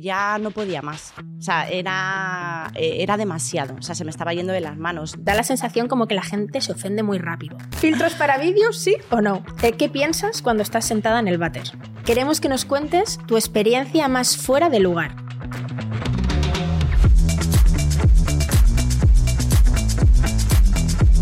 Ya 0.00 0.38
no 0.38 0.52
podía 0.52 0.80
más. 0.80 1.12
O 1.40 1.42
sea, 1.42 1.68
era, 1.68 2.70
eh, 2.76 2.98
era 3.00 3.16
demasiado. 3.16 3.74
O 3.80 3.82
sea, 3.82 3.96
se 3.96 4.04
me 4.04 4.12
estaba 4.12 4.32
yendo 4.32 4.52
de 4.52 4.60
las 4.60 4.76
manos. 4.76 5.16
Da 5.18 5.34
la 5.34 5.42
sensación 5.42 5.88
como 5.88 6.06
que 6.06 6.14
la 6.14 6.22
gente 6.22 6.60
se 6.60 6.70
ofende 6.70 7.02
muy 7.02 7.18
rápido. 7.18 7.58
¿Filtros 7.80 8.14
para 8.14 8.38
vídeos, 8.38 8.78
sí 8.78 8.94
o 9.10 9.20
no? 9.20 9.44
Eh, 9.60 9.72
¿Qué 9.72 9.88
piensas 9.88 10.40
cuando 10.40 10.62
estás 10.62 10.84
sentada 10.84 11.18
en 11.18 11.26
el 11.26 11.38
váter? 11.38 11.64
Queremos 12.06 12.40
que 12.40 12.48
nos 12.48 12.64
cuentes 12.64 13.18
tu 13.26 13.36
experiencia 13.36 14.06
más 14.06 14.36
fuera 14.36 14.68
de 14.70 14.78
lugar. 14.78 15.16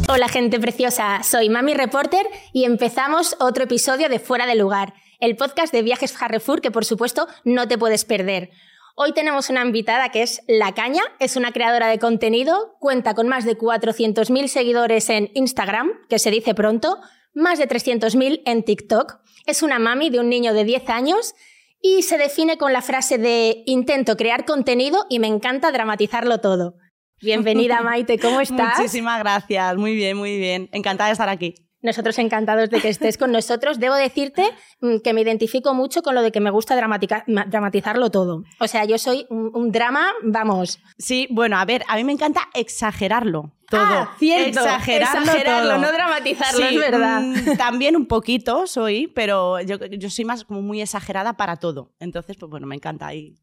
Hola 0.09 0.29
gente 0.29 0.61
preciosa, 0.61 1.23
soy 1.23 1.49
Mami 1.49 1.75
Reporter 1.75 2.27
y 2.53 2.65
empezamos 2.65 3.37
otro 3.41 3.65
episodio 3.65 4.09
de 4.09 4.21
Fuera 4.21 4.47
de 4.47 4.55
Lugar, 4.55 4.95
el 5.19 5.35
podcast 5.35 5.73
de 5.73 5.83
viajes 5.83 6.13
Carrefour 6.13 6.61
que 6.61 6.71
por 6.71 6.85
supuesto 6.85 7.27
no 7.45 7.67
te 7.67 7.77
puedes 7.77 8.05
perder. 8.05 8.51
Hoy 8.99 9.13
tenemos 9.13 9.51
una 9.51 9.63
invitada 9.63 10.09
que 10.09 10.23
es 10.23 10.41
La 10.49 10.73
Caña, 10.73 11.03
es 11.21 11.37
una 11.37 11.53
creadora 11.53 11.89
de 11.89 11.99
contenido, 11.99 12.79
cuenta 12.81 13.13
con 13.13 13.29
más 13.29 13.45
de 13.45 13.59
400.000 13.59 14.47
seguidores 14.47 15.11
en 15.11 15.31
Instagram, 15.35 15.91
que 16.09 16.19
se 16.19 16.31
dice 16.31 16.55
pronto, 16.55 16.97
más 17.35 17.59
de 17.59 17.69
300.000 17.69 18.41
en 18.47 18.63
TikTok, 18.63 19.19
es 19.45 19.63
una 19.63 19.79
mami 19.79 20.09
de 20.09 20.19
un 20.19 20.31
niño 20.31 20.55
de 20.55 20.65
10 20.65 20.89
años 20.89 21.35
y 21.83 22.05
se 22.05 22.17
define 22.17 22.57
con 22.57 22.73
la 22.73 22.81
frase 22.81 23.19
de 23.19 23.65
intento 23.67 24.17
crear 24.17 24.47
contenido 24.47 25.05
y 25.11 25.19
me 25.19 25.27
encanta 25.27 25.73
dramatizarlo 25.73 26.39
todo. 26.39 26.77
Bienvenida 27.21 27.81
Maite, 27.85 28.19
¿cómo 28.19 28.41
estás? 28.41 28.79
Muchísimas 28.79 29.19
gracias, 29.19 29.77
muy 29.77 29.95
bien, 29.95 30.17
muy 30.17 30.39
bien. 30.39 30.71
Encantada 30.73 31.09
de 31.09 31.13
estar 31.13 31.29
aquí. 31.29 31.66
Nosotros 31.87 32.19
encantados 32.19 32.69
de 32.69 32.81
que 32.81 32.89
estés 32.89 33.17
con 33.17 33.31
nosotros. 33.31 33.79
Debo 33.79 33.95
decirte 33.95 34.43
mm, 34.81 34.99
que 35.05 35.13
me 35.13 35.21
identifico 35.21 35.73
mucho 35.73 36.03
con 36.03 36.17
lo 36.17 36.23
de 36.23 36.33
que 36.33 36.41
me 36.41 36.51
gusta 36.51 36.75
dramatizarlo 36.75 38.11
todo. 38.11 38.43
O 38.59 38.67
sea, 38.67 38.85
yo 38.85 38.99
soy 38.99 39.25
un, 39.31 39.71
drama, 39.71 40.11
vamos. 40.25 40.81
Sí, 40.99 41.29
bueno, 41.31 41.59
a 41.59 41.65
ver, 41.65 41.85
a 41.87 41.95
mí 41.95 42.03
me 42.03 42.11
encanta 42.11 42.49
exagerarlo 42.55 43.53
todo. 43.71 43.81
Ah, 43.81 44.17
cierto. 44.19 44.59
Exagerarlo, 44.59 45.79
no 45.79 45.93
dramatizarlo, 45.93 46.67
es 46.67 46.77
verdad. 46.77 47.21
Mm, 47.21 47.57
también 47.57 47.95
un 47.95 48.07
poquito 48.07 48.67
soy, 48.67 49.07
pero 49.07 49.61
yo, 49.61 49.79
yo, 49.87 50.11
soy 50.11 50.25
más 50.25 50.45
como 50.45 50.63
muy 50.63 50.83
exagerada 50.83 51.37
para 51.37 51.57
todo. 51.57 51.95
Entonces, 52.01 52.37
pues 52.37 52.51
bueno, 52.51 52.67
me 52.67 52.75
encanta 52.75 53.07
ahí. 53.07 53.37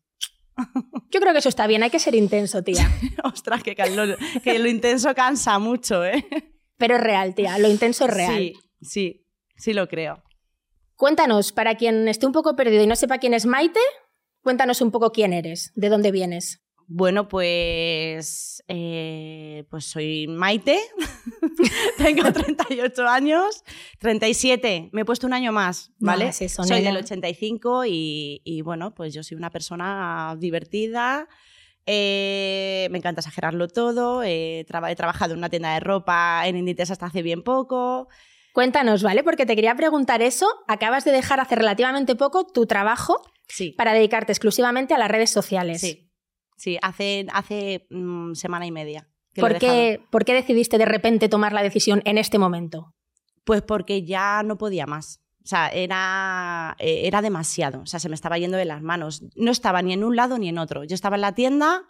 Yo 1.09 1.19
creo 1.19 1.31
que 1.31 1.39
eso 1.39 1.49
está 1.49 1.65
bien, 1.65 1.81
hay 1.81 1.89
que 1.89 1.99
ser 1.99 2.13
intenso, 2.13 2.63
tía. 2.63 2.91
Ostras, 3.23 3.63
que 3.63 3.75
que 3.75 4.59
lo 4.59 4.67
intenso 4.67 5.15
cansa 5.15 5.57
mucho, 5.57 6.05
¿eh? 6.05 6.52
Pero 6.77 6.95
es 6.95 7.01
real, 7.01 7.35
tía, 7.35 7.57
lo 7.57 7.69
intenso 7.69 8.05
es 8.05 8.13
real. 8.13 8.37
Sí, 8.37 8.53
sí, 8.81 9.25
sí 9.55 9.73
lo 9.73 9.87
creo. 9.87 10.23
Cuéntanos, 10.95 11.51
para 11.51 11.75
quien 11.75 12.07
esté 12.07 12.25
un 12.25 12.31
poco 12.31 12.55
perdido 12.55 12.83
y 12.83 12.87
no 12.87 12.95
sepa 12.95 13.17
quién 13.17 13.33
es 13.33 13.45
Maite, 13.45 13.79
cuéntanos 14.41 14.81
un 14.81 14.91
poco 14.91 15.11
quién 15.11 15.33
eres, 15.33 15.71
de 15.75 15.89
dónde 15.89 16.11
vienes. 16.11 16.63
Bueno, 16.87 17.27
pues, 17.27 18.63
eh, 18.67 19.65
pues 19.69 19.85
soy 19.85 20.27
Maite, 20.27 20.79
tengo 21.97 22.31
38 22.31 23.07
años, 23.07 23.63
37, 23.99 24.89
me 24.91 25.01
he 25.01 25.05
puesto 25.05 25.25
un 25.25 25.33
año 25.33 25.51
más, 25.51 25.91
¿vale? 25.97 26.33
soy 26.33 26.81
del 26.81 26.97
85 26.97 27.85
y, 27.85 28.41
y, 28.43 28.61
bueno, 28.61 28.93
pues 28.93 29.13
yo 29.13 29.23
soy 29.23 29.37
una 29.37 29.49
persona 29.49 30.35
divertida, 30.37 31.27
eh, 31.85 32.87
me 32.91 32.97
encanta 32.97 33.21
exagerarlo 33.21 33.67
todo. 33.67 34.23
Eh, 34.23 34.61
he 34.61 34.95
trabajado 34.95 35.33
en 35.33 35.39
una 35.39 35.49
tienda 35.49 35.73
de 35.73 35.79
ropa 35.79 36.43
en 36.45 36.57
Inditex 36.57 36.91
hasta 36.91 37.07
hace 37.07 37.21
bien 37.21 37.43
poco. 37.43 38.07
Cuéntanos, 38.53 39.01
¿vale? 39.03 39.23
Porque 39.23 39.45
te 39.45 39.55
quería 39.55 39.75
preguntar 39.75 40.21
eso. 40.21 40.47
Acabas 40.67 41.05
de 41.05 41.11
dejar 41.11 41.39
hace 41.39 41.55
relativamente 41.55 42.15
poco 42.15 42.45
tu 42.45 42.65
trabajo 42.67 43.21
para 43.77 43.93
dedicarte 43.93 44.31
exclusivamente 44.31 44.93
a 44.93 44.97
las 44.97 45.09
redes 45.09 45.31
sociales. 45.31 45.81
Sí, 45.81 46.11
sí, 46.55 46.77
hace, 46.81 47.25
hace 47.33 47.87
mm, 47.89 48.33
semana 48.33 48.65
y 48.65 48.71
media. 48.71 49.09
¿Por, 49.35 49.57
qué, 49.57 49.99
¿Por 50.11 50.23
qué 50.25 50.33
decidiste 50.33 50.77
de 50.77 50.85
repente 50.85 51.29
tomar 51.29 51.53
la 51.53 51.63
decisión 51.63 52.01
en 52.05 52.19
este 52.19 52.37
momento? 52.37 52.93
Pues 53.43 53.63
porque 53.63 54.05
ya 54.05 54.43
no 54.43 54.57
podía 54.57 54.85
más. 54.85 55.22
O 55.43 55.45
sea, 55.45 55.67
era, 55.67 56.75
eh, 56.79 57.01
era 57.05 57.21
demasiado. 57.21 57.81
O 57.81 57.85
sea, 57.85 57.99
se 57.99 58.07
me 58.07 58.15
estaba 58.15 58.37
yendo 58.37 58.57
de 58.57 58.65
las 58.65 58.81
manos. 58.81 59.23
No 59.35 59.51
estaba 59.51 59.81
ni 59.81 59.91
en 59.91 60.03
un 60.03 60.15
lado 60.15 60.37
ni 60.37 60.47
en 60.47 60.57
otro. 60.57 60.85
Yo 60.85 60.95
estaba 60.95 61.17
en 61.17 61.21
la 61.21 61.35
tienda 61.35 61.83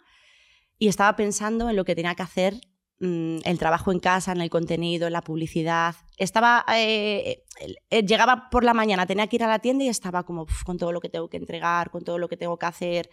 y 0.78 0.88
estaba 0.88 1.14
pensando 1.14 1.70
en 1.70 1.76
lo 1.76 1.84
que 1.84 1.94
tenía 1.94 2.16
que 2.16 2.22
hacer, 2.24 2.54
mm, 2.98 3.38
el 3.44 3.58
trabajo 3.58 3.92
en 3.92 4.00
casa, 4.00 4.32
en 4.32 4.40
el 4.40 4.50
contenido, 4.50 5.06
en 5.06 5.12
la 5.12 5.22
publicidad. 5.22 5.94
Estaba, 6.16 6.64
eh, 6.76 7.44
eh, 7.90 8.02
llegaba 8.02 8.50
por 8.50 8.64
la 8.64 8.74
mañana, 8.74 9.06
tenía 9.06 9.28
que 9.28 9.36
ir 9.36 9.44
a 9.44 9.48
la 9.48 9.60
tienda 9.60 9.84
y 9.84 9.88
estaba 9.88 10.24
como 10.24 10.46
con 10.64 10.76
todo 10.76 10.90
lo 10.90 11.00
que 11.00 11.08
tengo 11.08 11.28
que 11.28 11.36
entregar, 11.36 11.90
con 11.90 12.02
todo 12.02 12.18
lo 12.18 12.28
que 12.28 12.36
tengo 12.36 12.58
que 12.58 12.66
hacer. 12.66 13.08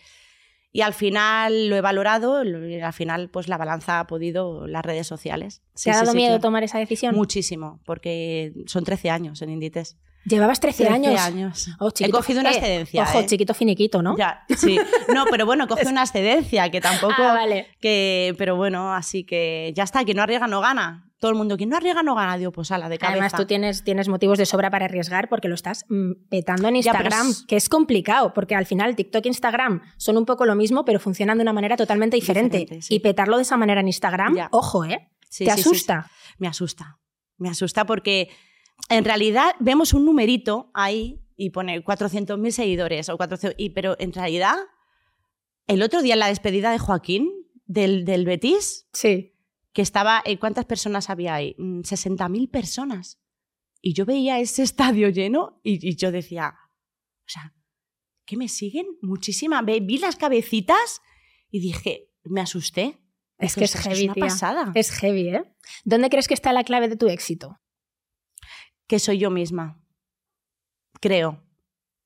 Y 0.74 0.82
al 0.82 0.94
final 0.94 1.68
lo 1.68 1.76
he 1.76 1.82
valorado 1.82 2.44
y 2.44 2.80
al 2.80 2.94
final 2.94 3.30
pues 3.30 3.48
la 3.48 3.58
balanza 3.58 4.00
ha 4.00 4.08
podido 4.08 4.66
las 4.68 4.84
redes 4.84 5.06
sociales. 5.06 5.62
¿Te 5.84 5.92
ha 5.92 5.98
dado 5.98 6.14
miedo 6.14 6.40
tomar 6.40 6.64
esa 6.64 6.80
decisión? 6.80 7.14
Muchísimo, 7.14 7.82
porque 7.86 8.54
son 8.68 8.86
13 8.86 9.10
años 9.10 9.42
en 9.42 9.50
Inditex. 9.50 9.98
Llevabas 10.26 10.60
13, 10.60 10.86
13 10.86 10.94
años. 10.94 11.22
años. 11.22 11.70
Oh, 11.80 11.92
He 11.98 12.10
cogido 12.10 12.42
una 12.42 12.52
excedencia. 12.52 13.04
Ojo, 13.04 13.20
¿eh? 13.22 13.26
chiquito 13.26 13.54
finiquito, 13.54 14.02
¿no? 14.02 14.16
Ya, 14.18 14.46
sí. 14.56 14.78
No, 15.14 15.26
pero 15.30 15.46
bueno, 15.46 15.68
coge 15.68 15.88
una 15.88 16.04
excedencia, 16.04 16.70
que 16.70 16.80
tampoco. 16.80 17.16
Ah, 17.18 17.34
vale. 17.34 17.68
Que, 17.80 18.36
pero 18.38 18.56
bueno, 18.56 18.94
así 18.94 19.24
que 19.24 19.74
ya 19.76 19.84
está, 19.84 20.06
que 20.06 20.14
no 20.14 20.22
arriesga 20.22 20.48
no 20.48 20.62
gana. 20.62 21.08
Todo 21.20 21.32
el 21.32 21.38
mundo, 21.38 21.56
quien 21.58 21.70
no 21.70 21.78
arriesga 21.78 22.02
no 22.02 22.16
gana, 22.16 22.38
Dios, 22.38 22.52
pues 22.54 22.72
ala, 22.72 22.90
de 22.90 22.98
cabeza. 22.98 23.14
Además, 23.14 23.34
tú 23.36 23.46
tienes, 23.46 23.84
tienes 23.84 24.08
motivos 24.08 24.38
de 24.38 24.46
sobra 24.46 24.72
para 24.72 24.86
arriesgar 24.86 25.30
porque 25.30 25.48
lo 25.48 25.56
estás 25.56 25.86
mm, 25.90 26.14
petando 26.30 26.68
en 26.68 26.78
Instagram, 26.78 27.34
que 27.48 27.58
es 27.58 27.70
complicado, 27.70 28.34
porque 28.34 28.56
al 28.56 28.66
final 28.66 28.96
TikTok 28.96 29.26
e 29.26 29.30
Instagram 29.30 29.82
son 29.98 30.18
un 30.18 30.26
poco 30.26 30.46
lo 30.46 30.56
mismo, 30.56 30.84
pero 30.84 31.00
funcionan 31.00 31.38
de 31.38 31.44
una 31.44 31.54
manera 31.54 31.78
totalmente 31.78 32.16
diferente. 32.16 32.80
Y 32.90 33.00
petarlo 33.00 33.38
de 33.38 33.44
esa 33.44 33.58
manera 33.58 33.82
en 33.82 33.88
Instagram, 33.88 34.50
ojo, 34.52 34.86
¿eh? 34.86 35.10
¿Te 35.38 35.50
asusta? 35.52 36.10
Me 36.38 36.48
asusta. 36.48 36.98
Me 37.38 37.50
asusta 37.50 37.86
porque 37.86 38.30
en 38.90 39.06
realidad 39.06 39.56
vemos 39.60 39.94
un 39.94 40.06
numerito 40.06 40.72
ahí 40.74 41.22
y 41.36 41.50
pone 41.50 41.84
400.000 41.84 42.52
seguidores, 42.52 43.10
o 43.10 43.18
400, 43.18 43.56
y, 43.58 43.72
pero 43.72 43.96
en 44.00 44.14
realidad, 44.14 44.56
el 45.68 45.82
otro 45.82 46.02
día 46.02 46.14
en 46.14 46.20
la 46.20 46.28
despedida 46.28 46.72
de 46.72 46.80
Joaquín, 46.80 47.32
del, 47.66 48.06
del 48.06 48.26
Betis, 48.26 48.88
sí. 48.94 49.34
que 49.74 49.82
estaba, 49.82 50.22
eh, 50.26 50.38
¿cuántas 50.38 50.66
personas 50.66 51.10
había 51.10 51.34
ahí? 51.34 51.56
60.000 51.58 52.30
mm, 52.30 52.52
personas. 52.52 53.20
Y 53.82 53.94
yo 53.94 54.06
veía 54.06 54.40
ese 54.40 54.64
estadio 54.64 55.10
lleno 55.10 55.60
y, 55.64 55.88
y, 55.88 55.96
yo 55.96 56.12
decía, 56.12 56.54
o 57.26 57.30
sea, 57.30 57.56
¿qué 58.26 58.38
me 58.38 58.48
siguen? 58.48 58.88
Muchísima. 59.02 59.62
Vi 59.62 59.98
las 59.98 60.16
cabecitas 60.16 61.02
y 61.50 61.60
dije, 61.60 62.12
me 62.24 62.42
asusté. 62.42 63.00
Es 63.38 63.56
que 63.56 63.64
es 63.64 63.74
heavy, 63.76 64.02
es 64.02 64.04
una 64.04 64.14
pasada. 64.16 64.72
Es 64.76 64.92
heavy, 64.92 65.30
¿eh? 65.30 65.44
¿Dónde 65.84 66.10
crees 66.10 66.28
que 66.28 66.36
está 66.36 66.54
la 66.54 66.64
clave 66.64 66.88
de 66.90 66.96
tu 66.96 67.08
éxito? 67.08 67.60
Que 68.92 69.00
soy 69.00 69.20
yo 69.20 69.30
misma. 69.30 69.82
Creo. 71.00 71.42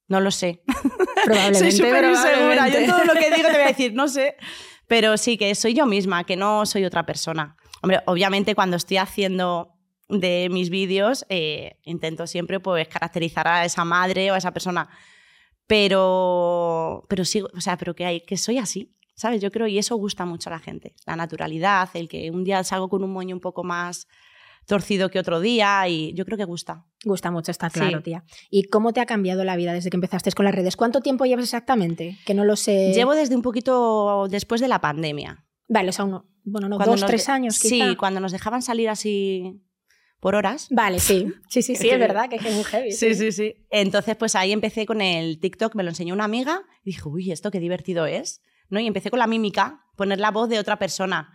No 0.08 0.22
lo 0.22 0.30
sé. 0.30 0.62
Probablemente. 1.26 1.58
soy 1.58 1.72
súper 1.72 2.06
insegura. 2.06 2.70
Yo 2.70 2.86
todo 2.86 3.06
lo 3.06 3.14
que 3.14 3.32
digo 3.36 3.48
te 3.48 3.54
voy 3.54 3.64
a 3.64 3.68
decir, 3.70 3.96
no 3.96 4.08
sé. 4.08 4.36
Pero 4.88 5.18
sí, 5.18 5.36
que 5.36 5.56
soy 5.56 5.74
yo 5.74 5.88
misma, 5.88 6.26
que 6.26 6.36
no 6.36 6.68
soy 6.68 6.86
otra 6.86 7.04
persona. 7.04 7.58
Hombre, 7.82 8.02
obviamente 8.06 8.54
cuando 8.54 8.78
estoy 8.78 8.98
haciendo 8.98 9.74
de 10.10 10.48
mis 10.52 10.70
vídeos, 10.70 11.26
eh, 11.30 11.80
intento 11.86 12.28
siempre 12.28 12.60
pues 12.60 12.88
caracterizar 12.88 13.48
a 13.48 13.66
esa 13.66 13.84
madre 13.84 14.30
o 14.30 14.36
a 14.36 14.38
esa 14.38 14.52
persona. 14.52 14.88
Pero, 15.66 17.08
pero 17.10 17.26
sí, 17.26 17.42
o 17.42 17.62
sea, 17.62 17.78
pero 17.78 17.96
que, 17.96 18.06
hay, 18.06 18.22
que 18.22 18.38
soy 18.38 18.60
así, 18.60 18.96
¿sabes? 19.16 19.42
Yo 19.42 19.50
creo, 19.50 19.66
y 19.66 19.80
eso 19.80 19.96
gusta 19.96 20.24
mucho 20.26 20.52
a 20.52 20.54
la 20.54 20.60
gente. 20.60 20.94
La 21.08 21.16
naturalidad, 21.16 21.90
el 21.96 22.08
que 22.08 22.30
un 22.30 22.44
día 22.44 22.64
salgo 22.64 22.90
con 22.90 23.04
un 23.04 23.12
moño 23.12 23.36
un 23.36 23.42
poco 23.42 23.64
más 23.64 24.08
torcido 24.66 25.10
que 25.10 25.20
otro 25.20 25.40
día 25.40 25.88
y 25.88 26.14
yo 26.14 26.26
creo 26.26 26.38
que 26.38 26.46
gusta. 26.46 26.86
Gusta 27.04 27.32
mucho, 27.32 27.52
está 27.52 27.70
claro, 27.70 28.02
tía. 28.02 28.24
¿Y 28.50 28.64
cómo 28.64 28.94
te 28.94 29.00
ha 29.00 29.06
cambiado 29.06 29.44
la 29.44 29.56
vida 29.56 29.74
desde 29.74 29.90
que 29.90 29.98
empezaste 29.98 30.32
con 30.32 30.46
las 30.46 30.56
redes? 30.56 30.76
¿Cuánto 30.76 31.02
tiempo 31.02 31.26
llevas 31.26 31.46
exactamente? 31.46 32.18
Que 32.26 32.34
no 32.34 32.46
lo 32.46 32.56
sé. 32.56 32.94
Llevo 32.94 33.14
desde 33.14 33.36
un 33.36 33.42
poquito 33.42 34.28
después 34.30 34.62
de 34.62 34.68
la 34.68 34.82
pandemia. 34.82 35.46
Vale, 35.68 35.90
o 35.90 35.92
sea, 35.92 36.06
uno, 36.06 36.26
bueno, 36.44 36.70
no, 36.70 36.78
dos, 36.78 37.06
tres 37.06 37.30
años. 37.30 37.60
Quizá. 37.60 37.90
Sí, 37.90 37.96
cuando 37.96 38.20
nos 38.20 38.32
dejaban 38.32 38.62
salir 38.62 38.90
así 38.90 39.62
por 40.20 40.36
horas. 40.36 40.68
Vale, 40.72 41.00
sí. 41.00 41.28
Sí, 41.50 41.62
sí, 41.62 41.76
sí, 41.76 41.90
es 41.90 42.00
verdad 42.00 42.30
que 42.30 42.38
es 42.38 42.54
muy 42.54 42.64
heavy. 42.64 42.92
Sí, 42.92 43.14
sí, 43.16 43.32
sí, 43.32 43.56
Entonces, 43.70 44.16
pues 44.16 44.36
ahí 44.36 44.52
empecé 44.52 44.86
con 44.86 45.02
el 45.02 45.40
TikTok, 45.40 45.76
me 45.76 45.84
lo 45.84 45.90
enseñó 45.90 46.14
una 46.14 46.24
amiga 46.24 46.64
y 46.84 46.92
dije, 46.92 47.02
uy, 47.08 47.32
esto 47.32 47.52
qué 47.52 47.60
divertido 47.60 48.06
es. 48.06 48.42
¿no? 48.70 48.80
Y 48.80 48.88
empecé 48.88 49.10
con 49.10 49.20
la 49.20 49.28
mímica, 49.28 49.86
poner 49.96 50.20
la 50.20 50.32
voz 50.32 50.50
de 50.50 50.60
otra 50.60 50.78
persona. 50.78 51.32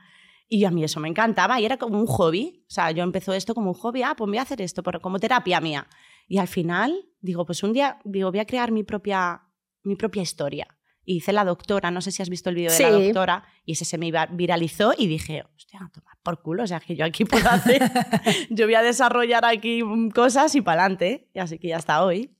Y 0.52 0.64
a 0.64 0.72
mí 0.72 0.82
eso 0.82 0.98
me 0.98 1.08
encantaba 1.08 1.60
y 1.60 1.64
era 1.64 1.76
como 1.76 1.96
un 2.00 2.06
hobby. 2.06 2.64
O 2.66 2.70
sea, 2.70 2.90
yo 2.90 3.04
empezó 3.04 3.32
esto 3.32 3.54
como 3.54 3.70
un 3.70 3.74
hobby, 3.74 4.02
ah, 4.02 4.14
pues 4.16 4.28
voy 4.28 4.38
a 4.38 4.42
hacer 4.42 4.60
esto 4.60 4.82
como 5.00 5.20
terapia 5.20 5.60
mía. 5.60 5.86
Y 6.26 6.38
al 6.38 6.48
final, 6.48 7.08
digo, 7.20 7.46
pues 7.46 7.62
un 7.62 7.72
día, 7.72 8.00
digo, 8.04 8.32
voy 8.32 8.40
a 8.40 8.44
crear 8.44 8.72
mi 8.72 8.82
propia, 8.82 9.42
mi 9.84 9.94
propia 9.94 10.22
historia. 10.22 10.66
Y 11.04 11.18
hice 11.18 11.32
la 11.32 11.44
doctora, 11.44 11.92
no 11.92 12.00
sé 12.00 12.10
si 12.10 12.20
has 12.20 12.28
visto 12.28 12.50
el 12.50 12.56
vídeo 12.56 12.72
de 12.72 12.80
la 12.80 12.90
doctora, 12.90 13.44
y 13.64 13.72
ese 13.72 13.84
se 13.84 13.96
me 13.96 14.12
viralizó 14.32 14.92
y 14.98 15.06
dije, 15.06 15.44
hostia, 15.54 15.88
tomar 15.94 16.18
por 16.20 16.42
culo, 16.42 16.64
o 16.64 16.66
sea, 16.66 16.80
que 16.80 16.96
yo 16.96 17.04
aquí 17.04 17.24
puedo 17.24 17.48
hacer, 17.48 17.82
yo 18.50 18.66
voy 18.66 18.74
a 18.74 18.82
desarrollar 18.82 19.44
aquí 19.44 19.82
cosas 20.12 20.52
y 20.56 20.62
para 20.62 20.82
adelante. 20.82 21.30
Y 21.32 21.38
así 21.38 21.60
que 21.60 21.68
ya 21.68 21.76
está 21.76 22.04
hoy. 22.04 22.36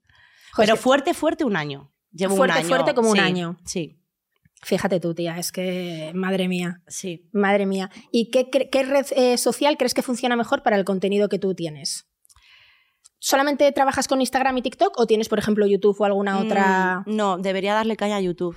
Pero 0.57 0.75
fuerte, 0.75 1.15
fuerte 1.15 1.45
un 1.45 1.57
año. 1.57 1.93
Llevo 2.11 2.35
fuerte, 2.35 2.55
un 2.55 2.59
año. 2.59 2.69
fuerte 2.69 2.95
como 2.95 3.11
un 3.11 3.21
año. 3.21 3.57
Sí. 3.65 4.00
Fíjate 4.63 5.01
tú, 5.01 5.15
tía, 5.15 5.39
es 5.39 5.53
que 5.53 6.13
madre 6.15 6.47
mía. 6.49 6.83
Sí. 6.87 7.29
Madre 7.33 7.65
mía. 7.67 7.91
¿Y 8.13 8.31
qué, 8.31 8.47
red 8.83 9.07
eh, 9.17 9.39
social 9.39 9.77
crees 9.79 9.95
que 9.95 10.03
funciona 10.03 10.37
mejor 10.37 10.63
para 10.63 10.77
el 10.77 10.85
contenido 10.85 11.29
que 11.29 11.39
tú 11.39 11.55
tienes? 11.55 12.07
¿Solamente 13.19 13.71
trabajas 13.73 14.09
con 14.09 14.21
Instagram 14.21 14.57
y 14.59 14.63
TikTok 14.63 14.99
o 14.99 15.07
tienes, 15.07 15.29
por 15.29 15.39
ejemplo, 15.39 15.67
YouTube 15.67 15.97
o 16.01 16.05
alguna 16.05 16.39
otra...? 16.39 17.03
Mm, 17.07 17.17
no, 17.17 17.39
debería 17.39 17.75
darle 17.75 17.97
caña 17.97 18.17
a 18.17 18.21
YouTube. 18.21 18.57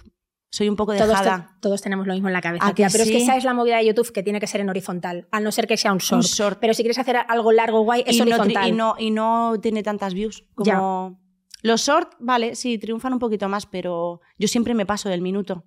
Soy 0.52 0.70
un 0.70 0.76
poco 0.76 0.94
Todos, 0.94 1.08
dejada. 1.10 1.50
te- 1.56 1.62
todos 1.62 1.82
tenemos 1.82 2.06
lo 2.06 2.14
mismo 2.14 2.28
en 2.30 2.34
la 2.34 2.42
cabeza, 2.42 2.68
¿A 2.68 2.76
tía, 2.76 2.88
pero 2.92 3.04
es 3.04 3.10
que 3.10 3.18
esa 3.18 3.36
es 3.36 3.44
la 3.44 3.54
movida 3.56 3.78
de 3.78 3.86
YouTube 3.88 4.12
que 4.14 4.22
tiene 4.24 4.40
que 4.40 4.46
ser 4.48 4.62
en 4.62 4.70
horizontal, 4.70 5.28
a 5.32 5.40
no 5.40 5.52
ser 5.52 5.68
que 5.68 5.78
sea 5.78 5.92
un 5.92 5.98
short. 5.98 6.24
Un 6.24 6.30
short. 6.30 6.60
Pero 6.62 6.74
si 6.76 6.84
quieres 6.84 7.00
hacer 7.00 7.18
algo 7.28 7.52
largo, 7.52 7.82
guay, 7.82 8.04
es 8.06 8.16
y, 8.16 8.20
no, 8.20 8.26
tri- 8.26 8.34
horizontal. 8.40 8.70
y, 8.70 8.72
no, 8.72 8.96
y 9.00 9.10
no 9.12 9.56
tiene 9.62 9.82
tantas 9.84 10.14
views 10.14 10.46
Ya. 10.64 10.76
como... 10.76 11.20
Los 11.64 11.82
short, 11.82 12.14
vale, 12.20 12.56
sí, 12.56 12.78
triunfan 12.78 13.14
un 13.14 13.20
poquito 13.20 13.48
más, 13.50 13.66
pero 13.66 14.20
yo 14.38 14.48
siempre 14.50 14.74
me 14.76 14.86
paso 14.86 15.08
del 15.10 15.22
minuto. 15.22 15.66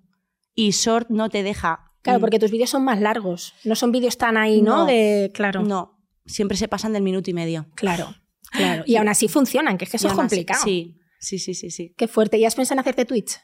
Y 0.59 0.71
short 0.71 1.09
no 1.09 1.29
te 1.29 1.43
deja... 1.43 1.93
Claro, 2.01 2.17
mm, 2.19 2.21
porque 2.21 2.39
tus 2.39 2.49
vídeos 2.51 2.69
son 2.71 2.83
más 2.83 2.99
largos, 2.99 3.53
no 3.63 3.75
son 3.75 3.91
vídeos 3.91 4.17
tan 4.17 4.37
ahí, 4.37 4.61
¿no? 4.61 4.77
No. 4.79 4.85
De... 4.87 5.29
Claro, 5.33 5.61
No, 5.61 5.99
siempre 6.25 6.57
se 6.57 6.67
pasan 6.67 6.93
del 6.93 7.03
minuto 7.03 7.29
y 7.29 7.33
medio. 7.33 7.67
claro, 7.75 8.15
claro. 8.51 8.83
Y 8.87 8.95
aún 8.95 9.07
así 9.09 9.27
funcionan, 9.27 9.77
que 9.77 9.85
es 9.85 9.91
que 9.91 9.97
eso 9.97 10.07
Y 10.07 10.09
es 10.09 10.13
aún 10.13 10.21
así- 10.25 10.35
complicado. 10.35 10.63
Sí, 10.63 10.97
sí, 11.19 11.37
sí, 11.37 11.53
sí, 11.53 11.69
sí. 11.69 11.93
Qué 11.95 12.07
fuerte. 12.07 12.37
¿Y 12.39 12.45
has 12.45 12.55
pensado 12.55 12.75
en 12.75 12.79
hacerte 12.79 13.05
Twitch? 13.05 13.37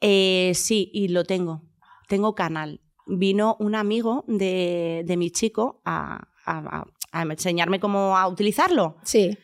Eh, 0.00 0.52
sí, 0.54 0.90
y 0.94 1.08
lo 1.08 1.24
tengo. 1.24 1.62
Tengo 2.08 2.34
canal. 2.34 2.80
Vino 3.06 3.56
un 3.60 3.74
amigo 3.74 4.24
de, 4.28 5.02
de 5.06 5.16
mi 5.16 5.30
chico 5.30 5.82
a, 5.84 6.28
a- 6.44 6.84
a- 7.12 7.22
enseñarme 7.22 7.80
cómo 7.80 8.16
a 8.16 8.26
utilizarlo. 8.28 8.96
Sí. 9.04 9.36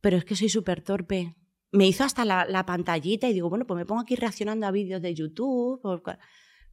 Pero 0.00 0.16
es 0.16 0.24
que 0.24 0.36
soy 0.36 0.48
súper 0.48 0.82
torpe. 0.82 1.36
Me 1.72 1.86
hizo 1.86 2.02
hasta 2.02 2.24
la, 2.24 2.44
la 2.46 2.66
pantallita 2.66 3.28
y 3.28 3.32
digo, 3.34 3.48
bueno, 3.48 3.66
pues 3.66 3.78
me 3.78 3.86
pongo 3.86 4.00
aquí 4.00 4.16
reaccionando 4.16 4.66
a 4.66 4.70
vídeos 4.72 5.00
de 5.02 5.14
YouTube. 5.14 5.80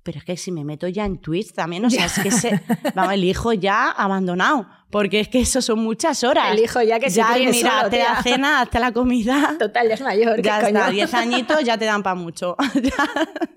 Pero 0.07 0.19
es 0.19 0.23
que 0.23 0.37
si 0.37 0.53
me 0.53 0.63
meto 0.63 0.87
ya 0.87 1.03
en 1.03 1.17
Twitch 1.17 1.51
también, 1.51 1.83
o 1.83 1.89
sea, 1.89 2.05
es 2.05 2.17
que 2.19 2.31
se, 2.31 2.61
vamos, 2.95 3.13
el 3.13 3.25
hijo 3.25 3.51
ya 3.51 3.91
abandonado. 3.91 4.65
Porque 4.89 5.19
es 5.19 5.27
que 5.27 5.41
eso 5.41 5.61
son 5.61 5.79
muchas 5.79 6.23
horas. 6.23 6.53
El 6.53 6.63
hijo 6.63 6.81
ya 6.81 6.97
que 6.97 7.09
se 7.09 7.17
ya, 7.17 7.35
mira, 7.37 7.79
solo, 7.79 7.89
tía. 7.89 8.13
la 8.13 8.23
cena, 8.23 8.61
hazte 8.61 8.79
la 8.79 8.93
comida. 8.93 9.57
Total, 9.59 9.85
ya 9.89 9.95
es 9.95 10.01
mayor. 10.01 10.41
Ya 10.41 10.61
¿qué 10.61 10.67
está, 10.67 10.85
coño? 10.85 10.91
10 10.93 11.13
añitos 11.13 11.61
ya 11.65 11.77
te 11.77 11.83
dan 11.83 12.03
para 12.03 12.15
mucho. 12.15 12.55
ya, 12.75 12.81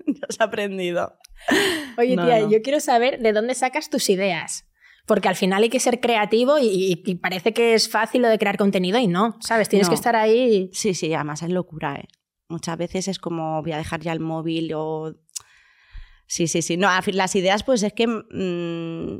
ya 0.05 0.25
has 0.27 0.41
aprendido. 0.41 1.13
Oye, 1.97 2.17
No, 2.17 2.25
tía, 2.25 2.41
no. 2.41 2.51
yo 2.51 2.61
quiero 2.61 2.81
saber 2.81 3.19
de 3.19 3.31
dónde 3.31 3.55
sacas 3.55 3.89
tus 3.89 4.09
ideas. 4.09 4.65
Porque 5.07 5.29
al 5.29 5.37
final 5.37 5.63
hay 5.63 5.69
que 5.69 5.79
ser 5.79 6.01
creativo 6.01 6.57
y, 6.61 6.97
parece 7.23 7.53
que 7.53 7.75
es 7.75 7.89
fácil 7.89 8.23
lo 8.23 8.27
de 8.27 8.37
crear 8.37 8.57
contenido 8.57 8.99
y 8.99 9.07
no, 9.07 9.37
¿sabes? 9.39 9.69
Tienes 9.69 9.87
No. 9.87 9.91
que 9.91 9.95
estar 9.95 10.17
ahí. 10.17 10.69
Sí, 10.73 10.93
sí, 10.95 11.13
además 11.13 11.43
es 11.43 11.49
locura, 11.49 11.95
¿eh? 11.95 12.09
Muchas 12.49 12.77
veces 12.77 13.07
es 13.07 13.19
como 13.19 13.61
voy 13.61 13.71
a 13.71 13.77
dejar 13.77 14.01
ya 14.01 14.11
el 14.11 14.19
móvil 14.19 14.73
o... 14.75 15.15
Sí, 16.31 16.47
sí, 16.47 16.61
sí. 16.61 16.77
No, 16.77 16.87
las 17.07 17.35
ideas 17.35 17.63
pues 17.63 17.83
es 17.83 17.91
que... 17.91 18.07
mm, 18.07 19.19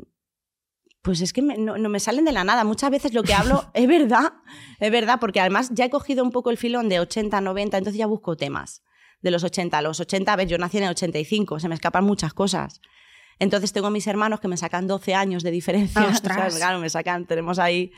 pues 1.02 1.20
es 1.20 1.34
que 1.34 1.42
me- 1.42 1.58
no, 1.58 1.76
no 1.76 1.90
me 1.90 2.00
salen 2.00 2.24
de 2.24 2.32
la 2.32 2.42
nada. 2.42 2.64
Muchas 2.64 2.90
veces 2.90 3.12
lo 3.12 3.22
que 3.22 3.34
hablo 3.34 3.66
es 3.74 3.86
verdad, 3.86 4.32
es 4.80 4.90
verdad, 4.90 5.18
porque 5.20 5.38
además 5.40 5.68
ya 5.74 5.84
he 5.84 5.90
cogido 5.90 6.24
un 6.24 6.30
poco 6.30 6.48
el 6.48 6.56
filón 6.56 6.88
de 6.88 7.00
80, 7.00 7.42
90, 7.42 7.76
entonces 7.76 7.98
ya 7.98 8.06
busco 8.06 8.34
temas 8.38 8.82
de 9.20 9.30
los 9.30 9.44
80. 9.44 9.82
Los 9.82 10.00
80, 10.00 10.32
a 10.32 10.36
ver, 10.36 10.48
yo 10.48 10.56
nací 10.56 10.78
en 10.78 10.84
el 10.84 10.90
85, 10.90 11.60
se 11.60 11.68
me 11.68 11.74
escapan 11.74 12.02
muchas 12.04 12.32
cosas. 12.32 12.80
Entonces 13.38 13.74
tengo 13.74 13.90
mis 13.90 14.06
hermanos 14.06 14.40
que 14.40 14.48
me 14.48 14.56
sacan 14.56 14.86
12 14.86 15.14
años 15.14 15.42
de 15.42 15.50
diferencia. 15.50 16.00
¡Ostras! 16.08 16.46
O 16.46 16.50
sea, 16.50 16.58
claro, 16.60 16.78
me 16.78 16.88
sacan, 16.88 17.26
tenemos 17.26 17.58
ahí... 17.58 17.92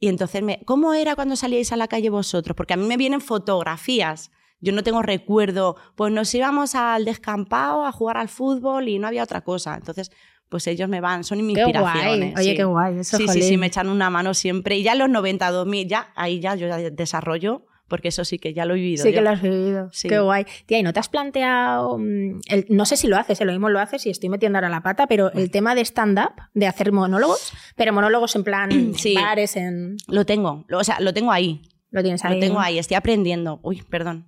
Y 0.00 0.08
entonces, 0.08 0.42
me, 0.42 0.60
¿cómo 0.64 0.94
era 0.94 1.14
cuando 1.14 1.36
salíais 1.36 1.70
a 1.72 1.76
la 1.76 1.86
calle 1.86 2.10
vosotros? 2.10 2.56
Porque 2.56 2.74
a 2.74 2.76
mí 2.76 2.86
me 2.88 2.96
vienen 2.96 3.20
fotografías. 3.20 4.32
Yo 4.60 4.72
no 4.72 4.82
tengo 4.82 5.02
recuerdo. 5.02 5.76
Pues 5.94 6.12
nos 6.12 6.34
íbamos 6.34 6.74
al 6.74 7.04
descampado 7.04 7.84
a 7.84 7.92
jugar 7.92 8.16
al 8.16 8.28
fútbol 8.28 8.88
y 8.88 8.98
no 8.98 9.06
había 9.06 9.22
otra 9.22 9.42
cosa. 9.42 9.76
Entonces, 9.76 10.10
pues 10.48 10.66
ellos 10.66 10.88
me 10.88 11.00
van, 11.00 11.24
son 11.24 11.38
Qué 11.38 11.44
guay. 11.44 11.56
inspiraciones. 11.66 12.34
Oye, 12.38 12.50
sí. 12.50 12.56
qué 12.56 12.64
guay. 12.64 12.98
Eso, 13.00 13.16
Sí, 13.18 13.28
sí, 13.28 13.42
sí, 13.42 13.56
me 13.56 13.66
echan 13.66 13.88
una 13.88 14.10
mano 14.10 14.34
siempre. 14.34 14.76
Y 14.76 14.82
ya 14.82 14.92
en 14.92 14.98
los 14.98 15.10
90, 15.10 15.50
2000, 15.50 15.86
ya, 15.88 16.08
ahí 16.16 16.40
ya 16.40 16.54
yo 16.54 16.68
desarrollo, 16.90 17.66
porque 17.86 18.08
eso 18.08 18.24
sí 18.24 18.38
que 18.38 18.52
ya 18.54 18.64
lo 18.64 18.74
he 18.74 18.78
vivido. 18.78 19.02
Sí 19.04 19.10
yo. 19.10 19.16
que 19.16 19.20
lo 19.20 19.30
has 19.30 19.42
vivido. 19.42 19.88
Sí. 19.92 20.08
Qué 20.08 20.18
guay. 20.18 20.44
Tía, 20.66 20.78
¿y 20.78 20.82
no 20.82 20.92
te 20.92 21.00
has 21.00 21.08
planteado, 21.08 21.98
mm, 21.98 22.40
el- 22.48 22.66
no 22.70 22.84
sé 22.86 22.96
si 22.96 23.06
lo 23.08 23.16
haces, 23.16 23.40
eh, 23.40 23.44
lo 23.44 23.52
mismo 23.52 23.68
lo 23.68 23.78
haces 23.78 24.04
y 24.06 24.10
estoy 24.10 24.28
metiendo 24.30 24.58
ahora 24.58 24.68
la 24.70 24.82
pata, 24.82 25.06
pero 25.06 25.30
el 25.32 25.50
tema 25.50 25.74
de 25.74 25.82
stand-up, 25.82 26.32
de 26.54 26.66
hacer 26.66 26.92
monólogos, 26.92 27.52
pero 27.76 27.92
monólogos 27.92 28.34
en 28.34 28.44
plan 28.44 28.70
Sí. 28.96 29.14
en 29.16 29.22
bares, 29.22 29.54
en... 29.56 29.96
Lo 30.08 30.24
tengo, 30.26 30.64
o 30.72 30.82
sea, 30.84 30.98
lo 31.00 31.12
tengo 31.14 31.30
ahí. 31.30 31.62
Lo 31.90 32.02
tienes 32.02 32.24
ahí. 32.24 32.34
Lo 32.34 32.40
tengo 32.40 32.60
ahí, 32.60 32.78
estoy 32.78 32.96
aprendiendo. 32.96 33.60
Uy, 33.62 33.82
perdón. 33.88 34.27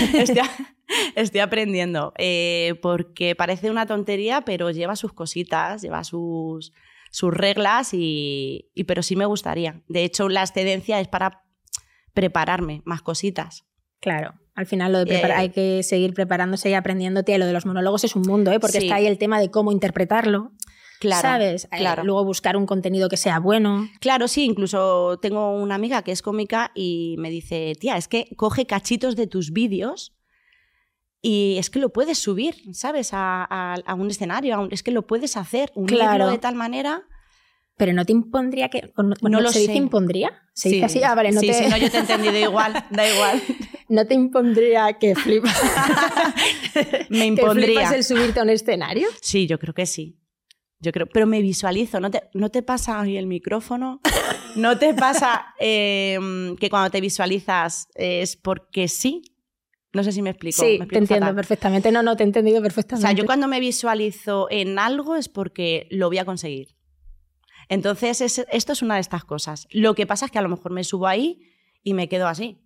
estoy, 0.14 0.42
estoy 1.14 1.40
aprendiendo. 1.40 2.12
eh, 2.18 2.74
porque 2.82 3.34
parece 3.34 3.70
una 3.70 3.86
tontería, 3.86 4.42
pero 4.42 4.70
lleva 4.70 4.96
sus 4.96 5.12
cositas, 5.12 5.82
lleva 5.82 6.04
sus, 6.04 6.72
sus 7.10 7.32
reglas, 7.34 7.92
y, 7.94 8.70
y- 8.74 8.84
pero 8.84 9.02
sí 9.02 9.16
me 9.16 9.26
gustaría. 9.26 9.82
De 9.88 10.04
hecho, 10.04 10.28
la 10.28 10.42
excedencia 10.42 11.00
es 11.00 11.08
para 11.08 11.42
prepararme 12.14 12.82
más 12.84 13.02
cositas. 13.02 13.64
Claro. 14.00 14.34
Al 14.54 14.66
final 14.66 14.92
lo 14.92 15.04
de 15.04 15.16
Eh, 15.16 15.32
hay 15.36 15.50
que 15.50 15.82
seguir 15.82 16.14
preparándose 16.14 16.70
y 16.70 16.74
y 16.74 17.38
Lo 17.38 17.46
de 17.46 17.52
los 17.52 17.66
monólogos 17.66 18.04
es 18.04 18.16
un 18.16 18.22
mundo, 18.22 18.52
¿eh? 18.52 18.60
Porque 18.60 18.78
Sí. 18.80 18.86
está 18.86 18.96
ahí 18.96 19.06
el 19.06 19.18
tema 19.18 19.38
de 19.38 19.50
cómo 19.50 19.70
interpretarlo. 19.72 20.52
Claro, 21.00 21.22
¿Sabes? 21.22 21.68
Eh, 21.72 21.84
luego 22.04 22.24
buscar 22.24 22.56
un 22.56 22.64
contenido 22.66 23.08
que 23.08 23.16
sea 23.16 23.38
bueno. 23.38 23.88
Claro, 24.00 24.28
sí, 24.28 24.44
incluso 24.44 25.18
tengo 25.20 25.52
una 25.54 25.74
amiga 25.74 26.02
que 26.02 26.12
es 26.12 26.22
cómica 26.22 26.72
y 26.74 27.16
me 27.18 27.30
dice, 27.30 27.74
tía, 27.78 27.96
es 27.96 28.08
que 28.08 28.28
coge 28.36 28.66
cachitos 28.66 29.14
de 29.16 29.26
tus 29.26 29.52
vídeos 29.52 30.14
y 31.22 31.56
es 31.58 31.70
que 31.70 31.78
lo 31.80 31.90
puedes 31.92 32.18
subir, 32.18 32.54
¿sabes? 32.72 33.10
A, 33.12 33.44
a- 33.48 33.74
a 33.84 33.94
un 33.94 34.10
escenario, 34.10 34.54
a 34.54 34.60
un- 34.60 34.72
es 34.72 34.82
que 34.82 34.90
lo 34.90 35.06
puedes 35.06 35.36
hacer, 35.36 35.70
unirlo 35.74 35.98
Claro. 35.98 36.28
de 36.30 36.38
tal 36.38 36.54
manera. 36.54 37.02
Pero 37.78 37.92
no 37.92 38.06
te 38.06 38.12
impondría 38.12 38.70
que. 38.70 38.90
No, 38.96 39.12
No 39.28 39.40
lo 39.42 39.50
¿Se 39.52 39.58
dice 39.58 39.72
sé. 39.72 39.78
impondría? 39.78 40.30
¿Se 40.54 40.70
dice 40.70 40.78
Sí. 40.88 40.98
así? 40.98 41.04
Ah, 41.04 41.14
vale, 41.14 41.30
no 41.32 41.40
sí, 41.42 41.48
te, 41.48 41.52
sí, 41.52 41.64
no, 41.68 41.76
yo 41.76 41.90
te 41.90 41.98
he 41.98 42.00
entendido 42.00 42.38
igual, 42.38 42.72
da 42.90 43.06
igual. 43.12 43.42
no 43.90 44.06
te 44.06 44.14
impondría 44.14 44.94
que 44.94 45.14
flipas. 45.14 45.60
Me 47.10 47.18
¿Que 47.18 47.24
impondría. 47.26 47.66
flipas 47.66 47.92
el 47.92 48.02
subirte 48.04 48.40
a 48.40 48.44
un 48.44 48.48
escenario? 48.50 49.08
Sí, 49.20 49.46
yo 49.46 49.58
creo 49.58 49.74
que 49.74 49.84
sí. 49.84 50.16
Yo 50.80 50.92
creo, 50.92 51.06
pero 51.06 51.26
me 51.26 51.40
visualizo, 51.40 52.00
¿no 52.00 52.10
te, 52.10 52.22
no 52.34 52.50
te 52.50 52.62
pasa 52.62 53.00
ahí 53.00 53.16
el 53.16 53.26
micrófono? 53.26 54.00
¿No 54.56 54.78
te 54.78 54.92
pasa 54.94 55.46
eh, 55.60 56.18
que 56.60 56.68
cuando 56.70 56.90
te 56.90 57.00
visualizas 57.00 57.88
es 57.94 58.36
porque 58.36 58.86
sí? 58.88 59.22
No 59.94 60.04
sé 60.04 60.12
si 60.12 60.20
me 60.20 60.28
explico. 60.30 60.62
Sí, 60.62 60.76
me 60.78 60.86
te 60.86 60.98
entiendo 60.98 61.24
fatal. 61.26 61.34
perfectamente. 61.36 61.90
No, 61.90 62.02
no, 62.02 62.16
te 62.16 62.22
he 62.22 62.26
entendido 62.26 62.58
O 62.58 62.62
perfectamente. 62.62 63.06
sea, 63.08 63.16
yo 63.16 63.24
cuando 63.24 63.48
me 63.48 63.60
visualizo 63.60 64.48
en 64.50 64.78
algo 64.78 65.16
es 65.16 65.28
porque 65.30 65.86
lo 65.90 66.08
voy 66.08 66.18
a 66.18 66.26
conseguir. 66.26 66.76
Entonces, 67.70 68.20
es- 68.20 68.46
esto 68.52 68.72
es 68.72 68.82
una 68.82 68.96
de 68.96 69.00
estas 69.00 69.24
cosas. 69.24 69.66
Lo 69.70 69.94
que 69.94 70.06
pasa 70.06 70.26
es 70.26 70.30
que 70.32 70.38
a 70.38 70.42
lo 70.42 70.48
mejor 70.50 70.72
me 70.72 70.84
subo 70.84 71.06
ahí 71.06 71.40
y 71.82 71.94
me 71.94 72.08
quedo 72.08 72.28
así. 72.28 72.58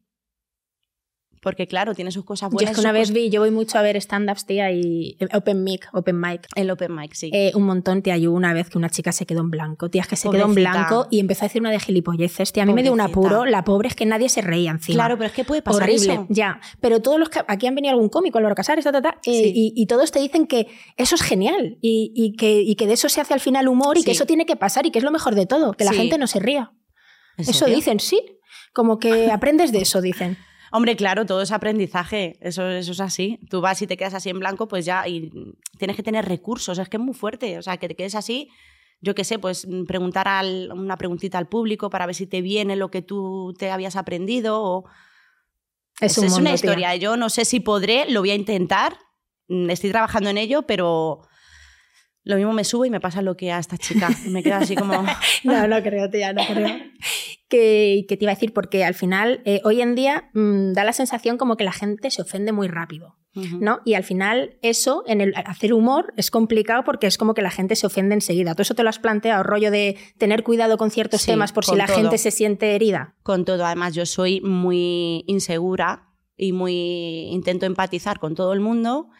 Porque, 1.42 1.66
claro, 1.66 1.94
tiene 1.94 2.10
sus 2.10 2.24
cosas 2.24 2.50
Yo 2.50 2.54
buenas. 2.54 2.72
es 2.72 2.76
que 2.76 2.80
una 2.82 2.92
vez 2.92 3.12
vi, 3.12 3.30
yo 3.30 3.40
voy 3.40 3.50
mucho 3.50 3.78
a 3.78 3.82
ver 3.82 3.96
stand-ups, 3.96 4.44
tía, 4.44 4.70
y 4.72 5.16
eh, 5.20 5.28
open 5.32 5.64
mic, 5.64 5.88
open 5.94 6.20
mic. 6.20 6.46
El 6.54 6.70
open 6.70 6.94
mic, 6.94 7.14
sí. 7.14 7.30
Eh, 7.32 7.52
un 7.54 7.62
montón, 7.62 8.02
tía, 8.02 8.18
y 8.18 8.26
hubo 8.26 8.36
una 8.36 8.52
vez 8.52 8.68
que 8.68 8.76
una 8.76 8.90
chica 8.90 9.10
se 9.10 9.24
quedó 9.24 9.40
en 9.40 9.50
blanco, 9.50 9.88
tía, 9.88 10.02
es 10.02 10.08
que 10.08 10.16
se 10.16 10.28
quedó 10.28 10.44
en 10.44 10.54
blanco 10.54 11.08
y 11.10 11.18
empezó 11.18 11.44
a 11.44 11.48
decir 11.48 11.62
una 11.62 11.70
de 11.70 11.80
gilipolleces, 11.80 12.52
tía, 12.52 12.64
a 12.64 12.66
mí 12.66 12.74
me 12.74 12.82
dio 12.82 12.92
un 12.92 13.00
apuro, 13.00 13.46
la 13.46 13.64
pobre 13.64 13.88
es 13.88 13.94
que 13.94 14.04
nadie 14.04 14.28
se 14.28 14.42
reía 14.42 14.70
encima. 14.70 14.96
claro, 14.96 15.16
pero 15.16 15.28
es 15.28 15.32
que 15.32 15.44
puede 15.44 15.62
pasar 15.62 15.84
Horrible, 15.84 16.12
eso. 16.12 16.26
ya. 16.28 16.60
Pero 16.80 17.00
todos 17.00 17.18
los 17.18 17.30
que 17.30 17.40
aquí 17.48 17.66
han 17.66 17.74
venido 17.74 17.94
algún 17.94 18.10
cómico, 18.10 18.36
Álvaro 18.36 18.54
Casares, 18.54 18.84
ta, 18.84 18.92
ta, 18.92 19.00
ta, 19.00 19.18
eh, 19.24 19.52
y, 19.54 19.72
y 19.74 19.86
todos 19.86 20.12
te 20.12 20.20
dicen 20.20 20.46
que 20.46 20.66
eso 20.98 21.14
es 21.14 21.22
genial 21.22 21.78
y, 21.80 22.12
y 22.14 22.36
que, 22.36 22.60
y 22.60 22.74
que 22.74 22.86
de 22.86 22.92
eso 22.92 23.08
se 23.08 23.20
hace 23.22 23.32
al 23.32 23.40
final 23.40 23.66
humor 23.68 23.96
y 23.96 24.04
que 24.04 24.10
eso 24.10 24.26
tiene 24.26 24.44
que 24.44 24.56
pasar 24.56 24.84
y 24.84 24.90
que 24.90 24.98
es 24.98 25.04
lo 25.04 25.10
mejor 25.10 25.34
de 25.34 25.46
todo, 25.46 25.72
que 25.72 25.84
la 25.84 25.92
gente 25.92 26.18
no 26.18 26.26
se 26.26 26.38
ría. 26.38 26.72
¿En 27.38 27.48
Eso 27.48 27.64
dicen, 27.64 27.98
sí. 27.98 28.20
Como 28.74 28.98
que 28.98 29.30
aprendes 29.32 29.72
de 29.72 29.80
eso, 29.80 30.00
dicen. 30.02 30.36
Hombre, 30.72 30.94
claro, 30.96 31.26
todo 31.26 31.42
es 31.42 31.50
aprendizaje, 31.52 32.36
eso, 32.40 32.68
eso 32.68 32.92
es 32.92 33.00
así. 33.00 33.38
Tú 33.50 33.60
vas 33.60 33.80
y 33.82 33.86
te 33.86 33.96
quedas 33.96 34.14
así 34.14 34.30
en 34.30 34.38
blanco, 34.38 34.68
pues 34.68 34.84
ya, 34.84 35.06
y 35.08 35.30
tienes 35.78 35.96
que 35.96 36.02
tener 36.02 36.26
recursos, 36.26 36.78
es 36.78 36.88
que 36.88 36.96
es 36.96 37.02
muy 37.02 37.14
fuerte. 37.14 37.58
O 37.58 37.62
sea, 37.62 37.76
que 37.76 37.88
te 37.88 37.96
quedes 37.96 38.14
así, 38.14 38.48
yo 39.00 39.14
qué 39.14 39.24
sé, 39.24 39.38
pues 39.38 39.66
preguntar 39.88 40.28
al- 40.28 40.70
una 40.72 40.96
preguntita 40.96 41.38
al 41.38 41.48
público 41.48 41.90
para 41.90 42.06
ver 42.06 42.14
si 42.14 42.26
te 42.26 42.40
viene 42.42 42.76
lo 42.76 42.90
que 42.90 43.02
tú 43.02 43.54
te 43.58 43.70
habías 43.70 43.96
aprendido. 43.96 44.62
O... 44.62 44.84
Es, 46.00 46.16
un 46.18 46.24
es 46.26 46.30
mundo, 46.32 46.40
una 46.42 46.50
tía. 46.50 46.54
historia. 46.54 46.96
Yo 46.96 47.16
no 47.16 47.28
sé 47.30 47.44
si 47.44 47.60
podré, 47.60 48.08
lo 48.10 48.20
voy 48.20 48.30
a 48.30 48.34
intentar. 48.34 48.96
Mm, 49.48 49.70
Estoy 49.70 49.90
trabajando 49.90 50.30
en 50.30 50.38
ello, 50.38 50.62
pero 50.62 51.22
lo 52.22 52.36
mismo 52.36 52.52
me 52.52 52.64
subo 52.64 52.84
y 52.84 52.90
me 52.90 53.00
pasa 53.00 53.22
lo 53.22 53.36
que 53.36 53.50
a 53.50 53.58
esta 53.58 53.76
chica. 53.78 54.08
Me 54.26 54.42
quedo 54.42 54.56
así 54.56 54.76
como. 54.76 54.92
No, 55.44 55.66
no 55.66 55.82
creo, 55.82 56.08
tía, 56.10 56.32
no 56.32 56.42
creo. 56.46 56.68
Que, 57.50 58.06
que 58.08 58.16
te 58.16 58.24
iba 58.24 58.32
a 58.32 58.34
decir, 58.36 58.54
porque 58.54 58.84
al 58.84 58.94
final, 58.94 59.42
eh, 59.44 59.60
hoy 59.64 59.82
en 59.82 59.94
día, 59.94 60.30
mm, 60.32 60.72
da 60.72 60.84
la 60.84 60.92
sensación 60.94 61.36
como 61.36 61.56
que 61.56 61.64
la 61.64 61.72
gente 61.72 62.10
se 62.10 62.22
ofende 62.22 62.52
muy 62.52 62.68
rápido. 62.68 63.16
¿no? 63.60 63.78
Y 63.84 63.94
al 63.94 64.02
final, 64.02 64.58
eso, 64.60 65.04
en 65.06 65.20
el 65.20 65.32
hacer 65.36 65.72
humor, 65.72 66.12
es 66.16 66.32
complicado 66.32 66.82
porque 66.84 67.06
es 67.06 67.16
como 67.16 67.32
que 67.32 67.42
la 67.42 67.52
gente 67.52 67.76
se 67.76 67.86
ofende 67.86 68.14
enseguida. 68.14 68.56
¿Tú 68.56 68.62
eso 68.62 68.74
te 68.74 68.82
lo 68.82 68.88
has 68.88 68.98
planteado, 68.98 69.44
rollo 69.44 69.70
de 69.70 69.96
tener 70.18 70.42
cuidado 70.42 70.76
con 70.76 70.90
ciertos 70.90 71.20
Sí, 71.22 71.30
temas 71.30 71.52
por 71.52 71.64
si 71.64 71.76
la 71.76 71.86
todo. 71.86 71.96
gente 71.96 72.18
se 72.18 72.32
siente 72.32 72.74
herida? 72.74 73.14
con 73.22 73.44
todo. 73.44 73.64
Además, 73.64 73.94
yo 73.94 74.04
soy 74.04 74.40
muy 74.40 75.22
insegura 75.28 76.08
y 76.36 76.52
muy 76.52 76.72
intento 77.30 77.66
empatizar 77.66 78.18
con 78.18 78.34
todo 78.34 78.52
el 78.52 78.58
mundo. 78.60 79.10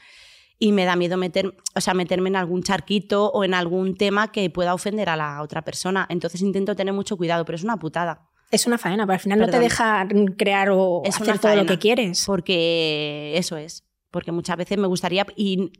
Y 0.62 0.72
me 0.72 0.84
da 0.84 0.94
miedo 0.94 1.16
meter, 1.16 1.56
o 1.74 1.80
sea, 1.80 1.94
meterme 1.94 2.28
en 2.28 2.36
algún 2.36 2.62
charquito 2.62 3.30
o 3.30 3.44
en 3.44 3.54
algún 3.54 3.96
tema 3.96 4.30
que 4.30 4.50
pueda 4.50 4.74
ofender 4.74 5.08
a 5.08 5.16
la 5.16 5.40
otra 5.42 5.62
persona. 5.62 6.06
Entonces 6.10 6.42
intento 6.42 6.76
tener 6.76 6.92
mucho 6.92 7.16
cuidado, 7.16 7.46
pero 7.46 7.56
es 7.56 7.64
una 7.64 7.78
putada. 7.78 8.28
Es 8.50 8.66
una 8.66 8.76
faena, 8.76 9.06
pero 9.06 9.14
al 9.14 9.20
final 9.20 9.38
no 9.38 9.48
te 9.48 9.58
deja 9.58 10.06
crear 10.36 10.68
o 10.70 11.02
hacer 11.06 11.38
todo 11.38 11.56
lo 11.56 11.64
que 11.64 11.78
quieres. 11.78 12.24
Porque 12.26 13.32
eso 13.36 13.56
es. 13.56 13.88
Porque 14.10 14.32
muchas 14.32 14.58
veces 14.58 14.76
me 14.76 14.86
gustaría. 14.86 15.26
Y, 15.34 15.72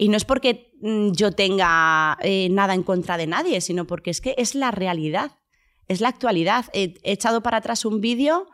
no 0.00 0.16
es 0.16 0.24
porque 0.24 0.72
mm, 0.80 1.12
yo 1.12 1.30
tenga 1.30 2.18
eh, 2.20 2.48
nada 2.50 2.74
en 2.74 2.82
contra 2.82 3.16
de 3.16 3.28
nadie, 3.28 3.60
sino 3.60 3.86
porque 3.86 4.10
es 4.10 4.20
que 4.20 4.34
es 4.38 4.56
la 4.56 4.72
realidad. 4.72 5.38
Es 5.86 6.00
la 6.00 6.08
actualidad. 6.08 6.64
He, 6.72 6.94
echado 7.04 7.44
para 7.44 7.58
atrás 7.58 7.84
un 7.84 8.00
vídeo 8.00 8.48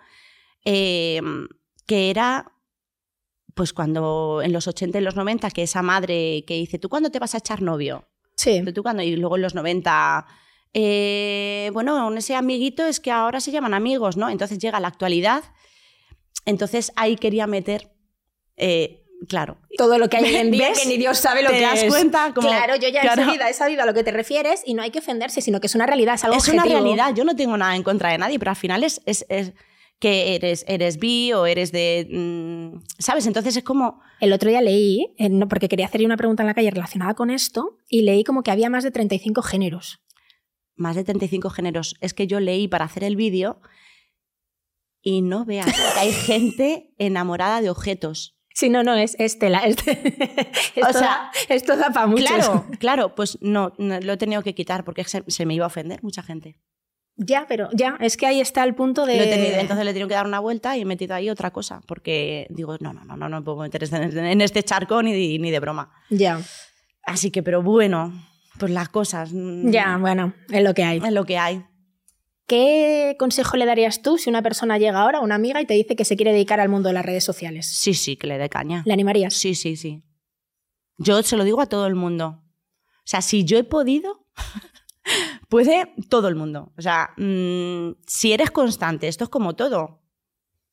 eh, 0.66 1.22
que 1.86 2.10
era 2.10 2.52
pues 3.54 3.72
cuando 3.72 4.40
en 4.42 4.52
los 4.52 4.66
80 4.66 4.98
y 4.98 5.02
los 5.02 5.16
90, 5.16 5.50
que 5.50 5.62
esa 5.62 5.82
madre 5.82 6.44
que 6.46 6.54
dice, 6.54 6.78
¿tú 6.78 6.88
cuándo 6.88 7.10
te 7.10 7.18
vas 7.18 7.34
a 7.34 7.38
echar 7.38 7.62
novio? 7.62 8.08
Sí. 8.36 8.62
¿Tú 8.74 8.82
cuándo? 8.82 9.02
Y 9.02 9.16
luego 9.16 9.36
en 9.36 9.42
los 9.42 9.54
90, 9.54 10.26
eh, 10.74 11.70
bueno, 11.72 12.12
ese 12.16 12.34
amiguito 12.34 12.84
es 12.86 13.00
que 13.00 13.10
ahora 13.10 13.40
se 13.40 13.50
llaman 13.50 13.74
amigos, 13.74 14.16
¿no? 14.16 14.30
Entonces 14.30 14.58
llega 14.58 14.80
la 14.80 14.88
actualidad, 14.88 15.44
entonces 16.44 16.92
ahí 16.96 17.16
quería 17.16 17.46
meter, 17.46 17.92
eh, 18.56 19.04
claro. 19.28 19.58
Todo 19.76 19.98
lo 19.98 20.08
que 20.08 20.16
hay 20.16 20.34
en 20.34 20.50
día 20.52 20.72
que 20.72 20.86
ni 20.86 20.96
Dios 20.96 21.18
sabe 21.18 21.42
lo 21.42 21.50
¿Te 21.50 21.56
que 21.56 21.62
das 21.62 21.84
cuenta? 21.84 22.32
claro, 22.32 22.76
yo 22.76 22.88
ya 22.88 23.02
enseguida 23.02 23.50
he 23.50 23.54
sabido 23.54 23.82
a 23.82 23.86
lo 23.86 23.92
que 23.94 24.02
te 24.02 24.12
refieres 24.12 24.62
y 24.64 24.74
no 24.74 24.82
hay 24.82 24.90
que 24.90 25.00
ofenderse, 25.00 25.42
sino 25.42 25.60
que 25.60 25.66
es 25.66 25.74
una 25.74 25.86
realidad, 25.86 26.14
es 26.14 26.24
algo 26.24 26.36
Es 26.36 26.48
una 26.48 26.64
realidad, 26.64 27.14
yo 27.14 27.24
no 27.24 27.36
tengo 27.36 27.56
nada 27.56 27.76
en 27.76 27.82
contra 27.82 28.10
de 28.10 28.18
nadie, 28.18 28.38
pero 28.38 28.50
al 28.50 28.56
final 28.56 28.82
es, 28.82 29.02
es 29.04 29.26
que 30.02 30.34
eres, 30.34 30.64
eres 30.66 30.98
bi 30.98 31.32
o 31.32 31.46
eres 31.46 31.70
de... 31.70 32.08
Mm, 32.10 32.82
¿Sabes? 32.98 33.24
Entonces 33.28 33.56
es 33.56 33.62
como... 33.62 34.00
El 34.18 34.32
otro 34.32 34.50
día 34.50 34.60
leí, 34.60 35.14
eh, 35.16 35.30
porque 35.48 35.68
quería 35.68 35.86
hacerle 35.86 36.06
una 36.06 36.16
pregunta 36.16 36.42
en 36.42 36.48
la 36.48 36.54
calle 36.54 36.72
relacionada 36.72 37.14
con 37.14 37.30
esto, 37.30 37.78
y 37.88 38.02
leí 38.02 38.24
como 38.24 38.42
que 38.42 38.50
había 38.50 38.68
más 38.68 38.82
de 38.82 38.90
35 38.90 39.42
géneros. 39.42 40.02
Más 40.74 40.96
de 40.96 41.04
35 41.04 41.50
géneros. 41.50 41.94
Es 42.00 42.14
que 42.14 42.26
yo 42.26 42.40
leí 42.40 42.66
para 42.66 42.84
hacer 42.84 43.04
el 43.04 43.14
vídeo 43.14 43.60
y 45.02 45.22
no 45.22 45.44
veas 45.44 45.66
que 45.66 46.00
hay 46.00 46.12
gente 46.26 46.92
enamorada 46.98 47.60
de 47.60 47.70
objetos. 47.70 48.36
Sí, 48.54 48.70
no, 48.70 48.82
no, 48.82 48.94
es, 48.96 49.14
Estela. 49.20 49.62
o 50.88 50.92
sea, 50.92 51.30
esto 51.48 51.76
da 51.76 51.90
para 51.90 52.08
mucho. 52.08 52.24
Claro, 52.24 52.66
claro, 52.80 53.14
pues 53.14 53.38
no, 53.40 53.72
lo 53.78 54.12
he 54.12 54.16
tenido 54.16 54.42
que 54.42 54.56
quitar 54.56 54.82
porque 54.84 55.04
se 55.04 55.46
me 55.46 55.54
iba 55.54 55.64
a 55.64 55.68
ofender 55.68 56.02
mucha 56.02 56.24
gente. 56.24 56.58
Ya, 57.16 57.44
pero 57.46 57.68
ya, 57.72 57.96
es 58.00 58.16
que 58.16 58.26
ahí 58.26 58.40
está 58.40 58.64
el 58.64 58.74
punto 58.74 59.04
de. 59.04 59.60
entonces 59.60 59.84
le 59.84 59.90
he 59.90 59.94
tenido 59.94 60.08
que 60.08 60.14
dar 60.14 60.26
una 60.26 60.40
vuelta 60.40 60.76
y 60.76 60.82
he 60.82 60.84
metido 60.84 61.14
ahí 61.14 61.28
otra 61.28 61.50
cosa, 61.50 61.82
porque 61.86 62.46
digo, 62.50 62.76
no, 62.80 62.92
no, 62.92 63.04
no, 63.04 63.16
no, 63.16 63.28
no 63.28 63.40
me 63.40 63.44
puedo 63.44 63.58
meter 63.58 63.84
en 63.92 64.40
este 64.40 64.62
charco 64.62 65.02
ni, 65.02 65.38
ni 65.38 65.50
de 65.50 65.60
broma. 65.60 65.92
Ya. 66.08 66.40
Así 67.04 67.30
que, 67.30 67.42
pero 67.42 67.62
bueno, 67.62 68.12
pues 68.58 68.72
las 68.72 68.88
cosas. 68.88 69.30
Mm, 69.32 69.70
ya, 69.70 69.96
bueno, 69.98 70.34
es 70.50 70.62
lo 70.62 70.74
que 70.74 70.84
hay. 70.84 70.98
Es 71.04 71.12
lo 71.12 71.24
que 71.24 71.38
hay. 71.38 71.64
¿Qué 72.46 73.16
consejo 73.18 73.56
le 73.56 73.66
darías 73.66 74.02
tú 74.02 74.18
si 74.18 74.28
una 74.28 74.42
persona 74.42 74.78
llega 74.78 75.00
ahora, 75.00 75.20
una 75.20 75.34
amiga, 75.34 75.60
y 75.60 75.66
te 75.66 75.74
dice 75.74 75.96
que 75.96 76.04
se 76.04 76.16
quiere 76.16 76.32
dedicar 76.32 76.60
al 76.60 76.68
mundo 76.68 76.88
de 76.88 76.94
las 76.94 77.04
redes 77.04 77.24
sociales? 77.24 77.66
Sí, 77.66 77.94
sí, 77.94 78.16
que 78.16 78.26
le 78.26 78.38
dé 78.38 78.48
caña. 78.48 78.82
¿Le 78.84 78.92
animarías? 78.92 79.34
Sí, 79.34 79.54
sí, 79.54 79.76
sí. 79.76 80.02
Yo 80.98 81.22
se 81.22 81.36
lo 81.36 81.44
digo 81.44 81.60
a 81.60 81.66
todo 81.66 81.86
el 81.86 81.94
mundo. 81.94 82.42
O 82.98 83.06
sea, 83.06 83.22
si 83.22 83.44
yo 83.44 83.58
he 83.58 83.64
podido, 83.64 84.26
puede 85.48 85.92
todo 86.08 86.28
el 86.28 86.34
mundo. 86.34 86.72
O 86.76 86.82
sea, 86.82 87.10
mm, 87.16 87.96
si 88.06 88.32
eres 88.32 88.50
constante, 88.50 89.08
esto 89.08 89.24
es 89.24 89.30
como 89.30 89.54
todo. 89.54 90.02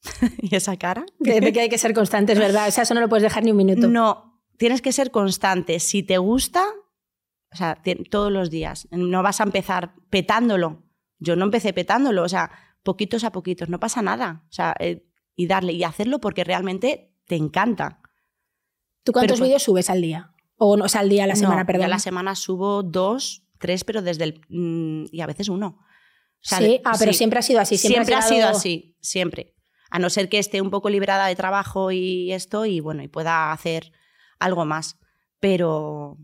¿Y 0.41 0.55
esa 0.55 0.77
cara? 0.77 1.05
De, 1.19 1.51
que 1.51 1.61
hay 1.61 1.69
que 1.69 1.77
ser 1.77 1.93
constante, 1.93 2.33
es 2.33 2.39
verdad. 2.39 2.67
O 2.67 2.71
sea, 2.71 2.83
eso 2.83 2.93
no 2.93 3.01
lo 3.01 3.09
puedes 3.09 3.23
dejar 3.23 3.43
ni 3.43 3.51
un 3.51 3.57
minuto. 3.57 3.87
No, 3.87 4.41
tienes 4.57 4.81
que 4.81 4.91
ser 4.91 5.11
constante. 5.11 5.79
Si 5.79 6.03
te 6.03 6.17
gusta, 6.17 6.65
o 7.51 7.55
sea, 7.55 7.81
todos 8.09 8.31
los 8.31 8.49
días. 8.49 8.87
No 8.91 9.23
vas 9.23 9.41
a 9.41 9.43
empezar 9.43 9.93
petándolo. 10.09 10.83
Yo 11.17 11.35
no 11.35 11.45
empecé 11.45 11.73
petándolo, 11.73 12.23
o 12.23 12.29
sea, 12.29 12.51
poquitos 12.83 13.23
a 13.23 13.31
poquitos, 13.31 13.69
no 13.69 13.79
pasa 13.79 14.01
nada. 14.01 14.45
O 14.49 14.53
sea, 14.53 14.75
eh, 14.79 15.05
y 15.35 15.47
darle 15.47 15.73
y 15.73 15.83
hacerlo 15.83 16.19
porque 16.19 16.43
realmente 16.43 17.13
te 17.27 17.35
encanta. 17.35 18.01
¿Tú 19.03 19.11
cuántos 19.11 19.41
vídeos 19.41 19.63
subes 19.63 19.89
al 19.89 20.01
día? 20.01 20.33
O, 20.57 20.77
no, 20.77 20.87
sea, 20.89 21.01
al 21.01 21.09
día, 21.09 21.23
a 21.23 21.27
la 21.27 21.35
semana, 21.35 21.65
perdón. 21.65 21.85
A 21.85 21.87
la 21.87 21.99
semana 21.99 22.35
subo 22.35 22.83
dos, 22.83 23.45
tres, 23.59 23.83
pero 23.83 24.01
desde 24.01 24.23
el... 24.23 24.41
Mm, 24.49 25.05
y 25.11 25.21
a 25.21 25.27
veces 25.27 25.49
uno. 25.49 25.79
sí, 26.41 26.81
ah, 26.83 26.95
pero 26.97 27.13
siempre 27.13 27.39
ha 27.39 27.43
sido 27.43 27.59
así. 27.59 27.77
Siempre, 27.77 28.15
ha 28.15 28.21
sido 28.21 28.47
así, 28.47 28.97
siempre. 29.01 29.55
A 29.91 29.99
no 29.99 30.09
ser 30.09 30.29
que 30.29 30.39
esté 30.39 30.61
un 30.61 30.69
poco 30.69 30.89
liberada 30.89 31.27
de 31.27 31.35
trabajo 31.35 31.91
y 31.91 32.31
esto, 32.31 32.65
y 32.65 32.79
bueno, 32.79 33.03
y 33.03 33.07
pueda 33.07 33.51
hacer 33.51 33.91
algo 34.39 34.65
más. 34.65 34.97
Pero, 35.39 36.17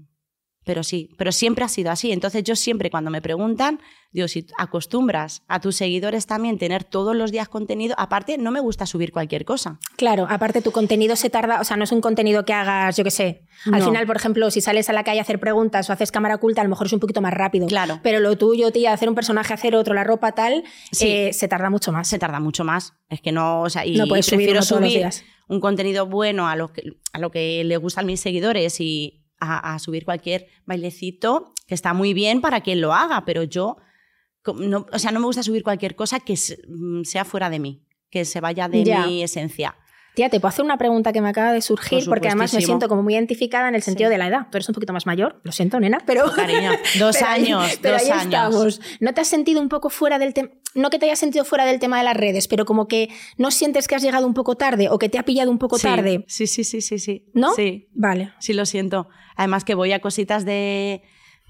pero 0.66 0.84
sí, 0.84 1.12
pero 1.18 1.32
siempre 1.32 1.64
ha 1.64 1.70
sido 1.70 1.92
así. 1.92 2.12
Entonces 2.12 2.44
yo 2.44 2.56
siempre 2.56 2.90
cuando 2.90 3.12
me 3.12 3.22
preguntan, 3.22 3.80
digo, 4.12 4.28
si 4.28 4.48
acostumbras 4.58 5.44
a 5.48 5.62
tus 5.62 5.76
seguidores 5.76 6.26
también 6.26 6.58
tener 6.58 6.84
todos 6.84 7.16
los 7.16 7.32
días 7.32 7.48
contenido, 7.48 7.96
aparte 7.98 8.38
no 8.38 8.52
me 8.52 8.60
gusta 8.60 8.86
subir 8.86 9.12
cualquier 9.12 9.46
cosa. 9.46 9.80
Claro, 9.96 10.26
aparte 10.30 10.62
tu 10.62 10.72
contenido 10.72 11.16
se 11.16 11.30
tarda, 11.30 11.62
o 11.62 11.64
sea, 11.64 11.78
no 11.78 11.84
es 11.84 11.92
un 11.92 12.02
contenido 12.02 12.46
que 12.46 12.54
hagas, 12.54 12.98
yo 12.98 13.04
qué 13.04 13.12
sé. 13.12 13.44
Al 13.72 13.84
final, 13.84 14.06
por 14.08 14.16
ejemplo, 14.16 14.50
si 14.52 14.60
sales 14.60 14.90
a 14.90 14.94
la 14.94 15.04
calle 15.04 15.20
a 15.20 15.22
hacer 15.22 15.40
preguntas 15.40 15.90
o 15.90 15.94
haces 15.94 16.12
cámara 16.12 16.36
oculta, 16.36 16.62
a 16.62 16.64
lo 16.64 16.70
mejor 16.72 16.88
es 16.88 16.94
un 16.94 17.00
poquito 17.00 17.22
más 17.22 17.34
rápido. 17.34 17.68
Claro. 17.68 18.00
Pero 18.02 18.20
lo 18.20 18.38
tuyo, 18.38 18.72
tía, 18.72 18.92
hacer 18.92 19.08
un 19.08 19.16
personaje, 19.16 19.54
hacer 19.54 19.76
otro, 19.76 19.94
la 19.94 20.04
ropa 20.04 20.34
tal, 20.34 20.64
eh, 21.00 21.32
se 21.32 21.48
tarda 21.48 21.70
mucho 21.70 21.92
más. 21.92 22.08
Se 22.08 22.18
tarda 22.18 22.40
mucho 22.40 22.64
más. 22.64 22.94
Es 23.10 23.22
que 23.22 23.32
no, 23.32 23.62
o 23.62 23.70
sea, 23.70 23.86
y 23.86 23.96
no 23.98 24.08
puedes 24.08 24.26
subir, 24.26 24.54
los 24.54 24.82
días. 24.82 25.24
un 25.48 25.60
contenido 25.60 26.08
bueno 26.08 26.48
a 26.48 26.56
lo 26.56 26.74
que, 26.74 26.94
a 27.14 27.20
lo 27.20 27.30
que 27.30 27.64
le 27.64 27.78
gustan 27.78 28.06
mis 28.06 28.20
seguidores 28.20 28.80
y 28.80 29.25
a, 29.40 29.78
subir 29.80 30.06
cualquier 30.06 30.48
bailecito, 30.66 31.54
que 31.68 31.76
está 31.76 31.94
muy 31.94 32.14
bien 32.14 32.42
para 32.42 32.62
quien 32.62 32.82
lo 32.82 32.94
haga, 32.94 33.26
pero 33.26 33.44
yo, 33.44 33.78
no, 34.56 34.86
o 34.92 35.00
sea, 35.00 35.12
no 35.12 35.20
me 35.20 35.26
gusta 35.26 35.44
subir 35.44 35.64
cualquier 35.64 35.96
cosa 35.96 36.20
que 36.20 36.34
mm, 36.34 37.04
sea 37.04 37.26
fuera 37.26 37.50
de 37.50 37.60
mí, 37.60 37.86
que 38.10 38.26
se 38.26 38.40
vaya 38.42 38.68
de 38.68 38.84
mi 39.08 39.24
esencia. 39.24 39.76
Tía, 40.16 40.30
te 40.30 40.40
puedo 40.40 40.50
hacer 40.50 40.64
una 40.64 40.78
pregunta 40.78 41.12
que 41.12 41.22
me 41.22 41.30
acaba 41.30 41.52
de 41.52 41.62
surgir 41.62 42.06
porque 42.06 42.28
además 42.28 42.54
me 42.54 42.62
siento 42.62 42.88
como 42.88 43.04
muy 43.04 43.16
identificada 43.16 43.68
en 43.68 43.76
el 43.76 43.84
sentido 43.84 44.10
de 44.10 44.18
la 44.18 44.28
edad. 44.28 44.48
Tú 44.50 44.58
eres 44.58 44.70
un 44.70 44.74
poquito 44.74 44.94
más 44.94 45.06
mayor, 45.06 45.40
lo 45.44 45.52
siento, 45.52 45.80
nena, 45.80 46.00
pero. 46.06 46.32
Cariño, 46.32 46.72
dos 47.00 47.22
años, 47.22 47.82
dos 47.82 48.10
años. 48.10 48.24
Estamos. 48.24 48.82
¿No 49.02 49.14
te 49.14 49.22
has 49.22 49.28
sentido 49.28 49.62
un 49.62 49.70
poco 49.70 49.90
fuera 49.90 50.18
del 50.18 50.34
tema? 50.34 50.50
No 50.74 50.90
que 50.90 51.00
te 51.00 51.06
hayas 51.06 51.20
sentido 51.20 51.46
fuera 51.46 51.66
del 51.66 51.80
tema 51.80 51.98
de 51.98 52.06
las 52.06 52.16
redes, 52.16 52.48
pero 52.48 52.66
como 52.66 52.88
que 52.88 53.10
no 53.38 53.52
sientes 53.52 53.88
que 53.88 53.96
has 53.96 54.02
llegado 54.02 54.26
un 54.26 54.34
poco 54.34 54.56
tarde 54.56 54.90
o 54.90 54.98
que 55.00 55.10
te 55.10 55.20
ha 55.20 55.24
pillado 55.24 55.52
un 55.52 55.58
poco 55.58 55.78
tarde. 55.78 56.24
Sí, 56.28 56.48
sí, 56.48 56.64
sí, 56.64 56.82
sí, 56.82 56.98
sí. 56.98 57.26
¿No? 57.34 57.54
Sí. 57.54 57.88
Vale. 57.94 58.34
Sí, 58.40 58.54
lo 58.54 58.66
siento. 58.66 59.10
Además 59.36 59.66
que 59.66 59.76
voy 59.76 59.92
a 59.92 60.00
cositas 60.00 60.46
de 60.46 61.04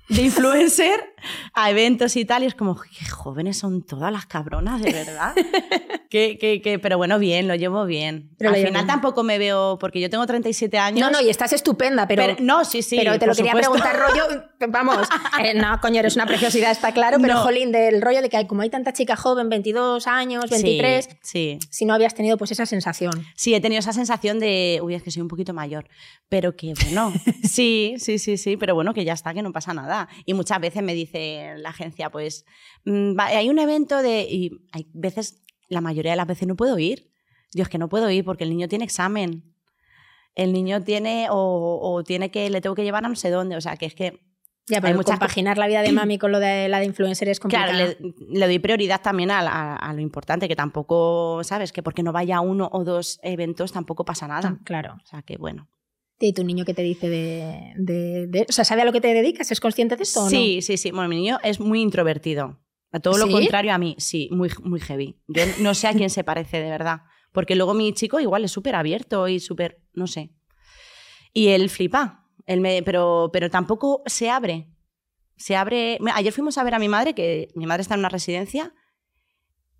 de 0.09 0.21
influencer 0.21 1.15
a 1.53 1.71
eventos 1.71 2.15
y 2.15 2.25
tal, 2.25 2.43
y 2.43 2.45
es 2.45 2.55
como, 2.55 2.79
qué 2.79 3.05
jóvenes 3.09 3.57
son 3.57 3.83
todas 3.83 4.11
las 4.11 4.25
cabronas, 4.25 4.81
de 4.81 4.91
verdad. 4.91 5.33
que, 6.09 6.37
que, 6.37 6.79
pero 6.79 6.97
bueno, 6.97 7.17
bien, 7.17 7.47
lo 7.47 7.55
llevo 7.55 7.85
bien. 7.85 8.29
Al 8.39 8.55
final 8.55 8.85
tampoco 8.85 9.23
me 9.23 9.37
veo, 9.37 9.77
porque 9.79 9.99
yo 9.99 10.09
tengo 10.09 10.25
37 10.25 10.77
años. 10.77 10.99
No, 10.99 11.09
no, 11.09 11.25
y 11.25 11.29
estás 11.29 11.53
estupenda, 11.53 12.07
pero. 12.07 12.35
no, 12.39 12.65
sí, 12.65 12.81
sí. 12.81 12.97
Pero 12.97 13.17
te 13.17 13.25
lo 13.27 13.33
quería 13.33 13.53
preguntar, 13.53 13.97
rollo. 13.97 14.43
Vamos, 14.67 15.07
eh, 15.43 15.53
no, 15.53 15.79
coño, 15.81 15.99
eres 15.99 16.15
una 16.15 16.25
preciosidad, 16.25 16.71
está 16.71 16.91
claro, 16.91 17.17
pero 17.21 17.37
jolín, 17.39 17.71
del 17.71 18.01
rollo 18.01 18.21
de 18.21 18.29
que 18.29 18.37
hay, 18.37 18.47
como 18.47 18.61
hay 18.61 18.69
tanta 18.69 18.93
chica 18.93 19.15
joven, 19.15 19.49
22 19.49 20.07
años, 20.07 20.49
23. 20.49 21.09
Sí, 21.21 21.59
Si 21.69 21.85
no 21.85 21.93
habías 21.93 22.13
tenido 22.13 22.37
pues 22.37 22.51
esa 22.51 22.65
sensación. 22.65 23.25
Sí, 23.35 23.53
he 23.53 23.61
tenido 23.61 23.79
esa 23.79 23.93
sensación 23.93 24.39
de, 24.39 24.79
uy, 24.83 24.95
es 24.95 25.03
que 25.03 25.11
soy 25.11 25.21
un 25.21 25.27
poquito 25.27 25.53
mayor. 25.53 25.87
Pero 26.29 26.55
que 26.55 26.73
bueno, 26.83 27.13
sí, 27.43 27.95
sí, 27.97 28.19
sí, 28.19 28.37
sí, 28.37 28.57
pero 28.57 28.75
bueno, 28.75 28.93
que 28.93 29.03
ya 29.03 29.13
está, 29.13 29.33
que 29.33 29.41
no 29.41 29.51
pasa 29.51 29.73
nada. 29.73 29.94
Y 30.25 30.33
muchas 30.33 30.59
veces 30.59 30.83
me 30.83 30.93
dice 30.93 31.53
la 31.57 31.69
agencia, 31.69 32.09
pues, 32.09 32.45
mm, 32.85 33.19
hay 33.19 33.49
un 33.49 33.59
evento 33.59 34.01
de... 34.01 34.23
Y 34.23 34.51
hay 34.71 34.87
veces, 34.93 35.43
la 35.69 35.81
mayoría 35.81 36.11
de 36.11 36.17
las 36.17 36.27
veces 36.27 36.47
no 36.47 36.55
puedo 36.55 36.77
ir. 36.79 37.11
Yo 37.53 37.63
es 37.63 37.69
que 37.69 37.77
no 37.77 37.89
puedo 37.89 38.09
ir 38.09 38.25
porque 38.25 38.43
el 38.43 38.49
niño 38.49 38.67
tiene 38.67 38.85
examen. 38.85 39.43
El 40.35 40.51
niño 40.51 40.83
tiene, 40.83 41.27
o, 41.29 42.03
tiene 42.05 42.29
que, 42.29 42.49
le 42.49 42.61
tengo 42.61 42.75
que 42.75 42.83
llevar 42.83 43.05
a 43.05 43.09
no 43.09 43.15
sé 43.15 43.29
dónde. 43.29 43.55
O 43.55 43.61
sea, 43.61 43.77
que 43.77 43.85
es 43.85 43.95
que 43.95 44.19
ya, 44.67 44.81
pero 44.81 45.01
compaginar 45.03 45.59
la 45.59 45.67
vida 45.67 45.81
de 45.83 45.91
mami 45.91 46.17
con 46.17 46.31
lo 46.31 46.39
de 46.39 46.67
la 46.67 46.79
de 46.79 46.85
influencer 46.85 47.29
es 47.29 47.39
complicado. 47.39 47.71
Claro, 47.71 47.95
le, 48.29 48.45
doy 48.47 48.57
prioridad 48.57 48.99
también 48.99 49.29
a, 49.31 49.93
lo 49.93 50.01
importante, 50.01 50.47
que 50.47 50.55
tampoco, 50.55 51.43
¿sabes? 51.43 51.71
Que 51.71 51.83
porque 51.83 52.01
no 52.01 52.11
vaya 52.11 52.41
uno 52.41 52.69
o 52.71 52.83
dos 52.83 53.19
eventos 53.21 53.71
tampoco 53.71 54.05
pasa 54.05 54.27
nada. 54.27 54.57
Claro. 54.63 54.95
O 55.03 55.05
sea, 55.05 55.21
que 55.21 55.37
bueno. 55.37 55.69
¿Y 56.19 56.33
tu 56.33 56.43
niño 56.43 56.63
qué 56.63 56.73
te 56.73 56.81
dice 56.81 57.09
de, 57.09 58.45
O 58.47 58.51
sea, 58.51 58.63
¿sabe 58.63 58.83
a 58.83 58.85
lo 58.85 58.93
que 58.93 59.01
te 59.01 59.13
dedicas? 59.13 59.51
¿Es 59.51 59.59
consciente 59.59 59.97
de 59.97 60.03
esto? 60.03 60.29
Sí, 60.29 60.61
sí, 60.61 60.77
sí. 60.77 60.91
Bueno, 60.91 61.09
mi 61.09 61.17
niño 61.17 61.39
es 61.43 61.59
muy 61.59 61.81
introvertido. 61.81 62.61
A 62.91 62.99
todo 63.01 63.17
lo 63.17 63.29
contrario 63.29 63.73
a 63.73 63.77
mí, 63.77 63.95
sí, 63.99 64.29
muy, 64.31 64.49
muy 64.63 64.79
heavy. 64.79 65.19
Yo 65.27 65.43
no 65.59 65.73
sé 65.73 65.87
a 65.87 65.93
quién 65.93 66.09
se 66.09 66.23
parece 66.23 66.61
de 66.61 66.69
verdad. 66.69 67.01
Porque 67.33 67.55
luego 67.55 67.73
mi 67.73 67.91
chico 67.93 68.21
igual 68.21 68.45
es 68.45 68.51
súper 68.51 68.75
abierto 68.75 69.27
y 69.27 69.41
súper. 69.41 69.81
No 69.93 70.07
sé. 70.07 70.31
Y 71.33 71.49
él 71.49 71.69
flipa. 71.69 72.25
Él 72.45 72.61
me, 72.61 72.81
pero, 72.83 73.29
pero 73.33 73.49
tampoco 73.49 74.01
se 74.05 74.29
abre. 74.29 74.69
Se 75.35 75.57
abre. 75.57 75.99
Ayer 76.13 76.31
fuimos 76.31 76.57
a 76.57 76.63
ver 76.63 76.75
a 76.75 76.79
mi 76.79 76.87
madre, 76.87 77.13
que 77.13 77.49
mi 77.55 77.65
madre 77.65 77.81
está 77.81 77.95
en 77.95 77.99
una 77.99 78.09
residencia, 78.09 78.73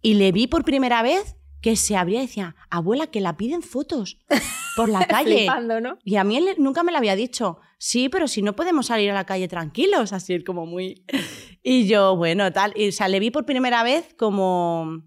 y 0.01 0.15
le 0.15 0.34
vi 0.34 0.48
por 0.48 0.65
primera 0.65 1.01
vez 1.01 1.38
que 1.62 1.76
se 1.76 1.96
abría 1.98 2.20
y 2.20 2.28
decía, 2.28 2.56
abuela, 2.70 3.08
que 3.08 3.22
la 3.22 3.38
piden 3.38 3.62
fotos 3.64 4.20
por 4.76 4.90
la 4.90 5.06
calle. 5.08 5.38
Flipando, 5.38 5.82
¿no? 5.82 5.98
Y 6.04 6.18
a 6.18 6.24
mí 6.24 6.38
él 6.38 6.50
nunca 6.58 6.84
me 6.84 6.92
lo 6.92 6.98
había 7.00 7.16
dicho. 7.16 7.60
Sí, 7.78 8.08
pero 8.10 8.28
si 8.28 8.42
no 8.42 8.56
podemos 8.56 8.86
salir 8.88 9.12
a 9.12 9.14
la 9.14 9.26
calle 9.26 9.48
tranquilos, 9.48 10.14
así 10.14 10.44
como 10.44 10.66
muy... 10.66 11.04
Y 11.68 11.88
yo, 11.88 12.16
bueno, 12.16 12.54
tal. 12.54 12.74
Y, 12.76 12.90
o 12.90 12.92
sea, 12.92 13.08
le 13.08 13.20
vi 13.20 13.32
por 13.32 13.44
primera 13.46 13.82
vez 13.82 14.14
como... 14.20 15.02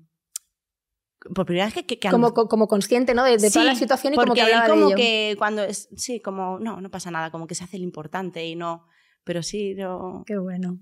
Por 1.35 1.47
primera 1.47 1.67
vez 1.67 1.75
que... 1.75 1.87
que, 1.87 1.99
que 2.01 2.09
Como, 2.11 2.35
co- 2.35 2.49
como 2.49 2.67
consciente, 2.67 3.15
¿no? 3.15 3.23
De, 3.25 3.37
de 3.39 3.51
toda 3.51 3.65
la 3.65 3.75
situación 3.77 4.15
y 4.15 4.17
como 4.17 4.35
que 4.35 4.41
él 4.41 4.47
hablaba 4.47 4.69
como 4.69 4.81
de 4.89 4.95
ello. 4.95 4.97
que 4.97 5.35
cuando 5.39 5.63
es... 5.63 5.89
Sí, 5.97 6.21
como... 6.21 6.59
No, 6.59 6.81
no 6.81 6.91
pasa 6.91 7.13
nada, 7.13 7.31
como 7.31 7.47
que 7.47 7.55
se 7.55 7.63
hace 7.63 7.77
el 7.77 7.83
importante 7.85 8.45
y 8.45 8.57
no... 8.57 8.87
Pero 9.23 9.43
sí, 9.45 9.77
yo... 9.79 10.25
Qué 10.27 10.37
bueno. 10.39 10.81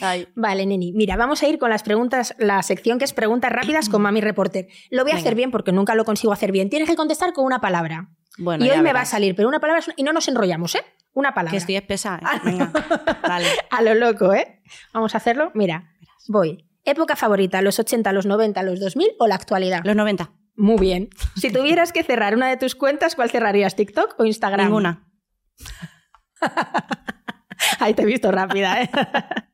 Ay, 0.00 0.28
Vale, 0.36 0.66
Neni. 0.66 0.92
Mira, 0.92 1.16
vamos 1.16 1.42
a 1.42 1.48
ir 1.48 1.58
con 1.58 1.70
las 1.70 1.82
preguntas, 1.82 2.34
la 2.38 2.62
sección 2.62 2.98
que 2.98 3.04
es 3.04 3.12
preguntas 3.12 3.50
rápidas 3.52 3.88
con 3.88 4.02
Mami 4.02 4.20
Reporter. 4.20 4.68
Lo 4.90 5.02
voy 5.02 5.12
a 5.12 5.14
Venga. 5.14 5.26
hacer 5.26 5.34
bien 5.34 5.50
porque 5.50 5.72
nunca 5.72 5.94
lo 5.94 6.04
consigo 6.04 6.32
hacer 6.32 6.52
bien. 6.52 6.70
Tienes 6.70 6.88
que 6.88 6.96
contestar 6.96 7.32
con 7.32 7.44
una 7.44 7.60
palabra. 7.60 8.08
bueno, 8.38 8.64
y 8.64 8.70
hoy 8.70 8.80
me 8.82 8.92
va 8.92 9.00
a 9.02 9.04
salir, 9.04 9.34
pero 9.34 9.48
una 9.48 9.60
palabra 9.60 9.80
es 9.80 9.86
una- 9.88 9.94
y 9.96 10.02
no 10.02 10.12
nos 10.12 10.28
enrollamos, 10.28 10.74
¿eh? 10.74 10.82
Una 11.14 11.34
palabra. 11.34 11.50
Que 11.52 11.56
estoy 11.56 11.76
espesa. 11.76 12.20
¿eh? 12.22 12.40
Venga, 12.44 12.70
vale. 13.26 13.46
A 13.70 13.82
lo 13.82 13.94
loco, 13.94 14.32
¿eh? 14.34 14.60
Vamos 14.92 15.14
a 15.14 15.18
hacerlo. 15.18 15.50
Mira, 15.54 15.90
voy. 16.28 16.64
Época 16.84 17.16
favorita, 17.16 17.60
los 17.60 17.78
80, 17.78 18.12
los 18.12 18.24
90, 18.26 18.62
los 18.62 18.80
2000 18.80 19.08
o 19.18 19.26
la 19.26 19.34
actualidad. 19.34 19.82
Los 19.84 19.96
90. 19.96 20.30
Muy 20.56 20.78
bien. 20.78 21.08
Si 21.36 21.52
tuvieras 21.52 21.92
que 21.92 22.02
cerrar 22.02 22.34
una 22.34 22.48
de 22.48 22.56
tus 22.56 22.74
cuentas, 22.74 23.14
¿cuál 23.14 23.30
cerrarías? 23.30 23.76
¿TikTok 23.76 24.14
o 24.18 24.24
Instagram? 24.24 24.66
Ninguna. 24.66 25.04
Ahí 27.80 27.94
te 27.94 28.02
he 28.02 28.06
visto 28.06 28.30
rápida, 28.30 28.82
¿eh? 28.82 28.90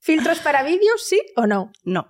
¿Filtros 0.00 0.38
para 0.40 0.62
vídeos, 0.62 1.02
sí 1.04 1.20
o 1.36 1.46
no? 1.46 1.72
No. 1.84 2.08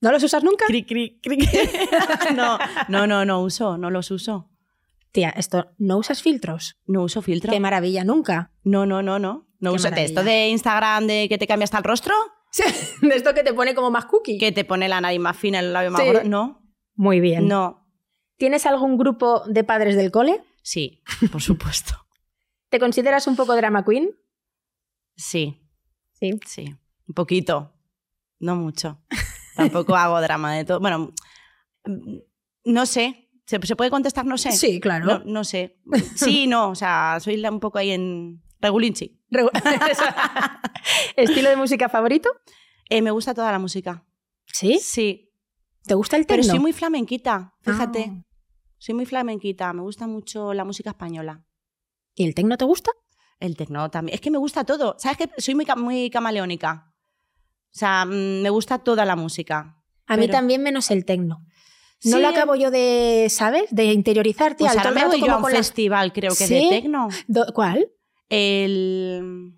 ¿No 0.00 0.12
los 0.12 0.22
usas 0.22 0.44
nunca? 0.44 0.66
Cri, 0.66 0.84
cri, 0.84 1.20
cri. 1.22 1.38
no, 2.36 2.58
no, 2.88 3.06
no, 3.06 3.24
no 3.24 3.40
uso, 3.42 3.76
no 3.78 3.90
los 3.90 4.10
uso. 4.10 4.50
Tía, 5.10 5.30
esto, 5.30 5.70
¿no 5.78 5.96
usas 5.96 6.22
filtros? 6.22 6.76
No 6.86 7.02
uso 7.02 7.22
filtro. 7.22 7.50
Qué 7.50 7.58
maravilla, 7.60 8.04
nunca. 8.04 8.52
No, 8.62 8.84
no, 8.86 9.02
no, 9.02 9.18
no. 9.18 9.48
No 9.58 9.72
uso 9.72 9.88
esto 9.88 10.22
de 10.22 10.48
Instagram 10.48 11.06
de 11.06 11.28
que 11.30 11.38
te 11.38 11.46
cambia 11.46 11.64
hasta 11.64 11.78
el 11.78 11.84
rostro, 11.84 12.14
De 13.00 13.14
esto 13.16 13.32
que 13.34 13.42
te 13.42 13.52
pone 13.54 13.74
como 13.74 13.90
más 13.90 14.04
cookie. 14.04 14.38
que 14.38 14.52
te 14.52 14.64
pone 14.64 14.88
la 14.88 15.00
nariz 15.00 15.18
más 15.20 15.36
fina, 15.36 15.60
el 15.60 15.72
labio 15.72 15.90
más 15.90 16.02
Sí. 16.02 16.06
gordo. 16.06 16.24
No, 16.24 16.62
Muy 16.94 17.20
bien. 17.20 17.48
no. 17.48 17.88
¿Tienes 18.36 18.66
algún 18.66 18.98
grupo 18.98 19.42
de 19.46 19.64
padres 19.64 19.96
del 19.96 20.10
cole? 20.10 20.42
Sí, 20.62 21.02
por 21.32 21.40
supuesto. 21.40 21.94
¿Te 22.68 22.78
consideras 22.78 23.26
un 23.26 23.36
poco 23.36 23.56
drama 23.56 23.82
queen? 23.84 24.10
Sí, 25.16 25.62
Sí. 26.12 26.38
sí. 26.46 26.76
Un 27.08 27.14
poquito. 27.14 27.72
No 28.38 28.56
mucho. 28.56 29.00
Tampoco 29.56 29.96
hago 29.96 30.20
drama 30.20 30.54
de 30.54 30.64
todo. 30.64 30.80
Bueno, 30.80 31.12
mm, 31.84 32.16
no 32.66 32.86
sé. 32.86 33.30
¿Se, 33.46 33.58
se 33.64 33.76
puede 33.76 33.90
contestar? 33.90 34.26
No 34.26 34.36
sé. 34.38 34.52
Sí, 34.52 34.80
claro. 34.80 35.04
No, 35.06 35.18
no 35.24 35.44
sé. 35.44 35.78
Sí, 36.16 36.46
no. 36.46 36.70
O 36.70 36.74
sea, 36.74 37.18
soy 37.20 37.42
un 37.46 37.60
poco 37.60 37.78
ahí 37.78 37.90
en 37.92 38.42
regulinchi. 38.60 39.20
Regu- 39.30 39.50
¿Estilo 41.16 41.50
de 41.50 41.56
música 41.56 41.88
favorito? 41.88 42.30
Eh, 42.88 43.02
me 43.02 43.10
gusta 43.10 43.34
toda 43.34 43.50
la 43.52 43.58
música. 43.58 44.04
Sí. 44.46 44.78
Sí. 44.82 45.32
¿Te 45.84 45.94
gusta 45.94 46.16
el 46.16 46.26
Pero 46.26 46.42
techno? 46.42 46.52
soy 46.52 46.60
muy 46.60 46.72
flamenquita, 46.72 47.54
fíjate. 47.60 48.06
Ah. 48.10 48.22
Soy 48.78 48.94
muy 48.94 49.06
flamenquita. 49.06 49.72
Me 49.72 49.82
gusta 49.82 50.06
mucho 50.06 50.52
la 50.54 50.64
música 50.64 50.90
española. 50.90 51.44
¿Y 52.14 52.24
el 52.26 52.34
techno 52.34 52.56
te 52.56 52.64
gusta? 52.64 52.90
El 53.40 53.56
tecno 53.56 53.90
también. 53.90 54.14
Es 54.14 54.20
que 54.20 54.30
me 54.30 54.38
gusta 54.38 54.64
todo. 54.64 54.96
¿Sabes 54.98 55.18
que 55.18 55.30
Soy 55.40 55.54
muy, 55.54 55.66
muy 55.76 56.10
camaleónica. 56.10 56.92
O 57.74 57.78
sea, 57.78 58.04
mm, 58.06 58.42
me 58.42 58.50
gusta 58.50 58.78
toda 58.78 59.04
la 59.04 59.16
música. 59.16 59.76
A 60.06 60.16
mí 60.16 60.28
también 60.28 60.62
menos 60.62 60.90
el 60.90 61.04
techno. 61.04 61.44
No 62.04 62.16
Sí, 62.16 62.22
lo 62.22 62.28
acabo 62.28 62.54
yo 62.54 62.70
de, 62.70 63.26
¿sabes? 63.30 63.64
De 63.70 63.84
interiorizar, 63.92 64.54
tía. 64.54 64.68
Pues 64.68 64.76
todo 64.82 64.88
ahora 64.88 65.00
me 65.02 65.06
voy 65.08 65.20
yo 65.26 65.32
a 65.32 65.36
un 65.38 65.42
la- 65.50 65.56
festival, 65.58 66.12
creo 66.12 66.30
que 66.36 66.46
¿Sí? 66.46 66.54
de 66.54 66.68
tecno. 66.70 67.08
¿Cuál? 67.54 67.90
El. 68.28 69.54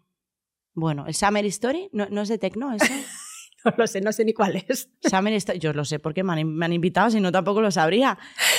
Bueno, 0.74 1.04
el 1.06 1.14
Summer 1.14 1.44
Story. 1.46 1.88
No, 1.92 2.06
no 2.10 2.22
es 2.22 2.28
de 2.28 2.38
tecno, 2.38 2.72
eso. 2.72 2.86
No 3.64 3.72
lo 3.76 3.86
sé, 3.88 4.00
no 4.00 4.12
sé 4.12 4.24
ni 4.24 4.32
cuál 4.32 4.64
es. 4.68 4.88
Summer 5.02 5.32
Story. 5.34 5.58
Yo 5.58 5.72
lo 5.72 5.84
sé 5.84 5.98
porque 5.98 6.22
me 6.22 6.32
han, 6.32 6.48
me 6.54 6.64
han 6.64 6.72
invitado, 6.72 7.10
si 7.10 7.20
no 7.20 7.32
tampoco 7.32 7.60
lo 7.60 7.72
sabría. 7.72 8.16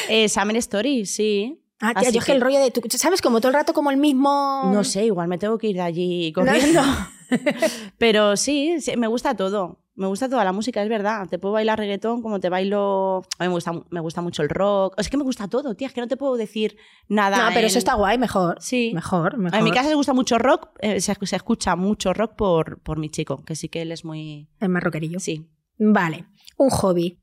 Eh, 0.10 0.28
Summer 0.28 0.58
Story, 0.58 1.06
sí. 1.06 1.64
Ah, 1.82 1.94
tía, 1.94 2.02
Así 2.10 2.12
yo 2.14 2.20
es 2.20 2.26
que 2.26 2.32
el 2.34 2.42
rollo 2.42 2.60
de 2.60 2.72
tu... 2.72 2.82
¿Sabes? 2.98 3.22
Como 3.22 3.40
todo 3.40 3.50
el 3.50 3.54
rato 3.56 3.74
como 3.74 3.90
el 3.92 3.98
mismo... 3.98 4.70
No 4.74 4.84
sé, 4.84 5.06
igual 5.06 5.28
me 5.28 5.38
tengo 5.38 5.58
que 5.58 5.68
ir 5.68 5.76
de 5.78 5.82
allí 5.82 6.34
corriendo. 6.34 6.82
Pero 7.98 8.36
sí, 8.38 8.80
sí, 8.82 8.96
me 8.98 9.08
gusta 9.08 9.36
todo. 9.36 9.80
Me 9.96 10.08
gusta 10.08 10.30
toda 10.30 10.46
la 10.46 10.54
música, 10.54 10.82
es 10.82 10.88
verdad. 10.90 11.28
Te 11.30 11.40
puedo 11.40 11.54
bailar 11.54 11.78
reggaetón 11.78 12.22
como 12.22 12.40
te 12.40 12.48
bailo. 12.50 13.24
A 13.38 13.44
mí 13.44 13.50
me 13.50 13.54
gusta, 13.54 13.74
me 13.90 14.00
gusta 14.00 14.22
mucho 14.22 14.42
el 14.44 14.50
rock. 14.50 14.94
Es 14.98 15.10
que 15.10 15.18
me 15.18 15.24
gusta 15.26 15.50
todo, 15.50 15.76
tía. 15.76 15.88
Es 15.88 15.94
que 15.94 16.00
no 16.00 16.08
te 16.08 16.16
puedo 16.16 16.38
decir 16.38 16.78
nada. 17.10 17.38
No, 17.38 17.48
pero 17.50 17.60
en- 17.62 17.66
eso 17.66 17.80
está 17.80 17.96
guay, 17.96 18.18
mejor. 18.18 18.58
Sí. 18.62 18.92
Mejor, 18.94 19.38
mejor. 19.38 19.60
En 19.60 19.66
mi 19.66 19.72
casa 19.72 19.90
se 19.90 19.96
gusta 19.96 20.14
mucho 20.14 20.38
rock. 20.38 20.70
eh, 20.80 21.02
se, 21.02 21.14
se 21.22 21.36
escucha 21.36 21.76
mucho 21.76 22.14
rock 22.14 22.36
por, 22.38 22.82
por 22.82 22.98
mi 22.98 23.10
chico, 23.10 23.44
que 23.44 23.56
sí 23.56 23.68
que 23.68 23.82
él 23.82 23.92
es 23.92 24.06
muy. 24.06 24.48
Es 24.62 24.70
más 24.70 24.82
rockerillo. 24.82 25.20
Sí. 25.20 25.50
Vale. 25.78 26.26
Un 26.58 26.70
hobby. 26.70 27.20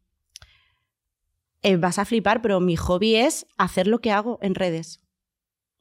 Eh, 1.67 1.77
vas 1.77 1.99
a 1.99 2.05
flipar, 2.05 2.43
pero 2.43 2.61
mi 2.61 2.77
hobby 2.77 3.17
es 3.17 3.45
hacer 3.57 3.89
lo 3.89 3.99
que 3.99 4.13
hago 4.13 4.39
en 4.41 4.55
redes. 4.55 5.03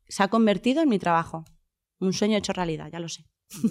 Se 0.07 0.23
ha 0.23 0.29
convertido 0.29 0.81
en 0.81 0.89
mi 0.89 0.97
trabajo. 0.97 1.45
Un 1.99 2.11
sueño 2.11 2.35
hecho 2.39 2.53
realidad, 2.53 2.89
ya 2.91 2.99
lo 2.99 3.07
sé. 3.07 3.23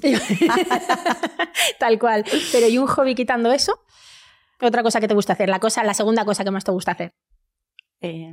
Tal 1.81 1.99
cual. 1.99 2.25
Pero 2.53 2.69
¿y 2.69 2.79
un 2.79 2.87
hobby 2.87 3.17
quitando 3.17 3.51
eso? 3.51 3.81
Otra 4.63 4.85
cosa 4.85 5.01
que 5.01 5.09
te 5.09 5.15
gusta 5.15 5.33
hacer. 5.33 5.49
La, 5.49 5.59
cosa, 5.59 5.83
la 5.83 5.93
segunda 5.93 6.25
cosa 6.25 6.45
que 6.45 6.53
más 6.53 6.63
te 6.63 6.71
gusta 6.71 6.93
hacer. 6.93 7.11
Eh, 8.01 8.33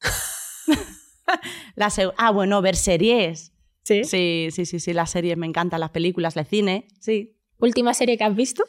la 1.76 1.90
ah, 2.18 2.30
bueno, 2.32 2.60
ver 2.60 2.76
series. 2.76 3.54
¿Sí? 3.82 4.04
Sí, 4.04 4.48
sí, 4.50 4.66
sí, 4.66 4.78
sí, 4.78 4.92
las 4.92 5.10
series 5.10 5.38
me 5.38 5.46
encantan, 5.46 5.80
las 5.80 5.90
películas, 5.90 6.36
el 6.36 6.44
cine, 6.44 6.86
sí. 7.00 7.34
¿Última 7.56 7.94
serie 7.94 8.18
que 8.18 8.24
has 8.24 8.36
visto? 8.36 8.62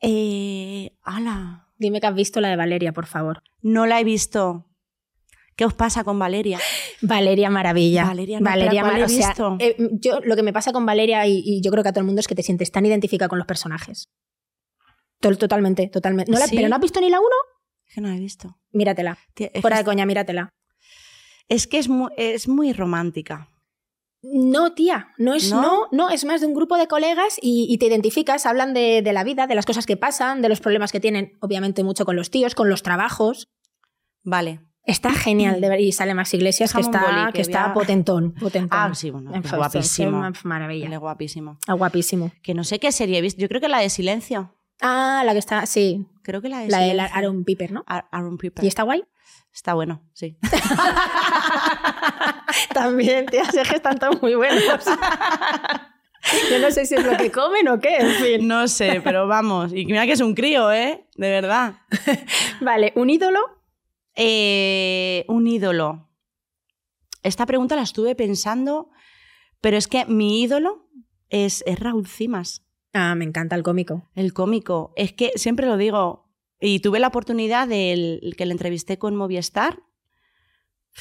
Eh, 0.00 0.90
ala, 1.02 1.67
Dime 1.78 2.00
que 2.00 2.06
has 2.08 2.14
visto 2.14 2.40
la 2.40 2.48
de 2.48 2.56
Valeria, 2.56 2.92
por 2.92 3.06
favor. 3.06 3.42
no 3.62 3.86
la 3.86 4.00
he 4.00 4.04
visto. 4.04 4.64
¿Qué 5.56 5.64
os 5.64 5.74
pasa 5.74 6.04
con 6.04 6.18
Valeria? 6.20 6.60
Valeria 7.02 7.50
Maravilla. 7.50 8.04
Valeria, 8.04 8.38
no, 8.38 8.44
pero 8.52 8.70
¿cuál 8.70 8.82
Mar- 8.92 9.00
he 9.00 9.04
o 9.04 9.08
sea, 9.08 9.28
visto? 9.28 9.56
eh, 9.58 9.76
yo 10.00 10.20
lo 10.20 10.36
que 10.36 10.44
me 10.44 10.52
pasa 10.52 10.72
con 10.72 10.86
Valeria 10.86 11.26
y, 11.26 11.42
y 11.44 11.60
yo 11.62 11.72
creo 11.72 11.82
que 11.82 11.88
a 11.88 11.92
todo 11.92 12.00
el 12.00 12.06
mundo 12.06 12.20
es 12.20 12.28
que 12.28 12.36
te 12.36 12.44
sientes 12.44 12.70
tan 12.70 12.86
identificada 12.86 13.28
con 13.28 13.38
los 13.38 13.46
personajes. 13.46 14.08
Totalmente, 15.20 15.88
totalmente. 15.88 16.30
¿No 16.30 16.38
la- 16.38 16.46
¿Sí? 16.46 16.54
¿Pero 16.56 16.68
no 16.68 16.76
has 16.76 16.80
visto 16.80 17.00
ni 17.00 17.10
la 17.10 17.18
uno? 17.18 17.28
Es 17.88 17.94
que 17.94 18.00
no 18.00 18.08
la 18.08 18.14
he 18.16 18.20
visto. 18.20 18.56
Míratela. 18.72 19.18
Tía, 19.34 19.50
Fuera 19.60 19.78
de 19.78 19.84
coña, 19.84 20.06
míratela. 20.06 20.50
es 21.48 21.66
que 21.66 21.78
es 21.78 21.88
muy, 21.88 22.10
es 22.16 22.46
muy 22.46 22.72
romántica. 22.72 23.48
No, 24.22 24.72
tía, 24.72 25.08
no 25.16 25.34
es 25.34 25.52
no, 25.52 25.62
¿No? 25.62 25.88
no, 25.92 26.10
es 26.10 26.24
más 26.24 26.40
de 26.40 26.48
un 26.48 26.54
grupo 26.54 26.76
de 26.76 26.88
colegas 26.88 27.38
y, 27.40 27.66
y 27.68 27.78
te 27.78 27.86
identificas, 27.86 28.46
hablan 28.46 28.74
de, 28.74 29.00
de 29.00 29.12
la 29.12 29.22
vida, 29.22 29.46
de 29.46 29.54
las 29.54 29.64
cosas 29.64 29.86
que 29.86 29.96
pasan, 29.96 30.42
de 30.42 30.48
los 30.48 30.60
problemas 30.60 30.90
que 30.90 30.98
tienen, 30.98 31.38
obviamente 31.40 31.84
mucho 31.84 32.04
con 32.04 32.16
los 32.16 32.30
tíos, 32.30 32.54
con 32.54 32.68
los 32.68 32.82
trabajos. 32.82 33.48
Vale. 34.24 34.60
Está 34.88 35.12
genial, 35.12 35.60
de 35.60 35.68
ver, 35.68 35.80
y 35.80 35.92
sale 35.92 36.14
más 36.14 36.32
iglesias 36.32 36.72
que 36.72 36.80
está, 36.80 37.02
boli, 37.02 37.26
que 37.26 37.32
que 37.34 37.40
está 37.42 37.74
potentón, 37.74 38.32
potentón. 38.32 38.70
Ah, 38.72 38.94
sí, 38.94 39.10
bueno, 39.10 39.30
guapísimo. 39.54 40.26
es 40.26 40.44
Maravilla. 40.46 40.96
Guapísimo. 40.96 41.58
Ah, 41.66 41.74
guapísimo. 41.74 42.32
Que 42.42 42.54
no 42.54 42.64
sé 42.64 42.78
qué 42.78 42.90
serie 42.90 43.18
he 43.18 43.20
visto. 43.20 43.38
Yo 43.38 43.48
creo 43.48 43.60
que 43.60 43.68
la 43.68 43.80
de 43.80 43.90
Silencio. 43.90 44.54
Ah, 44.80 45.22
la 45.24 45.32
que 45.32 45.38
está, 45.38 45.64
sí, 45.66 46.06
Creo 46.22 46.42
que 46.42 46.48
la 46.50 46.58
de 46.60 46.68
la 46.68 46.78
de. 46.80 47.00
Aaron 47.00 47.44
Piper, 47.44 47.72
¿no? 47.72 47.84
Ar- 47.86 48.06
Aaron 48.12 48.36
Piper. 48.36 48.62
¿Y 48.62 48.68
está 48.68 48.82
guay? 48.82 49.02
Está 49.52 49.72
bueno, 49.74 50.02
sí. 50.12 50.36
También, 52.74 53.26
tía, 53.26 53.44
sé 53.50 53.62
que 53.62 53.76
están 53.76 53.98
todos 53.98 54.20
muy 54.22 54.34
buenos. 54.34 54.62
Yo 56.50 56.58
no 56.58 56.70
sé 56.70 56.84
si 56.84 56.94
es 56.96 57.04
lo 57.04 57.16
que 57.16 57.30
comen 57.30 57.68
o 57.68 57.80
qué, 57.80 57.96
en 57.96 58.10
fin. 58.16 58.48
No 58.48 58.68
sé, 58.68 59.00
pero 59.02 59.26
vamos. 59.26 59.72
Y 59.72 59.86
mira 59.86 60.04
que 60.04 60.12
es 60.12 60.20
un 60.20 60.34
crío, 60.34 60.70
¿eh? 60.72 61.06
De 61.16 61.30
verdad. 61.30 61.76
Vale, 62.60 62.92
un 62.96 63.08
ídolo. 63.08 63.40
Eh, 64.14 65.24
un 65.28 65.46
ídolo. 65.46 66.10
Esta 67.22 67.46
pregunta 67.46 67.76
la 67.76 67.82
estuve 67.82 68.14
pensando, 68.14 68.90
pero 69.60 69.76
es 69.76 69.86
que 69.88 70.04
mi 70.06 70.42
ídolo 70.42 70.88
es, 71.30 71.62
es 71.66 71.78
Raúl 71.80 72.06
Cimas, 72.06 72.64
Ah, 72.92 73.14
me 73.14 73.24
encanta 73.24 73.54
el 73.56 73.62
cómico. 73.62 74.08
el 74.14 74.32
cómico. 74.32 74.92
Es 74.96 75.12
que 75.12 75.32
siempre 75.36 75.66
lo 75.66 75.76
digo. 75.76 76.26
Y 76.60 76.80
tuve 76.80 76.98
la 76.98 77.08
oportunidad 77.08 77.68
del 77.68 78.34
que 78.36 78.46
le 78.46 78.52
entrevisté 78.52 78.98
con 78.98 79.14
Movistar. 79.14 79.80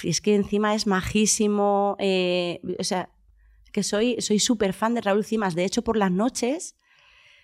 Y 0.03 0.09
es 0.09 0.21
que 0.21 0.35
encima 0.35 0.75
es 0.75 0.85
majísimo. 0.85 1.95
eh, 1.99 2.59
o 2.79 2.83
sea, 2.83 3.09
que 3.73 3.83
soy 3.83 4.17
soy 4.21 4.39
súper 4.39 4.73
fan 4.73 4.93
de 4.93 5.01
Raúl 5.01 5.23
Cimas. 5.25 5.55
De 5.55 5.65
hecho, 5.65 5.81
por 5.83 5.97
las 5.97 6.11
noches 6.11 6.75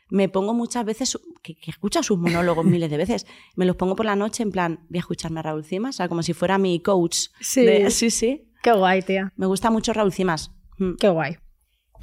me 0.09 0.29
pongo 0.29 0.53
muchas 0.53 0.85
veces, 0.85 1.17
que, 1.41 1.55
que 1.55 1.71
escucho 1.71 2.03
sus 2.03 2.19
monólogos 2.19 2.65
miles 2.65 2.91
de 2.91 2.97
veces, 2.97 3.25
me 3.55 3.65
los 3.65 3.75
pongo 3.77 3.95
por 3.95 4.05
la 4.05 4.15
noche 4.15 4.43
en 4.43 4.51
plan, 4.51 4.85
voy 4.89 4.97
a 4.97 4.99
escucharme 4.99 5.39
a 5.39 5.43
Raúl 5.43 5.63
Cimas, 5.65 5.95
o 5.95 5.97
sea, 5.97 6.07
como 6.09 6.21
si 6.21 6.33
fuera 6.33 6.59
mi 6.59 6.79
coach. 6.81 7.17
Sí. 7.39 7.65
de- 7.65 7.89
sí, 7.89 8.11
sí. 8.11 8.51
Qué 8.61 8.73
guay, 8.73 9.01
tía. 9.01 9.33
Me 9.37 9.47
gusta 9.47 9.71
mucho 9.71 9.91
Raúl 9.93 10.13
Cimas. 10.13 10.51
Mm. 10.77 10.93
Qué 10.99 11.09
guay. 11.09 11.37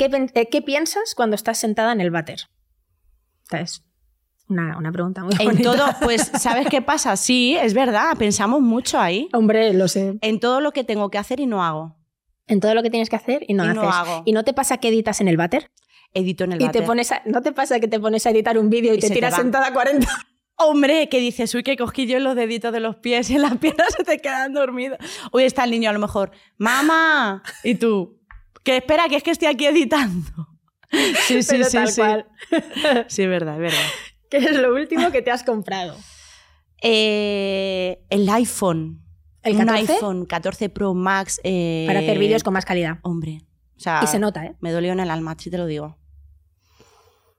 ¿Qué, 0.01 0.09
pen- 0.09 0.31
eh, 0.35 0.49
qué 0.49 0.63
piensas 0.63 1.15
cuando 1.15 1.35
estás 1.37 1.59
sentada 1.59 1.93
en 1.93 2.01
el 2.01 2.11
váter? 2.11 2.49
¿Sabes? 3.51 3.85
Una, 4.49 4.79
una 4.79 4.91
pregunta 4.91 5.23
muy 5.23 5.35
En 5.39 5.45
bonita. 5.47 5.73
todo, 5.73 5.85
pues, 6.03 6.31
¿sabes 6.39 6.69
qué 6.69 6.81
pasa? 6.81 7.17
Sí, 7.17 7.55
es 7.61 7.75
verdad, 7.75 8.17
pensamos 8.19 8.63
mucho 8.63 8.99
ahí. 8.99 9.29
Hombre, 9.35 9.75
lo 9.75 9.89
sé. 9.89 10.17
En 10.23 10.41
todo 10.41 10.63
lo 10.63 10.73
que 10.73 10.85
tengo 10.85 11.11
que 11.11 11.19
hacer 11.19 11.39
y 11.39 11.47
no 11.47 11.63
hago. 11.63 11.97
En 12.47 12.61
todo 12.61 12.75
lo 12.75 12.83
que 12.83 12.89
tienes 12.89 13.11
que 13.11 13.17
hacer 13.17 13.45
y 13.47 13.53
no 13.53 13.65
Y 13.65 13.69
haces. 13.69 13.83
no 13.83 13.91
hago. 13.91 14.23
¿Y 14.25 14.33
no 14.33 14.43
te 14.43 14.55
pasa 14.55 14.79
que 14.79 14.89
editas 14.89 15.21
en 15.21 15.29
el 15.29 15.37
váter? 15.37 15.71
Edito 16.15 16.45
en 16.45 16.53
el 16.53 16.63
Y 16.63 16.65
váter. 16.65 16.81
te 16.81 16.87
pones 16.87 17.13
a- 17.13 17.23
¿No 17.27 17.43
te 17.43 17.53
pasa 17.53 17.79
que 17.79 17.87
te 17.87 18.01
pones 18.01 18.25
a 18.27 18.31
editar 18.31 18.57
un 18.59 18.71
vídeo 18.71 18.95
y, 18.95 18.97
Y 18.97 19.01
te 19.01 19.09
te 19.09 19.15
tiras 19.15 19.35
va. 19.35 19.37
sentada 19.37 19.67
a 19.69 19.73
40? 19.75 20.09
Hombre, 20.57 21.09
que 21.09 21.21
dices, 21.21 21.55
uy, 21.55 21.63
que 21.63 21.77
cosquillo 21.77 22.17
en 22.17 22.25
los 22.25 22.35
deditos 22.37 22.73
de 22.73 22.81
los 22.81 22.97
pies 22.97 23.31
y 23.31 23.37
en 23.37 23.43
las 23.43 23.57
piernas 23.59 23.89
se 23.97 24.03
te 24.05 24.19
quedan 24.19 24.53
dormidos. 24.55 24.99
Hoy 25.31 25.45
está 25.45 25.65
el 25.65 25.71
niño 25.71 25.91
a 25.91 25.93
lo 25.93 25.99
mejor, 26.01 26.33
mamá, 26.59 27.43
y 27.63 27.77
tú, 27.77 28.20
que 28.63 28.77
espera, 28.79 29.09
que 29.09 29.17
es 29.17 29.23
que 29.23 29.31
estoy 29.31 29.49
aquí 29.49 29.67
editando. 29.67 30.49
Sí, 31.29 31.45
sí, 31.45 31.51
Pero 31.51 31.65
sí, 31.67 31.77
tal 31.77 31.89
sí. 31.89 32.01
cual. 32.01 32.27
Sí, 33.09 33.23
es 33.23 33.29
verdad, 33.29 33.55
es 33.55 33.61
verdad. 33.61 33.79
¿Qué 34.31 34.39
es 34.39 34.57
lo 34.57 34.75
último 34.75 35.13
que 35.13 35.23
te 35.23 35.31
has 35.31 35.45
comprado? 35.45 35.97
Eh, 36.83 38.03
el 38.11 38.29
iPhone. 38.29 39.03
¿El 39.43 39.55
Un 39.57 39.67
14? 39.67 39.93
iPhone 39.93 40.27
14 40.27 40.69
Pro 40.69 40.95
Max. 40.95 41.41
eh, 41.45 41.85
Para 41.87 42.01
hacer 42.01 42.19
vídeos 42.19 42.43
con 42.43 42.53
más 42.55 42.65
calidad. 42.65 42.99
Hombre. 43.03 43.43
O 43.77 43.81
sea, 43.81 44.01
Y 44.03 44.07
se 44.09 44.19
nota, 44.19 44.45
¿eh? 44.45 44.57
me 44.61 44.73
dolió 44.73 44.93
en 44.93 45.01
el 45.01 45.11
alma, 45.11 45.37
sí 45.39 45.49
te 45.51 45.59
lo 45.59 45.67
digo. 45.67 45.97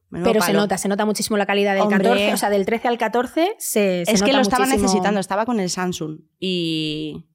Menudo 0.09 0.31
Pero 0.31 0.41
se 0.45 0.53
nota, 0.53 0.77
se 0.77 0.87
nota 0.87 1.05
muchísimo 1.05 1.37
la 1.37 1.45
calidad 1.45 1.73
del 1.73 1.83
Hombre. 1.83 1.97
14. 1.99 2.33
O 2.33 2.37
sea, 2.37 2.49
del 2.49 2.65
13 2.65 2.87
al 2.87 2.97
14 2.97 3.55
se, 3.59 4.03
se 4.05 4.11
Es 4.11 4.23
que 4.23 4.33
lo 4.33 4.39
estaba 4.41 4.65
muchísimo. 4.65 4.87
necesitando, 4.87 5.19
estaba 5.19 5.45
con 5.45 5.59
el 5.59 5.69
Samsung. 5.69 6.19
Y. 6.39 7.25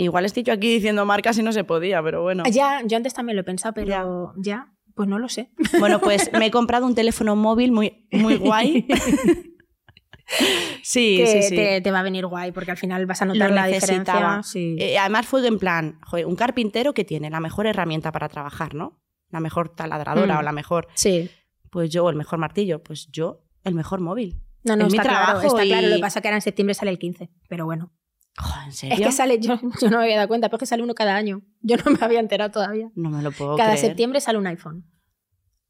Igual 0.00 0.24
estoy 0.24 0.44
yo 0.44 0.52
aquí 0.52 0.72
diciendo 0.74 1.04
marcas 1.04 1.36
y 1.38 1.42
no 1.42 1.52
se 1.52 1.64
podía, 1.64 2.02
pero 2.02 2.22
bueno. 2.22 2.44
Ya, 2.50 2.82
yo 2.84 2.96
antes 2.96 3.14
también 3.14 3.36
lo 3.36 3.40
he 3.40 3.44
pensado, 3.44 3.74
pero 3.74 4.32
ya, 4.36 4.72
pues 4.94 5.08
no 5.08 5.18
lo 5.18 5.28
sé. 5.28 5.50
Bueno, 5.80 5.98
pues 6.00 6.30
me 6.32 6.46
he 6.46 6.50
comprado 6.50 6.86
un 6.86 6.94
teléfono 6.94 7.34
móvil 7.36 7.72
muy, 7.72 8.06
muy 8.12 8.36
guay. 8.36 8.86
sí, 10.82 11.16
que 11.18 11.26
sí, 11.26 11.42
sí. 11.48 11.56
Te, 11.56 11.80
te 11.80 11.90
va 11.90 12.00
a 12.00 12.02
venir 12.02 12.26
guay, 12.26 12.52
porque 12.52 12.70
al 12.70 12.76
final 12.76 13.06
vas 13.06 13.22
a 13.22 13.24
Lo 13.24 13.34
notar 13.34 13.50
la 13.50 13.66
necesitaba. 13.66 14.18
diferencia. 14.38 14.42
Sí. 14.44 14.76
Eh, 14.78 14.98
además 14.98 15.26
fue 15.26 15.46
en 15.46 15.58
plan, 15.58 15.98
joder, 16.04 16.26
un 16.26 16.36
carpintero 16.36 16.94
que 16.94 17.04
tiene 17.04 17.30
la 17.30 17.40
mejor 17.40 17.66
herramienta 17.66 18.12
para 18.12 18.28
trabajar, 18.28 18.74
¿no? 18.74 19.00
La 19.30 19.40
mejor 19.40 19.70
taladradora 19.74 20.36
Mm. 20.36 20.38
o 20.38 20.42
la 20.42 20.52
mejor, 20.52 20.88
sí. 20.94 21.30
pues 21.70 21.90
yo, 21.90 22.04
o 22.04 22.10
el 22.10 22.16
mejor 22.16 22.38
martillo, 22.38 22.82
pues 22.82 23.08
yo, 23.10 23.44
el 23.64 23.74
mejor 23.74 24.00
móvil. 24.00 24.40
No, 24.64 24.76
no, 24.76 24.86
Es 24.86 24.92
mi 24.92 24.98
está 24.98 25.08
claro, 25.10 25.24
trabajo 25.26 25.46
está 25.46 25.62
claro. 25.64 25.88
Lo 25.88 25.96
que 25.96 26.00
pasa 26.00 26.20
que 26.20 26.28
ahora 26.28 26.36
en 26.36 26.42
septiembre 26.42 26.74
sale 26.74 26.90
el 26.90 26.98
15, 26.98 27.30
pero 27.48 27.64
bueno. 27.64 27.92
Joder, 28.40 28.66
¿En 28.66 28.72
serio? 28.72 28.94
Es 28.94 29.00
que 29.06 29.12
sale, 29.12 29.38
yo, 29.40 29.58
yo 29.80 29.90
no 29.90 29.98
me 29.98 30.04
había 30.04 30.16
dado 30.16 30.28
cuenta, 30.28 30.48
pero 30.48 30.56
es 30.56 30.60
que 30.60 30.66
sale 30.66 30.82
uno 30.82 30.94
cada 30.94 31.14
año. 31.16 31.42
Yo 31.60 31.76
no 31.84 31.90
me 31.90 31.98
había 32.00 32.20
enterado 32.20 32.50
todavía. 32.50 32.88
No 32.94 33.10
me 33.10 33.22
lo 33.22 33.32
puedo 33.32 33.56
Cada 33.56 33.72
creer. 33.72 33.86
septiembre 33.86 34.20
sale 34.20 34.38
un 34.38 34.46
iPhone. 34.46 34.84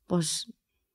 Pues, 0.07 0.53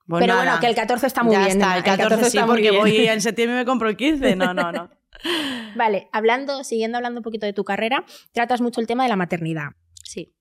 pues 0.08 0.22
pero 0.22 0.34
nada. 0.34 0.44
bueno, 0.46 0.60
que 0.60 0.68
el 0.68 0.76
14 0.76 1.08
está 1.08 1.24
muy 1.24 1.34
ya 1.34 1.40
bien. 1.46 1.52
está, 1.52 1.78
el 1.78 1.84
14, 1.84 2.16
sí, 2.22 2.28
está 2.38 2.46
muy 2.46 2.56
porque 2.56 2.70
bien. 2.72 2.82
voy 2.82 3.08
en 3.08 3.22
septiembre 3.22 3.58
y 3.58 3.60
me 3.60 3.66
compro 3.66 3.90
el 3.90 3.98
15. 3.98 4.36
No, 4.36 4.54
no, 4.54 4.72
no. 4.72 4.90
Vale, 5.76 6.10
hablando, 6.12 6.64
siguiendo 6.64 6.98
hablando 6.98 7.20
un 7.20 7.24
poquito 7.24 7.46
de 7.46 7.54
tu 7.54 7.64
carrera, 7.64 8.04
tratas 8.34 8.62
mucho 8.62 8.82
el 8.82 8.88
tema 8.88 9.04
de 9.04 9.10
la 9.10 9.16
maternidad. 9.16 9.70
Sí. 10.04 10.36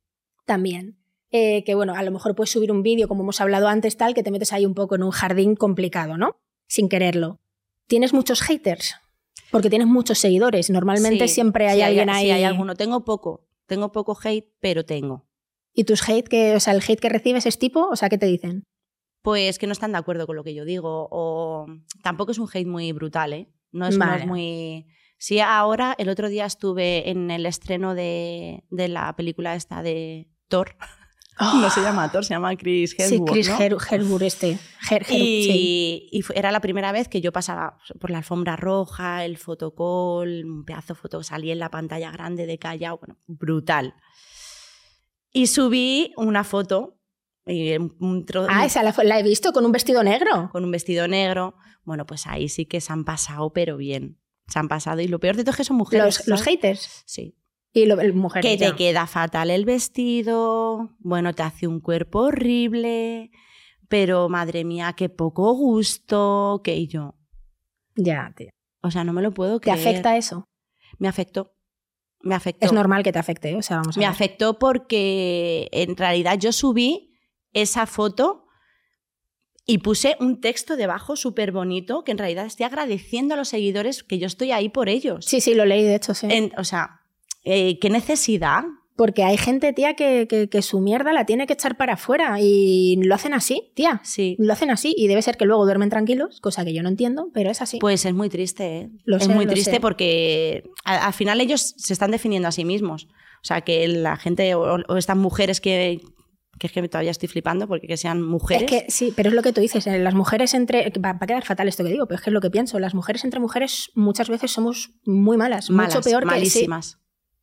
también. 0.45 0.99
Eh, 1.35 1.65
que 1.65 1.75
bueno, 1.75 1.95
a 1.95 2.03
lo 2.03 2.11
mejor 2.11 2.35
puedes 2.35 2.51
subir 2.51 2.71
un 2.71 2.83
vídeo, 2.83 3.09
como 3.09 3.23
hemos 3.23 3.41
hablado 3.41 3.67
antes, 3.69 3.97
tal, 3.97 4.13
que 4.13 4.23
te 4.23 4.31
metes 4.31 4.53
ahí 4.53 4.67
un 4.67 4.75
poco 4.75 4.97
en 4.97 5.03
un 5.03 5.13
jardín 5.13 5.57
complicado, 5.57 6.19
¿no? 6.19 6.37
Sin 6.67 6.91
quererlo. 6.91 7.41
¿Tienes 7.87 8.13
muchos 8.13 8.43
haters? 8.43 8.97
Porque 9.53 9.71
tienes 9.71 9.87
muchos 9.87 10.19
seguidores. 10.19 10.69
Normalmente 10.71 11.29
Sí, 11.29 11.35
siempre 11.35 11.69
hay 11.69 11.77
sí, 11.77 11.83
alguien 11.83 12.11
ahí. 12.11 12.25
Sí, 12.25 12.31
hay 12.33 12.43
alguno. 12.43 12.75
Tengo 12.75 13.05
poco. 13.05 13.47
Tengo 13.67 13.93
poco 13.93 14.19
hate, 14.23 14.53
pero 14.61 14.85
tengo. 14.85 15.29
¿Y 15.73 15.85
tus 15.85 16.07
hate, 16.09 16.27
que, 16.27 16.57
o 16.57 16.61
sea, 16.61 16.73
el 16.75 16.83
hate 16.87 17.01
que 17.01 17.09
recibes 17.09 17.47
es 17.47 17.59
tipo? 17.59 17.87
O 17.89 17.97
sea, 17.97 18.09
¿qué 18.09 18.19
te 18.19 18.27
dicen? 18.27 18.65
Pues 19.23 19.59
que 19.59 19.67
no 19.67 19.73
están 19.73 19.93
de 19.93 19.99
acuerdo 19.99 20.27
con 20.27 20.37
lo 20.37 20.43
que 20.43 20.55
yo 20.55 20.65
digo. 20.65 21.07
O 21.11 21.67
tampoco 22.03 22.33
es 22.33 22.39
un 22.39 22.49
hate 22.53 22.67
muy 22.67 22.93
brutal, 22.93 23.33
¿eh? 23.33 23.53
No 23.71 23.87
es, 23.87 23.97
no 23.97 24.13
es 24.15 24.27
muy. 24.27 24.87
Sí, 25.19 25.39
ahora, 25.39 25.95
el 25.99 26.09
otro 26.09 26.29
día 26.29 26.47
estuve 26.47 27.09
en 27.09 27.31
el 27.31 27.47
estreno 27.47 27.95
de, 27.95 28.65
de 28.71 28.89
la 28.89 29.15
película 29.15 29.55
esta 29.55 29.83
de 29.83 30.29
Thor. 30.49 30.77
No 31.41 31.71
se 31.71 31.81
llama 31.81 32.11
Thor, 32.13 32.25
se 32.25 32.35
llama 32.35 32.55
Chris 32.57 32.91
sí, 32.91 33.03
Hemsworth, 33.03 33.33
Chris 33.33 33.49
¿no? 33.49 33.59
Her- 33.59 34.23
este. 34.23 34.59
Her- 34.91 35.03
Her- 35.07 35.15
Y, 35.17 35.45
sí. 35.45 36.09
y 36.13 36.25
era 36.39 36.53
la 36.53 36.61
primera 36.61 36.93
vez 36.93 37.09
que 37.09 37.21
yo 37.21 37.33
pasaba 37.33 37.79
por 38.01 38.11
la 38.11 38.19
alfombra 38.19 38.55
roja, 38.57 39.25
el 39.25 39.39
fotocall, 39.39 40.45
un 40.45 40.65
pedazo 40.65 40.95
de 40.95 41.01
foto, 41.01 41.23
salí 41.23 41.51
en 41.51 41.59
la 41.59 41.71
pantalla 41.71 42.11
grande 42.11 42.47
de 42.47 42.59
Callao, 42.59 42.99
bueno, 42.99 43.17
brutal. 43.27 43.95
Y 45.33 45.47
subí 45.47 46.13
una 46.17 46.45
foto, 46.45 46.99
y 47.47 47.77
un, 47.77 48.27
Ah, 48.49 48.67
esa 48.67 48.83
la, 48.83 48.95
la 49.03 49.19
he 49.19 49.23
visto 49.23 49.53
con 49.53 49.65
un 49.65 49.73
vestido 49.73 50.03
negro. 50.05 50.51
con 50.53 50.65
un 50.65 50.71
vestido 50.71 51.09
negro. 51.09 51.55
Bueno, 51.85 52.07
pues 52.07 52.27
ahí 52.27 52.49
sí 52.49 52.67
que 52.67 52.81
se 52.81 52.93
han 52.93 53.05
pasado, 53.05 53.53
pero 53.53 53.77
bien. 53.77 54.21
Se 54.49 54.59
han 54.59 54.69
pasado. 54.69 55.01
Y 55.01 55.09
lo 55.09 55.19
peor 55.19 55.35
de 55.37 55.43
todo 55.43 55.53
es 55.53 55.57
que 55.57 55.65
son 55.65 55.77
mujeres. 55.79 56.05
Los, 56.05 56.29
los 56.29 56.43
haters. 56.43 57.03
Sí. 57.07 57.37
Y 57.73 57.87
lo, 57.87 58.01
el 58.01 58.13
mujer. 58.15 58.43
Que 58.43 58.57
te 58.57 58.75
queda 58.75 59.07
fatal 59.07 59.51
el 59.51 59.65
vestido, 59.65 60.91
bueno, 60.99 61.33
te 61.33 61.43
hace 61.43 61.67
un 61.67 61.81
cuerpo 61.81 62.21
horrible, 62.21 63.31
pero 63.89 64.29
madre 64.29 64.65
mía, 64.65 64.93
qué 64.97 65.09
poco 65.09 65.53
gusto, 65.55 66.61
que 66.63 66.77
y 66.77 66.87
yo. 66.89 67.15
Ya, 67.97 68.33
tío. 68.37 68.51
O 68.83 68.91
sea, 68.91 69.05
no 69.05 69.13
me 69.13 69.23
lo 69.23 69.33
puedo 69.33 69.59
¿Te 69.61 69.71
creer. 69.71 69.89
afecta 69.89 70.17
eso? 70.17 70.45
Me 70.99 71.09
afectó. 71.09 71.55
Me 72.21 72.35
afectó. 72.35 72.67
Es 72.67 72.73
normal 72.73 73.03
que 73.03 73.13
te 73.13 73.19
afecte, 73.19 73.51
¿eh? 73.51 73.57
o 73.57 73.63
sea, 73.63 73.79
vamos 73.79 73.97
a 73.97 74.01
Me 74.01 74.07
ver. 74.07 74.13
afectó 74.13 74.59
porque 74.59 75.69
en 75.73 75.97
realidad 75.97 76.39
yo 76.39 76.53
subí 76.53 77.15
esa 77.53 77.87
foto 77.87 78.47
y 79.67 79.79
puse 79.79 80.17
un 80.21 80.41
texto 80.41 80.77
debajo 80.77 81.17
súper 81.17 81.53
bonito 81.53 82.05
que 82.05 82.13
en 82.13 82.19
realidad 82.19 82.47
estoy 82.47 82.65
agradeciendo 82.67 83.35
a 83.35 83.37
los 83.37 83.49
seguidores 83.49 84.03
que 84.03 84.19
yo 84.19 84.27
estoy 84.27 84.53
ahí 84.53 84.69
por 84.69 84.89
ellos. 84.89 85.25
Sí, 85.25 85.41
sí, 85.41 85.55
lo 85.55 85.65
leí, 85.65 85.83
de 85.83 85.95
hecho, 85.97 86.15
sí. 86.15 86.27
En- 86.31 86.53
o 86.59 86.65
sea, 86.65 87.02
eh, 87.45 87.79
¿qué 87.81 87.91
necesidad? 87.91 88.65
Porque 88.95 89.25
hay 89.25 89.39
gente, 89.39 89.73
tía, 89.73 89.95
que, 89.95 90.27
que- 90.29 90.49
que 90.51 90.61
su 90.63 90.79
mierda 90.81 91.13
la 91.15 91.25
tiene 91.25 91.47
que 91.47 91.55
echar 91.55 91.77
para 91.79 91.95
afuera 91.95 92.37
y 92.41 92.97
lo 93.03 93.15
hacen 93.15 93.33
así, 93.33 93.73
tía. 93.75 94.01
Sí. 94.05 94.37
Lo 94.39 94.53
hacen 94.53 94.71
así 94.71 94.95
y 94.97 95.09
debe 95.09 95.23
ser 95.23 95.39
que 95.39 95.47
luego 95.47 95.65
duermen 95.65 95.89
tranquilos, 95.89 96.41
cosa 96.41 96.63
que 96.65 96.75
yo 96.75 96.83
no 96.83 96.91
entiendo, 96.91 97.31
pero 97.33 97.51
es 97.51 97.63
así. 97.63 97.79
Pues 97.79 98.05
es 98.05 98.13
muy 98.13 98.29
triste, 98.29 98.77
¿eh? 98.81 98.91
Lo 99.05 99.17
es 99.17 99.25
sé, 99.25 99.35
muy 99.35 99.47
lo 99.47 99.53
triste 99.53 99.73
sé. 99.73 99.81
porque 99.81 100.65
a- 100.85 101.07
al 101.07 101.13
final 101.15 101.41
ellos 101.41 101.75
se 101.79 101.93
están 101.95 102.11
definiendo 102.11 102.49
a 102.49 102.53
sí 102.53 102.65
mismos. 102.67 103.07
O 103.07 103.45
sea, 103.45 103.63
que 103.63 103.89
la 103.89 104.17
gente 104.17 104.55
o, 104.55 104.77
o 104.87 104.97
estas 104.97 105.17
mujeres 105.17 105.61
que, 105.63 106.01
que 106.61 106.67
es 106.67 106.73
que 106.73 106.87
todavía 106.87 107.11
estoy 107.11 107.29
flipando 107.31 107.67
porque 107.67 107.87
que 107.89 107.97
sean 107.97 108.23
mujeres. 108.23 108.71
Es 108.71 108.85
que 108.85 108.91
sí, 108.91 109.13
pero 109.17 109.31
es 109.31 109.35
lo 109.35 109.43
que 109.43 109.53
tú 109.55 109.61
dices, 109.63 109.87
eh, 109.87 109.99
las 109.99 110.15
mujeres 110.15 110.53
entre... 110.55 110.93
Va, 111.03 111.15
va 111.15 111.19
a 111.23 111.27
quedar 111.27 111.45
fatal 111.47 111.67
esto 111.67 111.83
que 111.83 111.91
digo, 111.91 112.07
pero 112.07 112.17
es 112.19 112.23
que 112.23 112.31
es 112.31 112.35
lo 112.35 112.41
que 112.43 112.51
pienso. 112.51 112.79
Las 112.79 112.95
mujeres 112.95 113.25
entre 113.25 113.41
mujeres 113.41 113.91
muchas 113.95 114.29
veces 114.29 114.51
somos 114.53 114.91
muy 115.07 115.37
malas, 115.39 115.71
malas, 115.71 115.95
mucho 115.95 116.05
peor 116.05 116.29
que... 116.29 116.47
sí. 116.47 116.67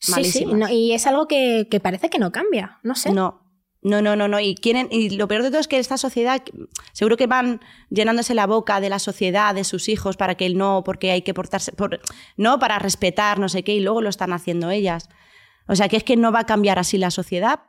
Malísimas. 0.08 0.24
Sí, 0.24 0.40
sí, 0.40 0.46
no, 0.46 0.70
y 0.70 0.94
es 0.94 1.06
algo 1.08 1.28
que, 1.28 1.68
que 1.70 1.80
parece 1.80 2.10
que 2.10 2.20
no 2.20 2.32
cambia, 2.32 2.80
no 2.84 2.96
sé. 2.96 3.12
No. 3.12 3.46
No, 3.82 4.02
no, 4.02 4.18
no, 4.18 4.28
no. 4.28 4.42
Y 4.42 4.56
quieren, 4.56 4.90
y 4.92 5.12
lo 5.12 5.30
peor 5.30 5.42
de 5.42 5.52
todo 5.52 5.62
es 5.62 5.70
que 5.70 5.80
esta 5.80 5.98
sociedad, 5.98 6.44
seguro 6.92 7.16
que 7.16 7.28
van 7.28 7.62
llenándose 7.90 8.34
la 8.34 8.46
boca 8.46 8.82
de 8.82 8.90
la 8.90 9.00
sociedad, 9.00 9.56
de 9.56 9.64
sus 9.64 9.88
hijos, 9.88 10.18
para 10.18 10.36
que 10.36 10.46
él 10.46 10.58
no, 10.58 10.84
porque 10.84 11.12
hay 11.12 11.22
que 11.22 11.34
portarse, 11.34 11.72
por, 11.72 12.02
no, 12.36 12.60
para 12.60 12.78
respetar, 12.78 13.40
no 13.40 13.48
sé 13.48 13.64
qué, 13.64 13.74
y 13.74 13.80
luego 13.80 14.02
lo 14.02 14.10
están 14.10 14.34
haciendo 14.34 14.70
ellas. 14.70 15.08
O 15.66 15.78
sea, 15.78 15.88
que 15.88 15.96
es 15.96 16.04
que 16.04 16.18
no 16.18 16.34
va 16.34 16.40
a 16.42 16.46
cambiar 16.46 16.78
así 16.78 16.98
la 16.98 17.10
sociedad 17.10 17.62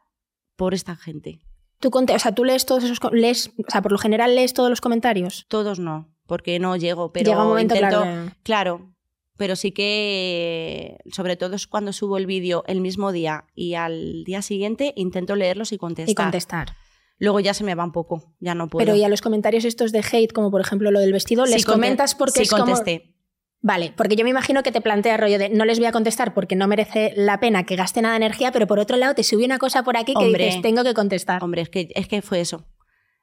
por 0.56 0.74
esta 0.74 0.96
gente. 0.96 1.42
Tú, 1.78 1.90
conte- 1.90 2.14
o 2.16 2.18
sea, 2.18 2.34
tú 2.34 2.44
lees 2.44 2.66
todos 2.66 2.82
esos... 2.82 2.98
Lees, 3.12 3.52
o 3.64 3.70
sea, 3.70 3.80
por 3.80 3.92
lo 3.92 3.98
general 3.98 4.34
lees 4.34 4.52
todos 4.52 4.68
los 4.68 4.80
comentarios. 4.80 5.46
Todos 5.48 5.78
no, 5.78 6.12
porque 6.26 6.58
no 6.58 6.74
llego, 6.76 7.12
pero 7.12 7.30
Llega 7.30 7.42
un 7.42 7.50
momento, 7.50 7.76
intento, 7.76 8.04
claro, 8.42 8.96
pero 9.40 9.57
sí 9.57 9.72
que, 9.72 10.98
sobre 11.11 11.35
todo 11.35 11.57
es 11.57 11.66
cuando 11.66 11.94
subo 11.94 12.18
el 12.18 12.26
vídeo 12.26 12.62
el 12.66 12.83
mismo 12.83 13.11
día 13.11 13.46
y 13.55 13.72
al 13.72 14.22
día 14.24 14.42
siguiente 14.42 14.92
intento 14.96 15.35
leerlos 15.35 15.72
y 15.72 15.79
contestar. 15.79 16.12
y 16.12 16.14
contestar. 16.14 16.76
Luego 17.16 17.40
ya 17.40 17.55
se 17.55 17.64
me 17.64 17.74
va 17.74 17.83
un 17.83 17.92
poco, 17.92 18.35
ya 18.38 18.55
no 18.55 18.68
puedo. 18.68 18.85
Pero 18.85 18.98
y 18.98 19.03
a 19.03 19.09
los 19.09 19.22
comentarios 19.22 19.64
estos 19.64 19.92
de 19.92 20.00
hate, 20.00 20.35
como 20.35 20.50
por 20.50 20.61
ejemplo 20.61 20.90
lo 20.90 21.00
del 21.00 21.14
vestido, 21.14 21.46
les 21.46 21.64
comentas 21.64 22.14
porque 22.14 22.40
sí 22.40 22.42
es 22.42 22.50
como... 22.50 22.66
contesté. 22.66 23.14
Vale, 23.62 23.94
porque 23.96 24.14
yo 24.14 24.24
me 24.24 24.31
imagino 24.31 24.62
que 24.62 24.72
te 24.72 24.83
plantea 24.83 25.16
rollo 25.16 25.38
de 25.38 25.48
no 25.48 25.64
les 25.64 25.79
voy 25.79 25.87
a 25.87 25.92
contestar 25.92 26.35
porque 26.35 26.55
no 26.55 26.68
merece 26.68 27.14
la 27.16 27.40
pena 27.40 27.64
que 27.64 27.76
gaste 27.76 28.03
nada 28.03 28.18
de 28.18 28.26
energía, 28.26 28.53
pero 28.53 28.66
por 28.66 28.79
otro 28.79 28.98
lado 28.98 29.14
te 29.14 29.24
subí 29.24 29.46
una 29.46 29.57
cosa 29.57 29.83
por 29.85 29.96
aquí 29.96 30.12
que 30.12 30.26
Hombre. 30.26 30.44
dices, 30.44 30.61
tengo 30.61 30.85
que 30.85 30.92
contestar. 30.92 31.42
Hombre, 31.42 31.62
es 31.62 31.70
que, 31.70 31.88
es 31.94 32.09
que 32.09 32.20
fue 32.20 32.42
eso. 32.42 32.66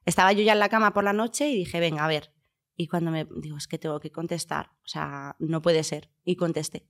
Estaba 0.08 0.32
yo 0.32 0.42
ya 0.42 0.54
en 0.54 0.60
la 0.60 0.70
cama 0.70 0.96
por 0.96 1.04
la 1.04 1.14
noche 1.14 1.48
y 1.48 1.56
dije, 1.56 1.80
venga, 1.80 2.04
a 2.06 2.08
ver. 2.08 2.32
Y 2.80 2.88
cuando 2.88 3.10
me 3.10 3.26
digo, 3.42 3.58
es 3.58 3.68
que 3.68 3.80
tengo 3.80 4.00
que 4.00 4.12
contestar, 4.12 4.70
o 4.86 4.88
sea, 4.88 5.36
no 5.40 5.64
puede 5.64 5.84
ser. 5.84 6.10
Y 6.24 6.36
contesté. 6.36 6.86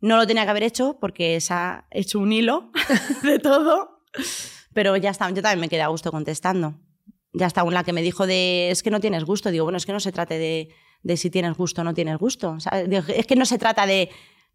No 0.00 0.16
lo 0.16 0.26
tenía 0.26 0.44
que 0.44 0.50
haber 0.50 0.62
hecho 0.62 0.98
porque 1.00 1.40
se 1.40 1.54
ha 1.54 1.86
hecho 1.90 2.18
un 2.18 2.32
hilo 2.32 2.70
de 3.22 3.38
todo, 3.38 4.02
pero 4.74 4.96
ya 4.98 5.10
está, 5.10 5.28
yo 5.30 5.42
también 5.42 5.60
me 5.60 5.68
quedé 5.70 5.82
a 5.82 5.88
gusto 5.88 6.10
contestando. 6.10 6.78
Ya 7.32 7.46
está, 7.46 7.64
una 7.64 7.82
que 7.82 7.94
me 7.94 8.02
dijo 8.02 8.26
de, 8.26 8.70
es 8.70 8.82
que 8.82 8.90
no 8.90 9.00
tienes 9.00 9.24
gusto. 9.24 9.50
Digo, 9.50 9.64
bueno, 9.64 9.78
es 9.78 9.86
que 9.86 9.92
no 9.92 10.00
se 10.00 10.12
trate 10.12 10.38
de, 10.38 10.68
de 11.02 11.16
si 11.16 11.30
tienes 11.30 11.56
gusto 11.56 11.80
o 11.80 11.84
no 11.84 11.94
tienes 11.94 12.18
gusto. 12.18 12.58
Es 13.08 13.26
que 13.26 13.36
no 13.36 13.46
se 13.46 13.56
trata 13.56 13.86
de 13.86 14.10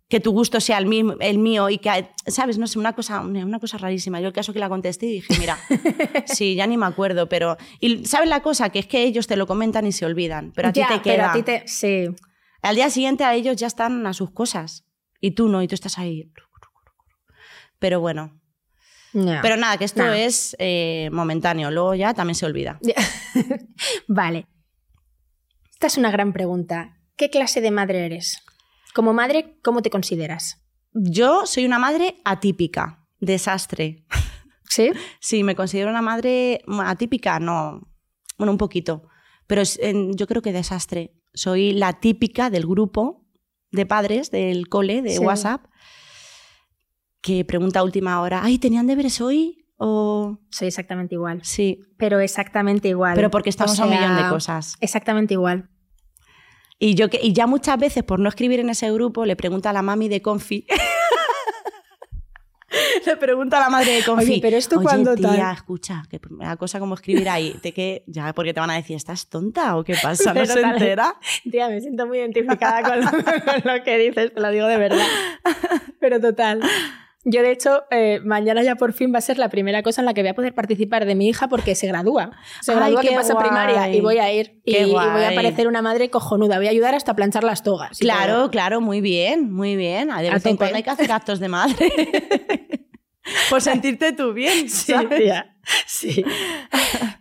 que 0.07 0.19
tu 0.19 0.31
gusto 0.31 0.59
sea 0.59 0.77
el, 0.77 0.85
mismo, 0.85 1.15
el 1.19 1.39
mío 1.39 1.69
y 1.69 1.79
que, 1.79 2.09
¿sabes? 2.27 2.57
No 2.57 2.67
sé, 2.67 2.77
una 2.77 2.93
cosa, 2.93 3.21
una 3.21 3.59
cosa 3.59 3.77
rarísima. 3.77 4.21
Yo 4.21 4.27
el 4.27 4.33
caso 4.33 4.53
que 4.53 4.59
la 4.59 4.69
contesté 4.69 5.07
y 5.07 5.11
dije, 5.13 5.35
mira, 5.39 5.57
sí, 6.25 6.55
ya 6.55 6.67
ni 6.67 6.77
me 6.77 6.85
acuerdo, 6.85 7.27
pero... 7.27 7.57
Y 7.79 8.05
¿sabes 8.05 8.29
la 8.29 8.41
cosa? 8.41 8.69
Que 8.69 8.79
es 8.79 8.87
que 8.87 9.03
ellos 9.03 9.25
te 9.27 9.35
lo 9.35 9.47
comentan 9.47 9.87
y 9.87 9.91
se 9.91 10.05
olvidan, 10.05 10.51
pero 10.55 10.69
a 10.69 10.73
ti 10.73 10.81
te 10.81 10.87
pero 10.87 11.01
queda. 11.01 11.31
a 11.31 11.33
ti 11.33 11.43
te... 11.43 11.63
Sí. 11.67 12.07
Al 12.61 12.75
día 12.75 12.89
siguiente 12.89 13.23
a 13.23 13.33
ellos 13.33 13.55
ya 13.55 13.67
están 13.67 14.05
a 14.05 14.13
sus 14.13 14.31
cosas 14.31 14.85
y 15.19 15.31
tú 15.31 15.49
no, 15.49 15.61
y 15.63 15.67
tú 15.67 15.75
estás 15.75 15.97
ahí. 15.97 16.31
Pero 17.79 17.99
bueno, 17.99 18.39
pero 19.41 19.55
nada, 19.55 19.77
que 19.77 19.85
esto 19.85 20.11
es 20.11 20.55
eh, 20.59 21.09
momentáneo, 21.11 21.71
luego 21.71 21.95
ya 21.95 22.13
también 22.13 22.35
se 22.35 22.45
olvida. 22.45 22.79
vale. 24.07 24.47
Esta 25.71 25.87
es 25.87 25.97
una 25.97 26.11
gran 26.11 26.33
pregunta. 26.33 26.97
¿Qué 27.15 27.29
clase 27.29 27.61
de 27.61 27.71
madre 27.71 28.05
eres? 28.05 28.43
Como 28.95 29.13
madre, 29.13 29.60
¿cómo 29.62 29.81
te 29.81 29.89
consideras? 29.89 30.65
Yo 30.93 31.45
soy 31.45 31.65
una 31.65 31.79
madre 31.79 32.15
atípica, 32.23 33.05
desastre. 33.19 34.05
¿Sí? 34.69 34.91
Sí, 35.19 35.43
me 35.43 35.53
considero 35.53 35.89
una 35.89 36.01
madre 36.01 36.62
atípica, 36.86 37.39
no, 37.41 37.81
bueno, 38.38 38.53
un 38.53 38.58
poquito, 38.58 39.10
pero 39.47 39.62
es- 39.62 39.77
en- 39.81 40.13
yo 40.15 40.27
creo 40.27 40.41
que 40.41 40.53
desastre. 40.53 41.13
Soy 41.34 41.73
la 41.73 41.99
típica 41.99 42.49
del 42.49 42.65
grupo 42.65 43.25
de 43.71 43.86
padres 43.86 44.31
del 44.31 44.69
cole, 44.69 45.01
de 45.01 45.17
Sí. 45.17 45.19
WhatsApp, 45.19 45.65
que 47.21 47.43
pregunta 47.43 47.79
a 47.79 47.84
última 47.84 48.21
hora, 48.21 48.41
ay, 48.43 48.60
¿tenían 48.60 48.88
deberes 48.88 49.19
hoy? 49.19 49.65
O 49.77 50.39
Soy 50.51 50.69
exactamente 50.69 51.15
igual. 51.15 51.41
sí, 51.43 51.81
Pero 51.97 52.21
exactamente 52.21 52.88
igual. 52.88 53.15
pero 53.15 53.29
porque 53.29 53.49
estamos 53.49 53.77
O 53.77 53.84
a 53.84 53.86
un 53.88 53.91
millón 53.91 54.15
de 54.15 54.29
cosas. 54.29 54.77
Exactamente 54.79 55.34
igual. 55.34 55.69
Y, 56.77 56.95
yo 56.95 57.07
y 57.21 57.33
ya 57.33 57.47
muchas 57.47 57.77
veces, 57.79 58.03
por 58.03 58.19
no 58.19 58.27
escribir 58.29 58.59
en 58.59 58.69
ese 58.69 58.91
grupo, 58.91 59.25
le 59.25 59.35
pregunta 59.35 59.69
a 59.69 59.73
la 59.73 59.81
mami 59.81 60.09
de 60.09 60.21
Confi. 60.21 60.67
le 63.05 63.15
pregunta 63.17 63.57
a 63.57 63.61
la 63.61 63.69
madre 63.69 63.93
de 63.93 64.03
Confi. 64.03 64.33
Oye, 64.33 64.39
pero 64.41 64.57
esto 64.57 64.75
Oye, 64.77 64.83
cuando 64.83 65.15
tía, 65.15 65.29
tal". 65.29 65.53
escucha, 65.55 66.03
que 66.09 66.19
la 66.39 66.57
cosa 66.57 66.79
como 66.79 66.95
escribir 66.95 67.29
ahí, 67.29 67.55
te 67.61 67.71
que 67.71 68.03
ya 68.07 68.33
porque 68.33 68.53
te 68.53 68.59
van 68.59 68.71
a 68.71 68.75
decir, 68.75 68.97
¿estás 68.97 69.29
tonta 69.29 69.77
o 69.77 69.83
qué 69.85 69.95
pasa? 70.01 70.33
¿No 70.33 70.41
Pero 70.41 70.45
se 70.53 70.61
tal- 70.61 70.73
entera? 70.73 71.15
Tía, 71.49 71.69
me 71.69 71.79
siento 71.79 72.05
muy 72.07 72.17
identificada 72.17 72.83
con 72.83 72.99
lo, 72.99 73.11
con 73.11 73.73
lo 73.73 73.83
que 73.83 73.97
dices, 73.97 74.33
te 74.33 74.39
lo 74.41 74.49
digo 74.51 74.67
de 74.67 74.77
verdad. 74.77 75.05
Pero 75.99 76.19
total. 76.19 76.61
Yo, 77.27 77.41
de 77.41 77.51
hecho, 77.51 77.83
eh, 77.89 78.19
mañana 78.23 78.61
ya 78.63 78.75
por 78.75 78.93
fin 78.93 79.11
va 79.13 79.17
a 79.17 79.21
ser 79.21 79.39
la 79.39 79.49
primera 79.49 79.81
cosa 79.81 80.01
en 80.01 80.05
la 80.05 80.13
que 80.13 80.21
voy 80.21 80.29
a 80.29 80.33
poder 80.35 80.53
participar 80.53 81.05
de 81.05 81.15
mi 81.15 81.27
hija 81.27 81.47
porque 81.47 81.73
se 81.75 81.88
gradúa. 81.88 82.31
Se 82.61 82.71
Ay, 82.71 82.77
gradúa 82.77 83.01
que 83.01 83.11
pasa 83.11 83.33
guay. 83.33 83.45
primaria 83.45 83.89
y 83.93 83.99
voy 83.99 84.19
a 84.19 84.31
ir. 84.31 84.61
Y, 84.63 84.91
voy 84.91 85.23
a 85.23 85.31
parecer 85.33 85.67
una 85.67 85.81
madre 85.81 86.09
cojonuda. 86.11 86.57
Voy 86.57 86.67
a 86.67 86.69
ayudar 86.69 86.93
hasta 86.95 87.15
planchar 87.15 87.43
las 87.43 87.63
togas. 87.63 87.97
Claro, 87.97 88.33
todo. 88.33 88.51
claro, 88.51 88.79
muy 88.79 89.01
bien, 89.01 89.51
muy 89.51 89.75
bien. 89.75 90.09
De 90.09 90.29
A 90.29 90.33
vez 90.35 90.45
en 90.45 90.55
cuando 90.55 90.75
hay 90.77 90.83
que 90.83 90.89
hacer 90.91 91.11
actos 91.11 91.39
de 91.39 91.49
madre. 91.49 91.91
por 93.49 93.59
sentirte 93.61 94.13
tú 94.13 94.33
bien, 94.33 94.69
Sí. 94.69 94.93
Sí. 95.88 96.23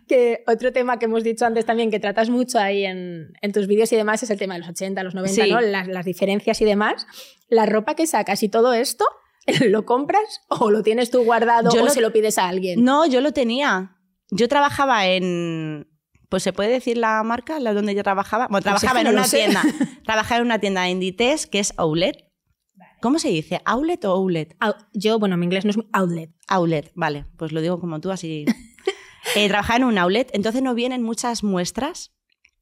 que 0.07 0.43
otro 0.45 0.71
tema 0.71 0.99
que 0.99 1.05
hemos 1.05 1.23
dicho 1.23 1.45
antes 1.47 1.65
también, 1.65 1.89
que 1.89 1.99
tratas 1.99 2.29
mucho 2.29 2.59
ahí 2.59 2.85
en, 2.85 3.33
en 3.41 3.51
tus 3.51 3.65
vídeos 3.65 3.91
y 3.91 3.95
demás, 3.95 4.21
es 4.21 4.29
el 4.29 4.37
tema 4.37 4.53
de 4.53 4.59
los 4.59 4.69
80, 4.69 5.01
los 5.03 5.15
90, 5.15 5.43
Sí. 5.45 5.51
¿no? 5.51 5.61
Las, 5.61 5.87
las 5.87 6.05
diferencias 6.05 6.61
y 6.61 6.65
demás. 6.65 7.07
La 7.49 7.65
ropa 7.65 7.95
que 7.95 8.05
sacas 8.05 8.43
y 8.43 8.49
todo 8.49 8.73
esto, 8.73 9.03
¿lo 9.69 9.85
compras 9.85 10.41
o 10.49 10.71
lo 10.71 10.83
tienes 10.83 11.11
tú 11.11 11.23
guardado 11.23 11.69
Yo 11.73 11.81
o 11.81 11.85
lo- 11.85 11.91
se 11.91 12.01
lo 12.01 12.11
pides 12.11 12.37
a 12.37 12.47
alguien? 12.47 12.83
No, 12.83 13.05
yo 13.05 13.21
lo 13.21 13.31
tenía. 13.31 13.97
Yo 14.31 14.47
trabajaba 14.47 15.05
en. 15.07 15.87
Pues 16.29 16.41
se 16.43 16.51
puede 16.53 16.69
decir 16.71 16.97
la 16.97 17.21
marca, 17.23 17.59
la 17.59 17.73
donde 17.73 17.93
yo 17.95 18.03
trabajaba. 18.03 18.47
Bueno, 18.47 18.63
Pues 18.63 18.75
es 18.75 18.79
trabajaba 18.81 19.01
en 19.01 19.15
una 19.15 19.27
tienda. 19.27 19.61
trabajaba 20.05 20.39
en 20.39 20.45
una 20.45 20.59
tienda 20.59 20.81
de 20.81 20.89
Inditex 20.89 21.45
que 21.47 21.59
es 21.59 21.73
Outlet. 21.77 22.25
¿Cómo 23.01 23.19
se 23.19 23.29
dice? 23.29 23.61
¿Outlet 23.65 24.03
o 24.05 24.11
Outlet? 24.13 24.55
Au- 24.59 24.75
Yo, 24.93 25.19
bueno, 25.19 25.37
mi 25.37 25.45
inglés 25.45 25.63
no 25.65 25.71
es 25.71 25.77
outlet. 25.93 26.31
Outlet, 26.47 26.91
vale, 26.95 27.25
pues 27.37 27.51
lo 27.51 27.61
digo 27.61 27.79
como 27.79 27.99
tú, 28.01 28.11
así. 28.11 28.45
Eh, 29.35 29.47
trabajaba 29.47 29.77
en 29.77 29.83
un 29.85 29.97
outlet, 29.97 30.29
entonces 30.33 30.61
no 30.61 30.75
vienen 30.75 31.01
muchas 31.01 31.43
muestras. 31.43 32.13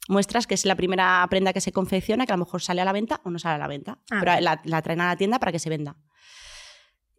Muestras 0.08 0.48
que 0.48 0.54
es 0.56 0.65
la 0.65 0.76
primera 0.76 1.26
prenda 1.30 1.52
que 1.52 1.60
se 1.60 1.74
confecciona, 1.74 2.26
que 2.26 2.32
a 2.32 2.38
lo 2.38 2.46
mejor 2.46 2.62
sale 2.62 2.82
a 2.82 2.86
la 2.86 2.93
venta 2.93 3.19
o 3.26 3.30
no 3.30 3.38
sale 3.38 3.56
a 3.56 3.58
la 3.58 3.67
venta. 3.67 4.00
Ah, 4.10 4.22
pero 4.24 4.32
la 4.63 4.82
traen 4.82 5.02
a 5.02 5.08
la 5.08 5.17
tienda 5.17 5.39
para 5.39 5.52
que 5.52 5.60
se 5.60 5.69
venda. 5.69 5.98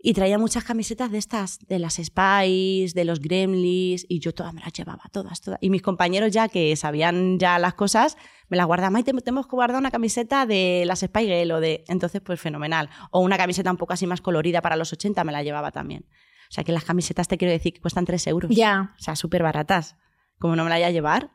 Y 0.06 0.12
traía 0.12 0.38
muchas 0.38 0.64
camisetas 0.64 1.10
de 1.10 1.16
estas, 1.16 1.58
de 1.66 1.78
las 1.78 1.94
Spice, 1.94 2.92
de 2.94 3.04
los 3.06 3.20
Gremlins, 3.20 4.04
y 4.06 4.18
yo 4.20 4.34
todas 4.34 4.52
me 4.52 4.60
las 4.60 4.70
llevaba, 4.74 5.02
todas, 5.10 5.40
todas. 5.40 5.58
Y 5.62 5.70
mis 5.70 5.80
compañeros 5.80 6.30
ya 6.30 6.48
que 6.48 6.76
sabían 6.76 7.38
ya 7.38 7.58
las 7.58 7.72
cosas, 7.72 8.18
me 8.50 8.58
las 8.58 8.66
guardaban. 8.66 9.02
Te- 9.02 9.14
tenemos 9.14 9.46
que 9.46 9.56
guardar 9.56 9.78
una 9.78 9.90
camiseta 9.90 10.44
de 10.44 10.84
las 10.86 11.00
Spice 11.00 11.26
Girl 11.38 11.52
o 11.52 11.60
de... 11.60 11.84
Entonces, 11.88 12.20
pues 12.20 12.38
fenomenal. 12.38 12.90
O 13.12 13.20
una 13.20 13.38
camiseta 13.38 13.70
un 13.70 13.78
poco 13.78 13.94
así 13.94 14.06
más 14.06 14.20
colorida 14.20 14.60
para 14.60 14.76
los 14.76 14.92
80 14.92 15.24
me 15.24 15.32
la 15.32 15.42
llevaba 15.42 15.70
también. 15.72 16.04
O 16.50 16.52
sea 16.52 16.64
que 16.64 16.72
las 16.72 16.84
camisetas 16.84 17.26
te 17.26 17.38
quiero 17.38 17.52
decir 17.52 17.72
que 17.72 17.80
cuestan 17.80 18.04
3 18.04 18.26
euros. 18.26 18.50
Ya. 18.54 18.94
O 19.00 19.02
sea, 19.02 19.16
súper 19.16 19.42
baratas. 19.42 19.96
Como 20.38 20.54
no 20.54 20.64
me 20.64 20.68
la 20.68 20.76
voy 20.76 20.84
a 20.84 20.90
llevar. 20.90 21.30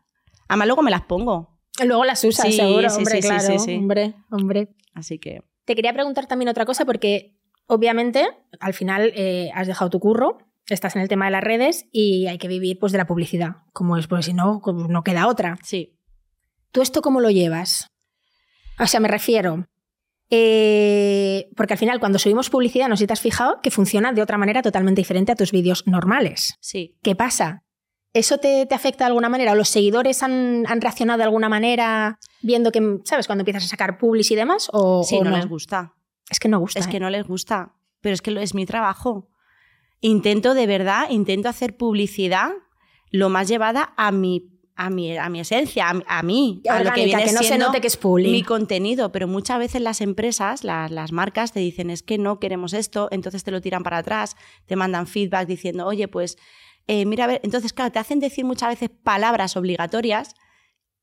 Además, 0.48 0.68
luego 0.68 0.84
me 0.84 0.92
las 0.92 1.02
pongo. 1.02 1.60
Luego 1.84 2.06
las 2.06 2.24
usas, 2.24 2.46
Sí, 2.46 2.54
seguro, 2.54 2.88
sí, 2.92 2.98
hombre, 2.98 3.20
claro. 3.22 3.58
sí. 3.60 3.76
Hombre, 3.78 4.14
hombre. 4.30 4.76
Así 4.94 5.18
que... 5.18 5.42
Te 5.66 5.74
quería 5.74 5.94
preguntar 5.94 6.28
también 6.28 6.50
otra 6.50 6.66
cosa 6.66 6.86
porque 6.86 7.39
obviamente 7.70 8.28
al 8.60 8.74
final 8.74 9.14
eh, 9.16 9.52
has 9.54 9.68
dejado 9.68 9.90
tu 9.90 10.00
curro, 10.00 10.40
estás 10.68 10.96
en 10.96 11.02
el 11.02 11.08
tema 11.08 11.26
de 11.26 11.32
las 11.32 11.44
redes 11.44 11.86
y 11.92 12.28
hay 12.28 12.38
que 12.38 12.48
vivir 12.48 12.78
pues 12.80 12.92
de 12.92 12.98
la 12.98 13.08
publicidad, 13.08 13.58
como 13.72 13.96
es, 13.96 14.08
porque 14.08 14.24
si 14.24 14.34
no, 14.34 14.62
no 14.66 15.04
queda 15.04 15.28
otra. 15.28 15.58
Sí. 15.64 15.96
¿Tú 16.72 16.82
esto 16.82 17.02
cómo 17.02 17.22
lo 17.22 17.30
llevas? 17.30 17.88
O 18.80 18.88
sea, 18.88 19.00
me 19.00 19.08
refiero, 19.08 19.68
eh, 20.30 21.50
porque 21.56 21.74
al 21.74 21.80
final 21.80 22.00
cuando 22.00 22.20
subimos 22.20 22.50
publicidad, 22.50 22.88
no 22.88 22.98
sé 22.98 23.04
si 23.04 23.08
te 23.08 23.14
has 23.14 23.22
fijado, 23.22 23.62
que 23.62 23.72
funciona 23.72 24.14
de 24.14 24.22
otra 24.22 24.38
manera 24.38 24.62
totalmente 24.62 25.02
diferente 25.02 25.32
a 25.32 25.36
tus 25.36 25.52
vídeos 25.52 25.86
normales. 25.88 26.56
Sí. 26.60 26.98
¿Qué 27.02 27.16
pasa? 27.16 27.64
¿Eso 28.14 28.40
te, 28.40 28.66
te 28.66 28.76
afecta 28.76 29.06
de 29.06 29.10
alguna 29.10 29.30
manera? 29.30 29.52
¿O 29.52 29.56
los 29.56 29.70
seguidores 29.70 30.24
han, 30.24 30.66
han 30.68 30.82
reaccionado 30.82 31.18
de 31.18 31.24
alguna 31.26 31.50
manera 31.50 32.20
viendo 32.42 32.72
que, 32.72 33.00
¿sabes? 33.06 33.28
Cuando 33.28 33.42
empiezas 33.42 33.66
a 33.66 33.68
sacar 33.68 34.00
publis 34.00 34.32
y 34.32 34.36
demás? 34.36 34.70
¿O, 34.72 35.04
Sí, 35.04 35.18
o 35.18 35.24
no, 35.24 35.36
les 35.36 35.48
gusta. 35.48 35.94
Es 36.30 36.40
que 36.40 36.50
no 36.50 36.60
gusta. 36.60 36.80
Es 36.80 36.88
que 36.88 36.98
¿eh? 36.98 37.00
no 37.00 37.10
les 37.10 37.26
gusta. 37.26 37.76
Pero 38.02 38.14
es 38.14 38.22
que 38.22 38.42
es 38.42 38.54
mi 38.54 38.66
trabajo. 38.66 39.30
Intento 40.02 40.54
de 40.54 40.68
verdad, 40.68 41.10
intento 41.10 41.50
hacer 41.50 41.76
publicidad 41.76 42.52
lo 43.12 43.30
más 43.30 43.48
llevada 43.48 43.94
a 43.98 44.12
mi, 44.12 44.50
a 44.76 44.90
mi, 44.90 45.18
a 45.18 45.28
mi 45.30 45.42
esencia, 45.42 45.90
a, 45.90 46.24
mí, 46.24 46.62
a 46.70 46.84
lo 46.84 46.94
que 46.94 47.04
viene 47.04 47.26
que 47.26 47.34
no 47.34 47.44
se 47.44 47.58
note 47.58 47.82
que 47.82 47.88
es 47.88 47.98
publi. 47.98 48.32
mi 48.32 48.44
contenido. 48.44 49.12
Pero 49.12 49.28
muchas 49.28 49.60
veces 49.60 49.82
las 49.82 50.00
empresas, 50.00 50.64
las, 50.64 50.92
las 50.92 51.12
marcas, 51.12 51.52
te 51.52 51.60
dicen 51.60 51.90
es 51.90 52.04
que 52.04 52.18
no 52.18 52.40
queremos 52.40 52.74
esto, 52.74 53.10
entonces 53.12 53.44
te 53.44 53.52
lo 53.52 53.60
tiran 53.60 53.84
para 53.84 53.98
atrás, 53.98 54.38
te 54.68 54.76
mandan 54.76 55.08
feedback 55.08 55.48
diciendo, 55.48 55.86
oye, 55.86 56.08
pues 56.08 56.38
eh, 56.88 57.06
mira, 57.06 57.26
a 57.26 57.28
ver, 57.28 57.42
entonces, 57.44 57.72
claro, 57.72 57.92
te 57.92 58.00
hacen 58.00 58.20
decir 58.20 58.46
muchas 58.46 58.70
veces 58.70 58.90
palabras 58.90 59.56
obligatorias 59.56 60.34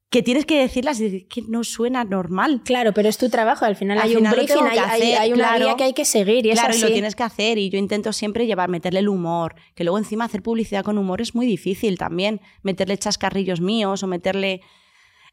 que 0.08 0.22
tienes 0.22 0.46
que 0.46 0.58
decirlas 0.60 1.00
y 1.00 1.22
que 1.24 1.42
no 1.48 1.64
suena 1.64 2.04
normal. 2.04 2.62
Claro, 2.64 2.92
pero 2.94 3.08
es 3.08 3.18
tu 3.18 3.28
trabajo. 3.28 3.64
Al 3.64 3.74
final 3.76 3.98
Al 3.98 4.04
hay 4.08 4.14
final 4.14 4.32
un 4.32 4.38
briefing, 4.38 4.64
hay, 4.64 4.78
hay- 4.78 5.02
hacer, 5.02 5.18
hay 5.18 5.32
una 5.32 5.48
claro. 5.48 5.64
guía 5.66 5.76
que 5.76 5.84
hay 5.84 5.92
que 5.94 6.04
seguir 6.04 6.46
y 6.46 6.50
claro, 6.52 6.70
es 6.70 6.78
y 6.78 6.82
lo 6.82 6.88
tienes 6.88 7.16
que 7.16 7.22
hacer 7.24 7.58
y 7.58 7.70
yo 7.70 7.78
intento 7.78 8.12
siempre 8.12 8.46
llevar, 8.46 8.68
meterle 8.68 9.00
el 9.00 9.08
humor, 9.08 9.56
que 9.74 9.82
luego 9.84 9.98
encima 9.98 10.24
hacer 10.24 10.42
publicidad 10.42 10.84
con 10.84 10.96
humor 10.96 11.20
es 11.20 11.34
muy 11.34 11.44
difícil 11.46 11.98
también, 11.98 12.40
meterle 12.62 12.96
chascarrillos 12.98 13.60
míos 13.60 14.02
o 14.02 14.06
meterle... 14.06 14.60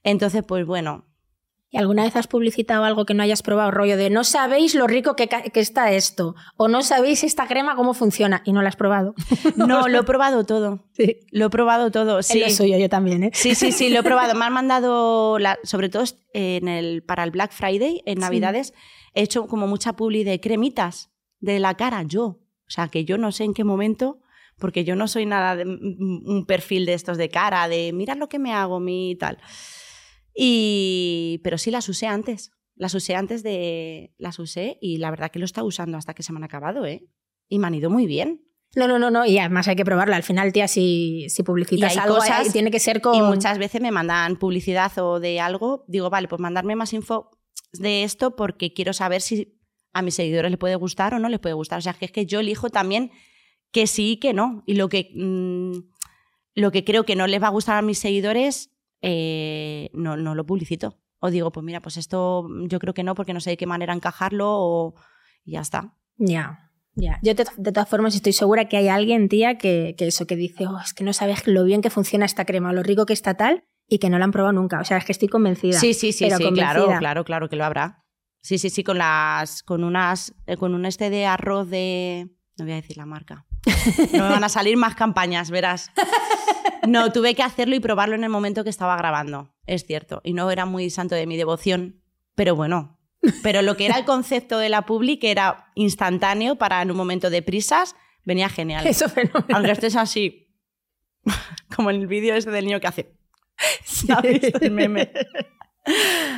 Entonces, 0.04 0.44
pues 0.46 0.66
bueno, 0.66 1.06
¿Y 1.76 1.80
alguna 1.80 2.04
vez 2.04 2.16
has 2.16 2.28
publicitado 2.28 2.84
algo 2.84 3.04
que 3.04 3.16
no 3.16 3.24
hayas 3.24 3.42
probado? 3.42 3.72
Rollo 3.72 3.98
de 3.98 4.12
no 4.12 4.24
sabéis 4.24 4.76
lo 4.76 4.86
rico 4.86 5.16
que, 5.16 5.28
que 5.28 5.60
está 5.60 5.92
esto. 5.92 6.36
O 6.56 6.68
no 6.68 6.84
sabéis 6.84 7.24
esta 7.24 7.48
crema 7.48 7.76
cómo 7.76 7.96
funciona 7.96 8.44
y 8.46 8.54
no 8.54 8.62
la 8.62 8.70
has 8.70 8.76
probado. 8.76 9.16
no, 9.56 9.88
lo 9.88 10.00
he 10.02 10.04
probado 10.04 10.44
todo, 10.46 10.86
Sí. 10.94 11.22
lo 11.32 11.48
he 11.48 11.50
probado 11.50 11.90
todo, 11.90 12.22
Sí. 12.22 12.42
lo 12.42 12.50
suyo, 12.52 12.78
yo 12.78 12.90
también, 12.90 13.24
¿eh? 13.24 13.32
Sí, 13.34 13.56
sí, 13.56 13.72
sí, 13.72 13.90
lo 13.90 14.02
he 14.02 14.04
probado. 14.12 14.36
Me 14.36 14.46
han 14.46 14.54
mandado, 14.54 15.40
la- 15.40 15.58
sobre 15.64 15.90
todo 15.90 16.04
en 16.34 16.68
el, 16.68 17.02
para 17.02 17.24
el 17.24 17.32
Black 17.32 17.52
Friday, 17.52 18.04
en 18.06 18.18
Sí. 18.18 18.22
Navidades, 18.22 18.74
he 19.16 19.24
hecho 19.24 19.48
como 19.48 19.66
mucha 19.66 19.94
publi 19.94 20.24
de 20.24 20.40
cremitas 20.40 21.10
de 21.40 21.60
la 21.60 21.74
cara, 21.76 22.04
yo. 22.04 22.24
O 22.26 22.70
sea, 22.70 22.88
que 22.88 23.04
yo 23.04 23.18
no 23.18 23.32
sé 23.32 23.46
en 23.46 23.56
qué 23.56 23.64
momento, 23.64 24.20
porque 24.60 24.84
yo 24.84 24.96
no 24.96 25.08
soy 25.08 25.26
nada 25.26 25.56
de 25.56 25.66
un 25.66 26.46
perfil 26.48 26.86
de 26.86 26.94
estos 26.94 27.18
de 27.18 27.30
cara, 27.30 27.68
de 27.68 27.92
mirad 27.94 28.18
lo 28.18 28.30
que 28.30 28.38
me 28.38 28.54
hago, 28.54 28.80
mi 28.80 29.16
tal. 29.20 29.40
Y, 30.36 31.40
pero 31.44 31.58
sí 31.58 31.72
las 31.72 31.88
usé 31.90 32.08
antes. 32.08 32.52
Las 32.76 32.94
usé 32.96 33.16
antes 33.16 33.44
de. 33.44 34.14
Las 34.18 34.40
usé 34.40 34.78
y 34.82 34.98
la 34.98 35.12
verdad 35.12 35.30
que 35.32 35.40
lo 35.40 35.46
está 35.46 35.64
usando 35.64 35.98
hasta 35.98 36.14
que 36.14 36.24
se 36.24 36.34
me 36.34 36.38
han 36.38 36.44
acabado, 36.44 36.86
¿eh? 36.86 37.08
Y 37.50 37.60
me 37.60 37.68
han 37.68 37.76
ido 37.76 37.90
muy 37.90 38.08
bien. 38.08 38.42
No, 38.76 38.88
no, 38.88 38.98
no, 38.98 39.12
no. 39.12 39.26
Y 39.28 39.38
además 39.38 39.68
hay 39.68 39.76
que 39.76 39.86
probarlo. 39.86 40.16
Al 40.16 40.24
final, 40.24 40.52
tía, 40.52 40.68
si, 40.68 41.28
si 41.30 41.44
publicitas 41.44 41.96
Y 41.96 42.00
algo, 42.00 42.16
cosas- 42.16 42.48
ahí 42.48 42.50
tiene 42.52 42.72
que 42.72 42.80
ser 42.80 43.02
con. 43.02 43.14
Y 43.16 43.22
muchas 43.22 43.60
veces 43.60 43.80
me 43.82 43.92
mandan 43.92 44.38
publicidad 44.38 44.92
o 44.98 45.20
de 45.20 45.40
algo. 45.40 45.86
Digo, 45.88 46.10
vale, 46.10 46.28
pues 46.28 46.40
mandarme 46.42 46.76
más 46.76 46.94
info 46.94 47.30
de 47.74 48.04
esto 48.04 48.36
porque 48.36 48.74
quiero 48.74 48.94
saber 48.94 49.22
si 49.22 49.60
a 49.94 50.02
mis 50.02 50.16
seguidores 50.16 50.50
les 50.50 50.58
puede 50.60 50.76
gustar 50.76 51.14
o 51.14 51.20
no 51.20 51.30
les 51.30 51.40
puede 51.40 51.54
gustar. 51.54 51.78
O 51.78 51.82
sea, 51.82 51.94
que 51.94 52.06
es 52.06 52.12
que 52.12 52.26
yo 52.26 52.40
elijo 52.40 52.72
también 52.72 53.12
que 53.72 53.86
sí 53.86 54.14
y 54.14 54.18
que 54.18 54.34
no. 54.34 54.64
Y 54.66 54.74
lo 54.74 54.90
que, 54.90 55.12
mm, 55.14 55.74
lo 56.56 56.72
que 56.72 56.84
creo 56.84 57.04
que 57.06 57.16
no 57.16 57.28
les 57.28 57.42
va 57.42 57.48
a 57.48 57.52
gustar 57.52 57.78
a 57.78 57.82
mis 57.84 58.00
seguidores, 58.00 58.72
eh, 59.04 59.90
no, 59.94 60.18
no 60.18 60.34
lo 60.34 60.46
publicito. 60.46 60.98
O 61.20 61.30
digo, 61.30 61.52
pues 61.52 61.64
mira, 61.64 61.82
pues 61.82 61.98
esto 61.98 62.48
yo 62.68 62.80
creo 62.80 62.94
que 62.94 63.04
no 63.04 63.14
porque 63.14 63.34
no 63.34 63.42
sé 63.42 63.52
de 63.52 63.58
qué 63.58 63.68
manera 63.68 63.94
encajarlo 63.94 64.48
o 64.50 64.96
y 65.44 65.52
ya 65.54 65.62
está. 65.62 65.94
Ya. 66.18 66.72
Ya, 66.96 67.20
yo 67.24 67.34
de, 67.34 67.46
de 67.58 67.72
todas 67.72 67.90
formas 67.90 68.14
estoy 68.14 68.34
segura 68.34 68.70
que 68.70 68.78
hay 68.78 68.88
alguien, 68.88 69.28
tía, 69.28 69.58
que, 69.58 69.96
que 69.98 70.08
eso, 70.08 70.28
que 70.28 70.36
dice, 70.36 70.68
oh, 70.68 70.80
es 70.80 70.94
que 70.94 71.04
no 71.04 71.12
sabes 71.12 71.48
lo 71.48 71.64
bien 71.64 71.82
que 71.82 71.90
funciona 71.90 72.24
esta 72.24 72.46
crema, 72.46 72.72
lo 72.72 72.84
rico 72.84 73.08
que 73.08 73.14
está 73.14 73.34
tal, 73.34 73.64
y 73.88 73.98
que 73.98 74.12
no 74.12 74.20
la 74.20 74.26
han 74.26 74.32
probado 74.32 74.54
nunca. 74.54 74.80
O 74.80 74.86
sea, 74.86 74.98
es 74.98 75.06
que 75.06 75.12
estoy 75.12 75.28
convencida. 75.28 75.80
Sí, 75.80 75.96
sí, 75.96 76.12
sí, 76.12 76.26
pero 76.26 76.38
sí, 76.38 76.44
claro, 76.52 76.82
convencida. 76.82 77.00
claro, 77.00 77.26
claro 77.26 77.50
que 77.50 77.56
lo 77.56 77.66
habrá. 77.66 78.06
Sí, 78.44 78.60
sí, 78.60 78.70
sí, 78.70 78.84
con 78.84 79.00
las, 79.00 79.64
con 79.64 79.84
unas, 79.84 80.36
eh, 80.46 80.56
con 80.56 80.76
un 80.76 80.86
este 80.86 81.10
de 81.10 81.26
arroz 81.26 81.68
de, 81.68 82.30
no 82.58 82.66
voy 82.66 82.74
a 82.74 82.76
decir 82.76 82.98
la 82.98 83.08
marca. 83.08 83.46
No 84.14 84.26
me 84.26 84.30
van 84.30 84.44
a 84.44 84.50
salir 84.50 84.78
más 84.78 84.94
campañas, 84.94 85.50
verás. 85.50 85.90
No, 86.88 87.12
tuve 87.12 87.36
que 87.36 87.44
hacerlo 87.44 87.76
y 87.76 87.80
probarlo 87.80 88.16
en 88.16 88.24
el 88.24 88.30
momento 88.30 88.64
que 88.64 88.70
estaba 88.70 88.98
grabando, 88.98 89.54
es 89.66 89.86
cierto. 89.86 90.22
Y 90.24 90.34
no 90.34 90.50
era 90.52 90.66
muy 90.66 90.90
santo 90.90 91.16
de 91.16 91.28
mi 91.28 91.38
devoción, 91.38 92.02
pero 92.36 92.56
bueno. 92.56 93.00
Pero 93.42 93.62
lo 93.62 93.78
que 93.78 93.86
era 93.86 93.98
el 93.98 94.06
concepto 94.06 94.58
de 94.58 94.68
la 94.70 94.86
publi, 94.86 95.18
que 95.18 95.32
era 95.32 95.72
instantáneo 95.76 96.58
para 96.58 96.82
en 96.82 96.92
un 96.92 96.98
momento 96.98 97.30
de 97.30 97.42
prisas, 97.42 97.96
venía 98.26 98.50
genial. 98.50 98.86
Eso 98.86 99.08
fenomenal. 99.08 99.46
Aunque 99.54 99.72
estés 99.72 99.96
así, 99.96 100.54
como 101.76 101.90
en 101.90 102.02
el 102.02 102.08
vídeo 102.08 102.36
ese 102.36 102.52
del 102.52 102.66
niño 102.66 102.80
que 102.80 102.88
hace. 102.88 103.14
¿Ya 104.06 104.16
has 104.16 104.24
visto 104.24 104.60
el 104.60 104.72
meme? 104.72 105.12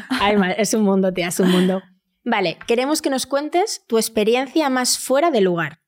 Ay, 0.10 0.36
es 0.58 0.73
un 0.73 0.84
mundo, 0.84 1.13
tía, 1.13 1.29
es 1.29 1.39
un 1.39 1.49
mundo. 1.49 1.81
Vale, 2.23 2.58
queremos 2.67 3.01
que 3.01 3.10
nos 3.10 3.25
cuentes 3.25 3.84
tu 3.88 3.97
experiencia 3.97 4.69
más 4.69 4.97
fuera 4.97 5.31
de 5.31 5.41
lugar. 5.41 5.79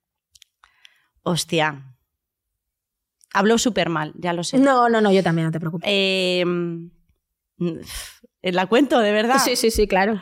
Hostia. 1.24 1.87
Hablo 3.34 3.58
súper 3.58 3.90
mal, 3.90 4.14
ya 4.18 4.34
lo 4.34 4.44
sé. 4.44 4.58
No, 4.58 4.90
no, 4.90 5.02
no, 5.02 5.12
yo 5.12 5.24
también, 5.24 5.48
no 5.48 5.52
te 5.52 5.60
preocupes. 5.60 5.88
Eh, 5.92 6.44
mm, 6.46 6.90
la 8.42 8.66
cuento, 8.68 9.00
de 9.00 9.12
verdad. 9.12 9.40
Sí, 9.44 9.56
sí, 9.56 9.72
sí, 9.72 9.88
claro. 9.88 10.22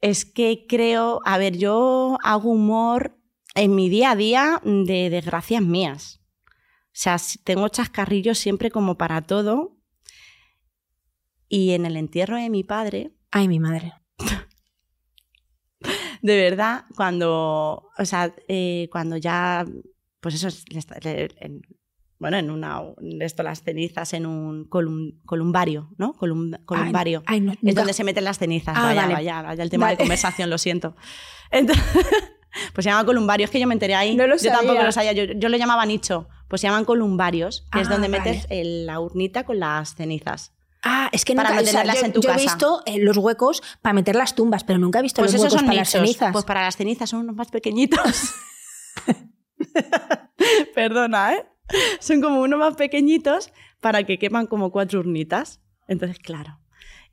Es 0.00 0.24
que 0.24 0.66
creo, 0.68 1.20
a 1.24 1.38
ver, 1.38 1.58
yo 1.58 2.18
hago 2.22 2.50
humor 2.50 3.18
en 3.54 3.74
mi 3.74 3.88
día 3.88 4.12
a 4.12 4.16
día 4.16 4.60
de 4.64 5.10
desgracias 5.10 5.62
mías. 5.62 6.20
O 6.86 6.92
sea, 6.92 7.16
tengo 7.44 7.68
chascarrillos 7.68 8.38
siempre 8.38 8.70
como 8.70 8.96
para 8.96 9.22
todo. 9.22 9.76
Y 11.48 11.72
en 11.72 11.84
el 11.84 11.96
entierro 11.96 12.36
de 12.36 12.48
mi 12.50 12.64
padre, 12.64 13.12
Ay, 13.32 13.46
mi 13.48 13.60
madre. 13.60 13.92
de 16.22 16.36
verdad, 16.36 16.84
cuando, 16.96 17.90
o 17.96 18.04
sea, 18.04 18.34
eh, 18.48 18.88
cuando 18.90 19.16
ya, 19.16 19.64
pues 20.20 20.34
eso, 20.34 20.48
le 20.70 21.28
le- 21.28 21.60
bueno, 22.20 22.36
en 22.36 22.50
una, 22.50 22.82
esto, 23.20 23.42
las 23.42 23.62
cenizas 23.62 24.12
en 24.12 24.26
un 24.26 24.68
colum- 24.70 25.18
columbario, 25.26 25.88
¿no? 25.98 26.14
Colum- 26.14 26.64
columbario. 26.66 27.22
Ay, 27.26 27.40
no, 27.40 27.52
Es 27.52 27.58
nunca- 27.62 27.80
donde 27.80 27.92
se 27.94 28.04
meten 28.04 28.22
las 28.24 28.38
cenizas. 28.38 28.76
Ah, 28.78 28.82
vaya, 28.84 29.00
vale. 29.02 29.14
vaya, 29.14 29.42
vaya 29.42 29.62
el 29.62 29.70
tema 29.70 29.86
Vale. 29.86 29.96
de 29.96 30.02
conversación, 30.02 30.48
lo 30.50 30.58
siento. 30.58 30.94
Entonces, 31.50 31.82
pues 32.74 32.84
se 32.84 32.90
llama 32.90 33.04
columbario, 33.04 33.44
es 33.46 33.50
que 33.50 33.58
yo 33.58 33.66
me 33.66 33.74
enteré 33.74 33.94
ahí. 33.96 34.14
No 34.14 34.26
lo 34.28 34.36
yo 34.36 34.52
tampoco 34.52 34.82
lo 34.82 34.92
sabía, 34.92 35.12
yo, 35.12 35.24
yo 35.24 35.48
lo 35.48 35.56
llamaba 35.56 35.84
nicho. 35.86 36.28
Pues 36.46 36.60
se 36.60 36.66
llaman 36.66 36.84
columbarios, 36.84 37.66
que 37.72 37.80
es 37.80 37.88
Ah, 37.88 37.90
donde 37.92 38.08
vale. 38.08 38.22
metes 38.22 38.46
el- 38.50 38.84
la 38.86 39.00
urnita 39.00 39.44
con 39.44 39.58
las 39.58 39.94
cenizas. 39.94 40.52
Ah, 40.82 41.08
es 41.12 41.24
que 41.24 41.34
para 41.34 41.50
nunca, 41.50 41.62
o 41.62 41.64
sea, 41.64 41.72
mantenerlas 41.84 42.00
yo, 42.00 42.06
en 42.06 42.12
tu 42.12 42.20
yo 42.22 42.30
he 42.32 42.36
visto 42.36 42.82
eh, 42.86 42.98
los 42.98 43.16
huecos 43.18 43.62
para 43.82 43.92
meter 43.92 44.16
las 44.16 44.34
tumbas, 44.34 44.64
pero 44.64 44.78
nunca 44.78 44.98
he 44.98 45.02
visto 45.02 45.20
Pues 45.22 45.32
los 45.32 45.40
huecos 45.42 45.52
son 45.58 45.66
para 45.66 45.72
nichos. 45.80 45.94
las 45.94 46.02
cenizas. 46.02 46.32
Pues 46.32 46.44
para 46.44 46.62
las 46.62 46.76
cenizas 46.76 47.08
son 47.10 47.20
unos 47.20 47.36
más 47.36 47.50
pequeñitos. 47.50 48.34
Perdona, 50.74 51.34
¿eh? 51.34 51.46
Son 52.00 52.20
como 52.20 52.40
unos 52.40 52.58
más 52.58 52.76
pequeñitos 52.76 53.52
para 53.80 54.04
que 54.04 54.18
quepan 54.18 54.46
como 54.46 54.70
cuatro 54.70 55.00
urnitas. 55.00 55.60
Entonces, 55.88 56.18
claro. 56.18 56.58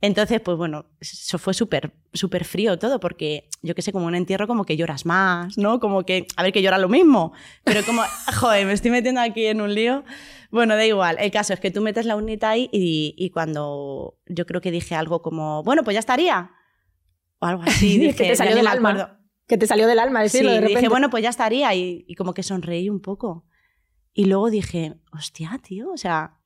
Entonces, 0.00 0.40
pues 0.40 0.56
bueno, 0.56 0.86
eso 1.00 1.38
fue 1.38 1.54
súper 1.54 1.92
súper 2.12 2.44
frío 2.44 2.78
todo, 2.78 3.00
porque 3.00 3.48
yo 3.62 3.74
qué 3.74 3.82
sé, 3.82 3.92
como 3.92 4.06
un 4.06 4.14
entierro 4.14 4.46
como 4.46 4.64
que 4.64 4.76
lloras 4.76 5.04
más, 5.06 5.58
¿no? 5.58 5.80
Como 5.80 6.04
que, 6.04 6.26
a 6.36 6.44
ver, 6.44 6.52
que 6.52 6.62
llora 6.62 6.78
lo 6.78 6.88
mismo, 6.88 7.32
pero 7.64 7.82
como, 7.84 8.02
joder, 8.38 8.64
me 8.64 8.72
estoy 8.74 8.92
metiendo 8.92 9.20
aquí 9.20 9.46
en 9.46 9.60
un 9.60 9.74
lío. 9.74 10.04
Bueno, 10.52 10.76
da 10.76 10.86
igual, 10.86 11.16
el 11.18 11.32
caso 11.32 11.52
es 11.52 11.58
que 11.60 11.72
tú 11.72 11.80
metes 11.80 12.06
la 12.06 12.14
urnita 12.14 12.50
ahí 12.50 12.68
y, 12.72 13.14
y 13.18 13.30
cuando 13.30 14.18
yo 14.26 14.46
creo 14.46 14.60
que 14.60 14.70
dije 14.70 14.94
algo 14.94 15.20
como, 15.20 15.64
bueno, 15.64 15.82
pues 15.82 15.94
ya 15.94 16.00
estaría. 16.00 16.52
O 17.40 17.46
algo 17.46 17.62
así, 17.66 17.98
Que 17.98 18.06
dije, 18.06 18.24
te 18.28 18.36
salió 18.36 18.54
del 18.54 18.66
alma. 18.68 18.90
acuerdo. 18.90 19.18
Que 19.48 19.58
te 19.58 19.66
salió 19.66 19.86
del 19.88 19.98
alma 19.98 20.22
decirlo 20.22 20.50
Sí, 20.50 20.54
de 20.54 20.60
repente. 20.60 20.78
dije, 20.80 20.88
bueno, 20.88 21.10
pues 21.10 21.24
ya 21.24 21.30
estaría. 21.30 21.74
Y, 21.74 22.04
y 22.06 22.14
como 22.14 22.34
que 22.34 22.42
sonreí 22.44 22.88
un 22.88 23.00
poco. 23.00 23.46
Y 24.14 24.24
luego 24.26 24.50
dije, 24.50 24.94
hostia, 25.12 25.58
tío, 25.62 25.90
o 25.92 25.96
sea, 25.96 26.38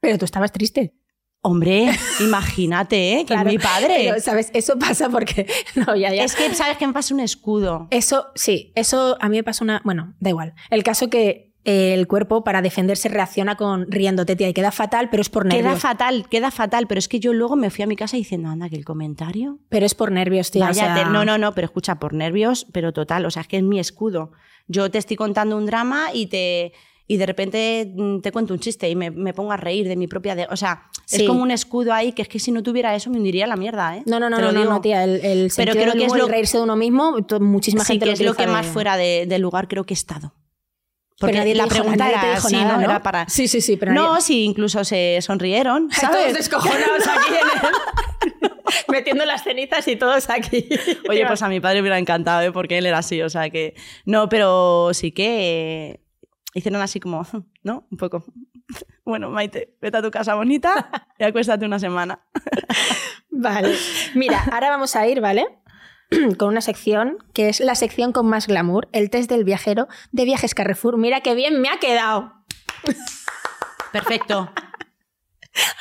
Pero 0.00 0.18
tú 0.18 0.24
estabas 0.24 0.52
triste. 0.52 0.94
hombre, 1.40 1.90
imagínate, 2.20 3.14
¿eh? 3.14 3.18
Que 3.20 3.26
Claro, 3.34 3.48
es 3.48 3.54
mi 3.54 3.58
padre. 3.58 3.94
Pero, 3.98 4.20
¿sabes? 4.20 4.50
Eso 4.54 4.78
pasa 4.78 5.08
porque. 5.08 5.46
No, 5.76 5.94
ya, 5.96 6.12
ya. 6.14 6.24
Es 6.24 6.34
que, 6.34 6.54
¿sabes 6.54 6.76
que 6.78 6.86
me 6.86 6.92
pasa 6.92 7.14
un 7.14 7.20
escudo? 7.20 7.88
Eso, 7.90 8.26
sí, 8.34 8.72
eso 8.74 9.16
a 9.20 9.28
mí 9.28 9.36
me 9.36 9.44
pasa 9.44 9.64
una. 9.64 9.80
Bueno, 9.84 10.14
da 10.20 10.30
igual. 10.30 10.54
El 10.70 10.82
caso 10.82 11.08
que 11.10 11.52
eh, 11.64 11.92
el 11.94 12.06
cuerpo 12.06 12.44
para 12.44 12.62
defenderse 12.62 13.08
reacciona 13.08 13.56
con 13.56 13.90
riéndote, 13.90 14.36
tía, 14.36 14.48
y 14.48 14.54
queda 14.54 14.70
fatal, 14.72 15.10
pero 15.10 15.20
es 15.20 15.28
por 15.28 15.44
Queda 15.48 15.62
nervios. 15.62 15.80
fatal, 15.80 16.26
queda 16.30 16.50
fatal, 16.50 16.86
pero 16.86 16.98
es 16.98 17.08
que 17.08 17.20
yo 17.20 17.32
luego 17.34 17.56
me 17.56 17.70
fui 17.70 17.82
a 17.82 17.86
mi 17.86 17.96
casa 17.96 18.16
diciendo, 18.16 18.48
anda, 18.48 18.68
que 18.70 18.76
el 18.76 18.84
comentario. 18.84 19.58
Pero 19.68 19.84
es 19.84 19.94
por 19.94 20.10
nervios, 20.12 20.50
tía. 20.50 20.70
o 20.70 20.74
sea- 20.74 21.04
no, 21.10 21.24
no, 21.24 21.36
no, 21.38 21.54
pero 21.54 21.66
escucha, 21.66 21.98
por 21.98 22.14
nervios, 22.14 22.66
pero 22.72 22.92
total, 22.92 23.26
o 23.26 23.30
sea, 23.30 23.42
es 23.42 23.48
que 23.48 23.58
es 23.58 23.62
mi 23.62 23.78
escudo. 23.78 24.32
Yo 24.66 24.90
te 24.90 24.98
estoy 24.98 25.16
contando 25.16 25.56
un 25.56 25.66
drama 25.66 26.06
y 26.14 26.26
te 26.26 26.72
y 27.10 27.16
de 27.16 27.26
repente 27.26 27.90
mm, 27.96 28.20
te 28.20 28.30
cuento 28.30 28.52
un 28.54 28.60
chiste 28.60 28.88
y 28.88 28.94
me, 28.94 29.10
me 29.10 29.32
pongo 29.34 29.50
a 29.50 29.56
reír 29.56 29.88
de 29.88 29.96
mi 29.96 30.06
propia... 30.06 30.36
de- 30.36 30.46
o 30.50 30.56
sea, 30.56 30.84
Sí. 31.06 31.22
es 31.22 31.26
como 31.26 31.42
un 31.42 31.50
escudo 31.50 31.94
ahí 31.94 32.12
que 32.12 32.20
es 32.20 32.28
que 32.28 32.38
si 32.38 32.52
no 32.52 32.62
tuviera 32.62 32.94
eso 32.94 33.08
me 33.08 33.16
hundiría 33.16 33.46
la 33.46 33.56
mierda, 33.56 33.96
¿eh? 33.96 34.02
No, 34.04 34.20
no, 34.20 34.28
no, 34.28 34.36
no, 34.38 34.52
lo 34.52 34.64
no, 34.64 34.64
no, 34.70 34.80
tía. 34.82 35.04
El, 35.04 35.24
el 35.24 35.50
sentido 35.50 35.82
creo 35.82 35.94
que 35.94 36.04
es 36.04 36.12
lo- 36.14 36.26
el 36.26 36.30
reírse 36.30 36.58
de 36.58 36.64
uno 36.64 36.76
mismo, 36.76 37.16
muchísima 37.40 37.82
Sí, 37.82 37.94
gente 37.94 38.04
que 38.06 38.12
es 38.12 38.20
lo 38.20 38.34
que 38.34 38.46
más 38.46 38.66
de- 38.66 38.72
fuera 38.72 38.96
de, 38.98 39.24
de 39.26 39.38
lugar 39.38 39.68
creo 39.68 39.84
que 39.84 39.94
he 39.94 39.96
estado. 39.96 40.34
Pero 41.20 41.32
Porque 41.32 41.38
nadie 41.38 41.54
la 41.54 41.66
pregunta 41.66 42.08
era 42.10 42.20
dijo 42.34 42.46
así, 42.46 42.56
nada, 42.56 42.72
¿no? 42.74 42.76
¿no? 42.76 42.84
Era 42.84 43.02
para... 43.02 43.26
Sí, 43.28 43.48
sí, 43.48 43.60
sí, 43.62 43.76
pero 43.78 43.92
No, 43.94 44.12
nadie- 44.16 44.20
sí, 44.20 44.44
incluso 44.44 44.84
se 44.84 45.18
sonrieron, 45.22 45.88
Todos 46.00 46.00
¿sabes? 46.00 46.34
descojonados 46.34 47.08
aquí 47.08 47.32
en 47.32 48.38
el- 48.42 48.50
metiendo 48.88 49.24
las 49.24 49.42
cenizas 49.42 49.88
y 49.88 49.96
todos 49.96 50.28
aquí. 50.28 50.68
Oye, 51.08 51.24
pues 51.26 51.40
a 51.42 51.48
mi 51.48 51.58
padre 51.60 51.76
me 51.76 51.80
hubiera 51.82 51.98
encantado, 51.98 52.42
¿eh? 52.42 52.52
porque 52.52 52.76
él 52.78 52.84
era 52.86 52.98
así, 52.98 53.22
o 53.22 53.30
sea 53.30 53.48
que... 53.50 53.74
No, 54.04 54.28
pero 54.28 54.90
sí 54.92 55.10
que 55.10 56.00
hicieron 56.54 56.80
así 56.82 57.00
como, 57.00 57.26
¿no? 57.62 57.86
Un 57.90 57.98
poco. 57.98 58.24
Bueno, 59.04 59.30
Maite, 59.30 59.74
vete 59.80 59.96
a 59.96 60.02
tu 60.02 60.10
casa 60.10 60.34
bonita 60.34 60.90
y 61.18 61.24
acuéstate 61.24 61.64
una 61.64 61.78
semana. 61.78 62.26
Vale. 63.30 63.74
Mira, 64.14 64.44
ahora 64.52 64.68
vamos 64.68 64.94
a 64.96 65.06
ir, 65.06 65.22
¿vale? 65.22 65.46
Con 66.36 66.48
una 66.50 66.60
sección 66.60 67.16
que 67.32 67.48
es 67.48 67.60
la 67.60 67.74
sección 67.74 68.12
con 68.12 68.26
más 68.26 68.46
glamour, 68.46 68.90
el 68.92 69.08
test 69.08 69.30
del 69.30 69.44
viajero 69.44 69.88
de 70.12 70.26
Viajes 70.26 70.54
Carrefour. 70.54 70.98
Mira 70.98 71.22
qué 71.22 71.34
bien 71.34 71.62
me 71.62 71.70
ha 71.70 71.78
quedado. 71.78 72.34
Perfecto. 73.90 74.52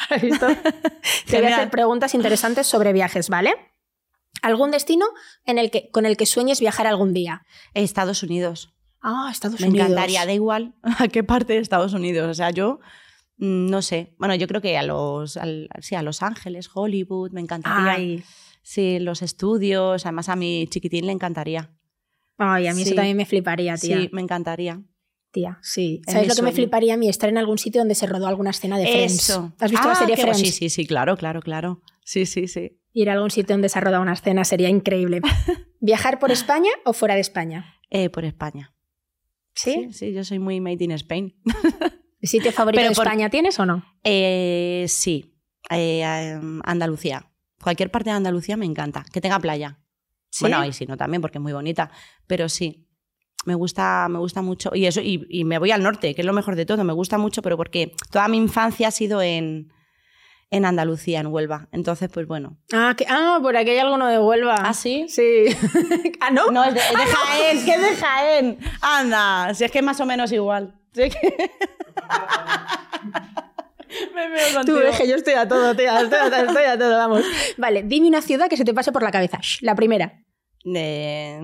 ¿Has 0.10 0.22
visto? 0.22 0.48
Te 1.30 1.42
voy 1.42 1.52
a 1.52 1.58
hacer 1.58 1.70
preguntas 1.70 2.16
interesantes 2.16 2.66
sobre 2.66 2.94
viajes, 2.94 3.28
¿vale? 3.28 3.54
¿Algún 4.42 4.72
destino 4.72 5.06
en 5.46 5.58
el 5.58 5.70
que, 5.70 5.90
con 5.92 6.06
el 6.06 6.16
que 6.16 6.26
sueñes 6.26 6.62
viajar 6.62 6.88
algún 6.88 7.14
día? 7.14 7.46
Estados 7.74 8.24
Unidos. 8.24 8.74
Ah, 9.10 9.30
Estados 9.32 9.62
Me 9.62 9.68
Unidos. 9.70 9.88
encantaría, 9.88 10.26
da 10.26 10.34
igual 10.34 10.74
a 10.84 11.08
qué 11.08 11.24
parte 11.24 11.54
de 11.54 11.60
Estados 11.60 11.94
Unidos. 11.94 12.30
O 12.30 12.34
sea, 12.34 12.52
yo 12.52 12.80
mm, 13.38 13.70
no 13.70 13.82
sé. 13.82 14.14
Bueno, 14.20 14.36
yo 14.36 14.48
creo 14.48 14.62
que 14.62 14.78
a 14.78 14.84
los, 14.84 15.38
al- 15.38 15.70
sí, 15.80 15.96
a 15.96 16.02
Los 16.04 16.22
Ángeles, 16.22 16.70
Hollywood, 16.74 17.32
me 17.32 17.42
encantaría. 17.42 17.94
Ay, 17.94 18.24
Sí, 18.64 19.00
los 19.00 19.22
estudios. 19.22 20.06
Además, 20.06 20.28
a 20.28 20.36
mi 20.36 20.68
chiquitín 20.68 21.06
le 21.06 21.14
encantaría. 21.14 21.72
ay, 22.38 22.68
a 22.68 22.74
mí 22.74 22.82
eso 22.82 22.96
también 22.96 23.16
me 23.16 23.26
fliparía, 23.26 23.78
tía. 23.78 24.02
Sí, 24.02 24.10
me 24.12 24.22
encantaría. 24.22 24.82
Tía, 25.32 25.58
sí. 25.62 26.02
Es 26.06 26.12
¿Sabes 26.14 26.28
lo 26.28 26.36
que 26.36 26.42
me 26.42 26.52
fliparía 26.52 26.96
a 26.96 26.98
mí? 26.98 27.08
Estar 27.08 27.30
en 27.30 27.38
algún 27.38 27.58
sitio 27.60 27.80
donde 27.80 27.96
se 27.96 28.08
rodó 28.08 28.28
alguna 28.28 28.50
escena 28.50 28.78
de 28.78 28.88
Friends. 28.88 29.30
Eso. 29.30 29.54
¿Has 29.60 29.72
visto 29.72 29.88
la 29.88 29.94
Ah, 29.94 29.96
serie 29.96 30.18
Friends? 30.18 30.40
Sí, 30.40 30.52
sí, 30.52 30.70
sí, 30.70 30.86
claro, 30.86 31.16
claro, 31.16 31.42
claro. 31.42 31.82
Sí, 32.04 32.26
sí, 32.26 32.48
sí. 32.50 32.78
Ir 32.94 33.10
a 33.10 33.14
algún 33.14 33.32
sitio 33.32 33.54
donde 33.54 33.70
se 33.70 33.78
ha 33.78 33.82
rodado 33.82 34.02
una 34.02 34.14
escena 34.14 34.44
sería 34.44 34.68
increíble. 34.70 35.22
¿Viajar 35.80 36.20
por 36.20 36.32
España 36.32 36.72
o 36.86 36.92
fuera 36.94 37.16
de 37.16 37.22
España? 37.22 37.74
Eh, 37.90 38.10
por 38.10 38.26
España. 38.26 38.74
¿Sí? 39.58 39.74
sí, 39.74 39.94
sí, 39.94 40.14
yo 40.14 40.24
soy 40.24 40.40
muy 40.40 40.62
made 40.62 40.84
in 40.84 40.92
Spain. 40.92 41.36
¿Sitio 42.22 42.52
favorito 42.54 42.80
Pero 42.80 42.90
de 42.90 42.96
por- 42.96 43.06
España 43.08 43.30
tienes 43.30 43.60
o 43.60 43.66
no? 43.66 43.84
Eh, 44.04 44.86
sí, 44.88 45.36
eh, 45.70 46.02
em, 46.34 46.62
Andalucía. 46.64 47.32
Cualquier 47.62 47.90
parte 47.92 48.10
de 48.12 48.16
Andalucía 48.16 48.56
me 48.56 48.66
encanta. 48.66 49.04
Que 49.12 49.20
tenga 49.22 49.40
playa. 49.40 49.80
¿Sí? 50.30 50.44
Bueno, 50.44 50.64
y 50.66 50.74
si 50.74 50.86
no 50.86 50.96
también, 50.98 51.22
porque 51.22 51.40
es 51.40 51.42
muy 51.42 51.54
bonita. 51.54 51.90
Pero 52.28 52.50
sí, 52.50 52.88
me 53.46 53.56
gusta, 53.56 54.08
me 54.10 54.20
gusta 54.20 54.42
mucho. 54.42 54.72
Y 54.76 54.86
eso, 54.86 55.02
y, 55.02 55.26
y 55.30 55.44
me 55.44 55.58
voy 55.58 55.72
al 55.72 55.82
norte, 55.82 56.14
que 56.14 56.22
es 56.22 56.26
lo 56.26 56.34
mejor 56.34 56.56
de 56.56 56.66
todo. 56.66 56.84
Me 56.84 56.94
gusta 56.94 57.18
mucho, 57.18 57.42
pero 57.42 57.58
porque 57.58 57.94
toda 58.12 58.28
mi 58.28 58.38
infancia 58.38 58.90
ha 58.90 58.92
sido 58.92 59.22
en, 59.22 59.72
en 60.50 60.66
Andalucía, 60.66 61.20
en 61.20 61.28
Huelva. 61.28 61.68
Entonces, 61.72 62.10
pues 62.14 62.28
bueno. 62.28 62.58
Ah, 62.74 62.94
que- 62.98 63.06
ah, 63.10 63.40
por 63.42 63.56
aquí 63.58 63.72
hay 63.72 63.80
alguno 63.80 64.08
de 64.08 64.20
Huelva. 64.20 64.56
¿Ah, 64.60 64.74
sí? 64.74 65.08
Sí. 65.10 65.46
¿Ah, 66.22 66.32
no? 66.32 66.48
No, 66.52 66.64
es 66.64 66.74
de, 66.74 66.80
es 66.80 66.90
de 66.92 67.06
Jaén, 67.06 67.66
que 67.66 67.74
es 67.74 67.82
de 67.82 67.96
Jaén. 67.96 68.60
Anda, 68.82 69.54
si 69.54 69.64
es 69.66 69.72
que 69.72 69.80
es 69.80 69.86
más 69.86 70.00
o 70.00 70.06
menos 70.06 70.32
igual. 70.32 70.80
Si 70.94 71.04
es 71.04 71.16
que- 71.16 71.28
Me 74.14 74.30
veo 74.30 74.48
Tú 74.50 74.54
contigo. 74.56 74.78
ves 74.80 74.98
que 74.98 75.08
yo 75.08 75.16
estoy 75.16 75.34
a 75.34 75.48
todo, 75.48 75.76
tía. 75.76 76.02
Estoy 76.02 76.20
a, 76.20 76.42
estoy 76.42 76.64
a 76.66 76.78
todo, 76.78 76.98
vamos. 76.98 77.24
Vale, 77.58 77.84
dime 77.84 78.08
una 78.08 78.22
ciudad 78.22 78.50
que 78.50 78.58
se 78.58 78.66
te 78.66 78.74
pase 78.74 78.92
por 78.92 79.04
la 79.04 79.12
cabeza. 79.12 79.38
Shh, 79.42 79.62
la 79.64 79.76
primera. 79.76 80.24
De 80.64 81.40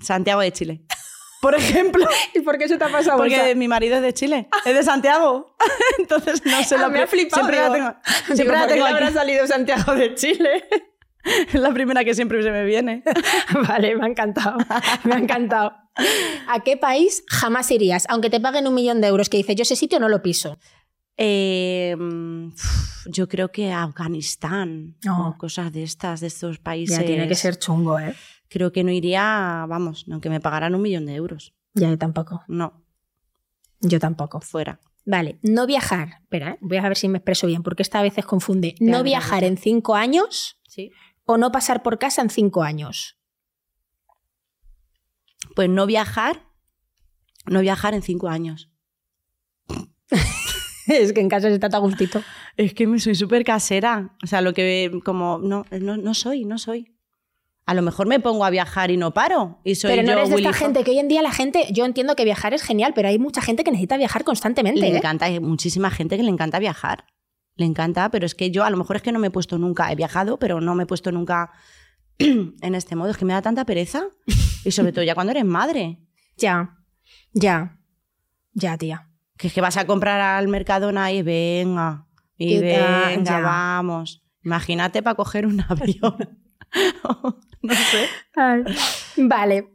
Santiago 0.00 0.40
de 0.40 0.52
Chile. 0.52 0.82
Por 1.40 1.54
ejemplo. 1.54 2.06
¿Y 2.34 2.40
por 2.40 2.58
qué 2.58 2.64
eso 2.64 2.76
te 2.78 2.84
ha 2.84 2.88
pasado? 2.88 3.16
Porque 3.18 3.54
mi 3.54 3.66
marido 3.68 3.96
es 3.96 4.02
de 4.02 4.12
Chile, 4.12 4.48
es 4.64 4.74
de 4.74 4.82
Santiago. 4.82 5.54
Entonces 5.98 6.44
no 6.44 6.62
sé 6.62 6.76
Ah, 6.76 6.82
lo 6.82 6.90
me 6.90 7.00
ha 7.00 7.06
flipado. 7.06 7.42
Siempre 7.42 7.56
la 7.56 7.72
tengo, 7.72 7.86
digo, 8.28 8.36
siempre 8.36 8.56
la 8.56 8.60
¿por 8.60 8.68
qué 8.68 8.74
tengo 8.74 8.86
habrá 8.86 9.10
salido 9.12 9.46
Santiago 9.46 9.94
de 9.94 10.14
Chile? 10.14 10.64
Es 11.22 11.54
la 11.60 11.72
primera 11.72 12.02
que 12.02 12.14
siempre 12.14 12.42
se 12.42 12.50
me 12.50 12.64
viene. 12.64 13.02
vale, 13.68 13.94
me 13.94 14.06
ha 14.06 14.08
encantado. 14.08 14.56
Me 15.04 15.14
ha 15.14 15.18
encantado. 15.18 15.72
¿A 16.48 16.60
qué 16.60 16.78
país 16.78 17.24
jamás 17.28 17.70
irías? 17.70 18.06
Aunque 18.08 18.30
te 18.30 18.40
paguen 18.40 18.66
un 18.66 18.74
millón 18.74 19.02
de 19.02 19.08
euros, 19.08 19.28
que 19.28 19.36
dices, 19.36 19.54
yo 19.54 19.62
ese 19.62 19.76
sitio 19.76 20.00
no 20.00 20.08
lo 20.08 20.22
piso. 20.22 20.58
Eh, 21.18 21.94
mm, 21.98 22.52
yo 23.10 23.28
creo 23.28 23.52
que 23.52 23.70
Afganistán 23.70 24.96
No. 25.04 25.28
o 25.28 25.36
cosas 25.38 25.70
de 25.72 25.82
estas, 25.82 26.20
de 26.20 26.28
estos 26.28 26.58
países. 26.58 26.98
Ya 26.98 27.04
tiene 27.04 27.28
que 27.28 27.34
ser 27.34 27.58
chungo, 27.58 27.98
¿eh? 27.98 28.14
Creo 28.50 28.72
que 28.72 28.82
no 28.84 28.90
iría, 28.90 29.64
vamos, 29.68 30.04
aunque 30.10 30.28
me 30.28 30.40
pagaran 30.40 30.74
un 30.74 30.82
millón 30.82 31.06
de 31.06 31.14
euros. 31.14 31.54
Ya, 31.72 31.88
yo 31.88 31.96
tampoco. 31.96 32.42
No, 32.48 32.84
Yo 33.80 33.98
tampoco. 34.00 34.40
fuera. 34.40 34.80
Vale, 35.06 35.38
no 35.42 35.66
viajar. 35.66 36.18
Espera, 36.22 36.50
¿eh? 36.52 36.58
voy 36.60 36.76
a 36.76 36.82
ver 36.82 36.96
si 36.96 37.08
me 37.08 37.18
expreso 37.18 37.46
bien, 37.46 37.62
porque 37.62 37.82
esta 37.82 38.00
a 38.00 38.02
veces 38.02 38.26
confunde. 38.26 38.74
No 38.80 39.02
viajar 39.02 39.44
en 39.44 39.56
cinco 39.56 39.94
años 39.94 40.60
Sí. 40.68 40.90
o 41.24 41.38
no 41.38 41.50
pasar 41.52 41.82
por 41.82 41.98
casa 41.98 42.20
en 42.22 42.28
cinco 42.30 42.62
años. 42.64 43.16
Pues 45.54 45.68
no 45.70 45.86
viajar, 45.86 46.42
no 47.46 47.60
viajar 47.60 47.94
en 47.94 48.02
cinco 48.02 48.28
años. 48.28 48.68
es 50.86 51.12
que 51.12 51.20
en 51.20 51.28
casa 51.28 51.48
se 51.48 51.54
está 51.54 51.68
a 51.76 51.80
gustito. 51.80 52.22
Es 52.56 52.74
que 52.74 52.86
me 52.86 52.98
soy 52.98 53.14
súper 53.14 53.44
casera. 53.44 54.16
O 54.22 54.26
sea, 54.26 54.40
lo 54.40 54.52
que 54.52 54.90
como 55.04 55.38
no, 55.38 55.64
no, 55.80 55.96
no 55.96 56.14
soy, 56.14 56.44
no 56.44 56.58
soy. 56.58 56.96
A 57.66 57.74
lo 57.74 57.82
mejor 57.82 58.06
me 58.06 58.18
pongo 58.18 58.44
a 58.44 58.50
viajar 58.50 58.90
y 58.90 58.96
no 58.96 59.12
paro. 59.12 59.60
Y 59.64 59.76
soy 59.76 59.90
pero 59.90 60.02
no 60.02 60.08
yo 60.08 60.18
eres 60.18 60.30
de 60.30 60.36
esta 60.36 60.52
gente 60.52 60.82
que 60.82 60.90
hoy 60.90 60.98
en 60.98 61.08
día 61.08 61.22
la 61.22 61.32
gente, 61.32 61.66
yo 61.72 61.84
entiendo 61.84 62.16
que 62.16 62.24
viajar 62.24 62.52
es 62.52 62.62
genial, 62.62 62.92
pero 62.94 63.08
hay 63.08 63.18
mucha 63.18 63.40
gente 63.40 63.62
que 63.62 63.70
necesita 63.70 63.96
viajar 63.96 64.24
constantemente. 64.24 64.80
Le 64.80 64.88
¿eh? 64.88 64.96
encanta, 64.96 65.26
hay 65.26 65.38
muchísima 65.38 65.90
gente 65.90 66.16
que 66.16 66.22
le 66.22 66.30
encanta 66.30 66.58
viajar. 66.58 67.04
Le 67.54 67.66
encanta, 67.66 68.10
pero 68.10 68.26
es 68.26 68.34
que 68.34 68.50
yo 68.50 68.64
a 68.64 68.70
lo 68.70 68.76
mejor 68.76 68.96
es 68.96 69.02
que 69.02 69.12
no 69.12 69.18
me 69.18 69.28
he 69.28 69.30
puesto 69.30 69.58
nunca, 69.58 69.92
he 69.92 69.94
viajado, 69.94 70.38
pero 70.38 70.60
no 70.60 70.74
me 70.74 70.84
he 70.84 70.86
puesto 70.86 71.12
nunca 71.12 71.52
en 72.18 72.74
este 72.74 72.96
modo. 72.96 73.10
Es 73.10 73.16
que 73.16 73.24
me 73.24 73.34
da 73.34 73.42
tanta 73.42 73.64
pereza. 73.64 74.04
Y 74.62 74.72
sobre 74.72 74.92
todo 74.92 75.02
ya 75.02 75.14
cuando 75.14 75.30
eres 75.30 75.46
madre. 75.46 76.00
Ya, 76.36 76.76
ya, 77.32 77.78
ya, 78.52 78.76
tía. 78.76 79.08
Que 79.38 79.46
es 79.46 79.54
que 79.54 79.62
vas 79.62 79.78
a 79.78 79.86
comprar 79.86 80.20
al 80.20 80.48
Mercadona 80.48 81.12
y 81.12 81.22
venga, 81.22 82.06
y 82.36 82.58
venga, 82.58 83.22
ya. 83.22 83.40
vamos. 83.40 84.22
Imagínate 84.44 85.02
para 85.02 85.14
coger 85.14 85.46
un 85.46 85.60
avión. 85.68 86.38
no 87.62 87.74
sé. 87.74 88.08
Vale. 89.16 89.68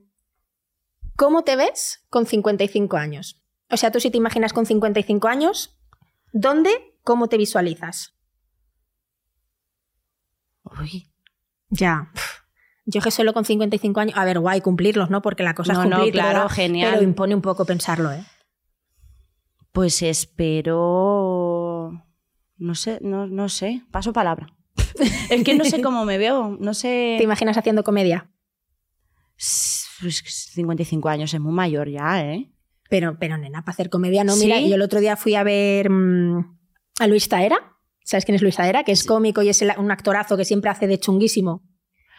¿Cómo 1.15 1.43
te 1.43 1.55
ves 1.55 2.05
con 2.09 2.25
55 2.25 2.97
años? 2.97 3.41
O 3.69 3.77
sea, 3.77 3.91
tú 3.91 3.99
si 3.99 4.11
te 4.11 4.17
imaginas 4.17 4.53
con 4.53 4.65
55 4.65 5.27
años, 5.27 5.77
¿dónde, 6.33 6.97
cómo 7.03 7.27
te 7.29 7.37
visualizas? 7.37 8.15
Uy, 10.63 11.11
Ya. 11.69 12.11
Yo 12.87 13.01
que 13.01 13.09
solo 13.09 13.33
con 13.33 13.45
55 13.45 13.99
años, 13.99 14.15
a 14.17 14.25
ver, 14.25 14.39
guay 14.39 14.61
cumplirlos, 14.61 15.09
¿no? 15.09 15.23
Porque 15.23 15.41
la 15.41 15.55
cosa 15.55 15.73
No, 15.73 15.83
es 15.83 15.89
no, 15.89 15.95
cumplir, 15.95 16.13
claro, 16.13 16.41
¿verdad? 16.41 16.55
genial. 16.55 16.91
Pero 16.93 17.03
impone 17.03 17.33
un 17.33 17.41
poco 17.41 17.65
pensarlo, 17.65 18.11
¿eh? 18.11 18.23
pues 19.71 20.01
espero. 20.03 21.91
No 22.57 22.75
sé, 22.75 22.99
no, 23.01 23.27
no 23.27 23.49
sé. 23.49 23.83
Paso 23.91 24.13
palabra. 24.13 24.47
Es 25.29 25.43
que 25.43 25.53
no 25.55 25.65
sé 25.65 25.81
cómo 25.83 26.05
me 26.05 26.17
veo. 26.17 26.57
No 26.59 26.73
sé. 26.73 27.15
¿Te 27.17 27.23
imaginas 27.23 27.57
haciendo 27.57 27.83
comedia? 27.83 28.29
Pues 30.01 30.23
55 30.53 31.09
años 31.09 31.33
es 31.33 31.39
muy 31.39 31.53
mayor 31.53 31.89
ya, 31.89 32.23
¿eh? 32.23 32.51
Pero, 32.89 33.17
pero 33.19 33.37
nena, 33.37 33.63
para 33.63 33.73
hacer 33.73 33.89
comedia 33.89 34.23
no. 34.23 34.33
¿Sí? 34.35 34.45
Mira, 34.45 34.59
yo 34.61 34.75
el 34.75 34.81
otro 34.81 34.99
día 34.99 35.15
fui 35.15 35.35
a 35.35 35.43
ver 35.43 35.89
mm, 35.89 36.57
a 36.99 37.07
Luis 37.07 37.27
Taera. 37.27 37.57
¿Sabes 38.03 38.23
quién 38.25 38.35
es 38.35 38.41
Luis 38.41 38.55
Taera? 38.55 38.83
Que 38.83 38.91
es 38.91 39.03
cómico 39.03 39.41
y 39.41 39.49
es 39.49 39.61
el- 39.61 39.73
un 39.77 39.89
actorazo 39.91 40.37
que 40.37 40.45
siempre 40.45 40.69
hace 40.69 40.85
de 40.87 40.99
chunguísimo. 40.99 41.63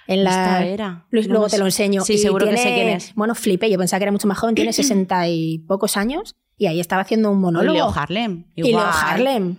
En 0.09 0.24
la... 0.24 1.05
Luis, 1.11 1.27
No 1.29 1.35
luego 1.35 1.49
te 1.49 1.59
lo 1.59 1.64
enseño. 1.64 2.03
Sí, 2.05 2.14
Y 2.14 2.18
seguro 2.18 2.47
que 2.47 2.57
sé 2.57 2.62
tiene- 2.64 2.77
quién 2.83 2.89
es. 2.97 3.14
Bueno, 3.14 3.35
flipé. 3.35 3.70
Yo 3.70 3.79
pensaba 3.79 3.99
que 3.99 4.05
era 4.05 4.12
mucho 4.12 4.27
más 4.29 4.39
joven. 4.39 4.55
Tiene 4.55 4.72
sesenta 4.72 5.29
y 5.29 5.59
pocos 5.61 5.97
años. 5.97 6.35
Y 6.57 6.66
ahí 6.66 6.81
estaba 6.81 7.03
haciendo 7.03 7.31
un 7.31 7.39
Y 7.39 7.41
monólogo. 7.43 7.74
Leo 7.74 7.91
Harlem. 7.95 8.45
Y 8.55 8.62
Leo 8.62 8.70
igual. 8.70 8.87
Harlem. 8.93 9.57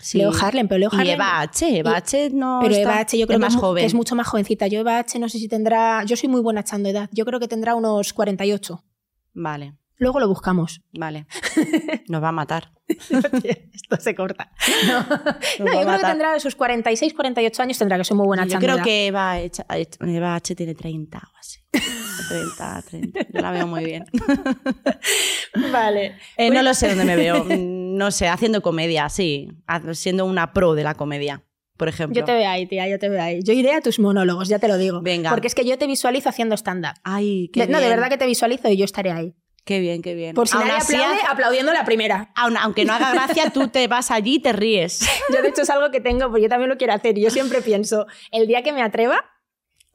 Sí. 0.00 0.18
Leo 0.18 0.30
Harlem, 0.40 0.68
pero 0.68 0.78
Leo 0.78 0.90
Y 0.92 0.96
Harlem. 0.96 1.14
Eva 1.14 1.40
H. 1.40 1.78
Eva 1.78 1.90
Y- 1.90 1.94
H 1.94 2.30
no. 2.32 2.58
Pero 2.62 2.74
está- 2.74 2.82
Eva 2.92 3.00
H 3.00 3.18
yo 3.18 3.26
creo 3.26 3.38
más 3.38 3.56
joven. 3.56 3.82
que 3.82 3.86
es 3.86 3.94
mucho 3.94 4.14
más 4.14 4.26
jovencita. 4.28 4.66
Yo 4.66 4.80
Eva 4.80 4.98
H 4.98 5.18
no 5.18 5.28
sé 5.28 5.38
si 5.38 5.48
tendrá... 5.48 6.02
Yo 6.04 6.16
soy 6.16 6.28
muy 6.28 6.40
buena 6.40 6.60
echando 6.60 6.88
edad. 6.88 7.08
Yo 7.12 7.24
creo 7.24 7.40
que 7.40 7.48
tendrá 7.48 7.74
unos 7.74 8.12
48. 8.12 8.84
Vale, 9.34 9.74
Luego 10.00 10.20
lo 10.20 10.28
buscamos. 10.28 10.80
vale. 10.96 11.26
Nos 12.08 12.22
va 12.22 12.28
a 12.28 12.32
matar. 12.32 12.70
Esto 12.86 13.96
se 13.98 14.14
corta. 14.14 14.52
No, 14.86 15.00
No, 15.64 15.72
yo 15.74 15.80
creo 15.86 15.98
que 15.98 16.04
tendrá 16.04 16.38
sus 16.40 16.54
46, 16.54 17.12
48 17.14 17.62
años, 17.62 17.78
tendrá 17.78 17.98
que 17.98 18.04
ser 18.04 18.16
muy 18.16 18.26
buena 18.26 18.44
Yo 18.44 18.48
echando 18.50 18.64
creo 18.66 18.76
edad. 18.76 18.84
que 18.84 19.06
Eva, 19.08 19.32
H- 19.32 19.64
Eva 20.00 20.34
H 20.36 20.54
tiene 20.54 20.74
30 20.76 21.18
o 21.18 21.36
así. 21.38 21.58
30, 22.28 22.82
30. 22.88 23.20
Yo 23.32 23.40
la 23.40 23.50
veo 23.50 23.66
muy 23.66 23.84
bien. 23.84 24.04
Vale. 25.72 26.16
Eh, 26.36 26.50
no 26.50 26.62
lo 26.62 26.74
sé 26.74 26.88
dónde 26.88 27.04
me 27.04 27.16
veo. 27.16 27.44
No 27.98 28.10
sé, 28.12 28.28
haciendo 28.28 28.62
comedia, 28.62 29.08
sí. 29.08 29.48
Siendo 29.92 30.24
una 30.24 30.52
pro 30.52 30.74
de 30.74 30.84
la 30.84 30.94
comedia, 30.94 31.42
por 31.76 31.88
ejemplo. 31.88 32.14
Yo 32.18 32.24
te 32.24 32.32
veo 32.32 32.48
ahí, 32.48 32.66
tía, 32.66 32.88
yo 32.88 32.98
te 32.98 33.08
veo 33.08 33.20
ahí. 33.22 33.40
Yo 33.42 33.52
iré 33.52 33.72
a 33.72 33.80
tus 33.80 33.98
monólogos, 33.98 34.48
ya 34.48 34.58
te 34.58 34.68
lo 34.68 34.78
digo. 34.78 35.00
Venga. 35.02 35.30
Porque 35.30 35.48
es 35.48 35.54
que 35.54 35.64
yo 35.64 35.76
te 35.78 35.86
visualizo 35.86 36.28
haciendo 36.28 36.56
stand-up. 36.56 36.94
Ay, 37.02 37.50
qué 37.52 37.66
De- 37.66 37.72
No, 37.72 37.78
de 37.78 37.86
bien. 37.86 37.96
verdad 37.96 38.08
que 38.10 38.16
te 38.16 38.26
visualizo 38.26 38.68
y 38.68 38.76
yo 38.76 38.84
estaré 38.84 39.10
ahí. 39.10 39.34
Qué 39.64 39.80
bien, 39.80 40.00
qué 40.00 40.14
bien. 40.14 40.34
Por 40.34 40.48
si 40.48 40.56
Aún 40.56 40.66
nadie 40.68 40.78
así, 40.80 40.94
aplaude, 40.94 41.20
aplaudiendo 41.28 41.72
la 41.74 41.84
primera. 41.84 42.32
aun- 42.36 42.56
aunque 42.58 42.86
no 42.86 42.94
haga 42.94 43.12
gracia, 43.12 43.50
tú 43.50 43.68
te 43.68 43.86
vas 43.86 44.10
allí 44.10 44.36
y 44.36 44.38
te 44.38 44.52
ríes. 44.54 45.00
Yo, 45.34 45.42
de 45.42 45.48
hecho, 45.48 45.62
es 45.62 45.68
algo 45.70 45.90
que 45.90 46.00
tengo, 46.00 46.26
porque 46.28 46.42
yo 46.44 46.48
también 46.48 46.70
lo 46.70 46.78
quiero 46.78 46.94
hacer. 46.94 47.18
Y 47.18 47.22
yo 47.22 47.28
siempre 47.30 47.60
pienso, 47.60 48.06
el 48.30 48.46
día 48.46 48.62
que 48.62 48.72
me 48.72 48.80
atreva, 48.80 49.24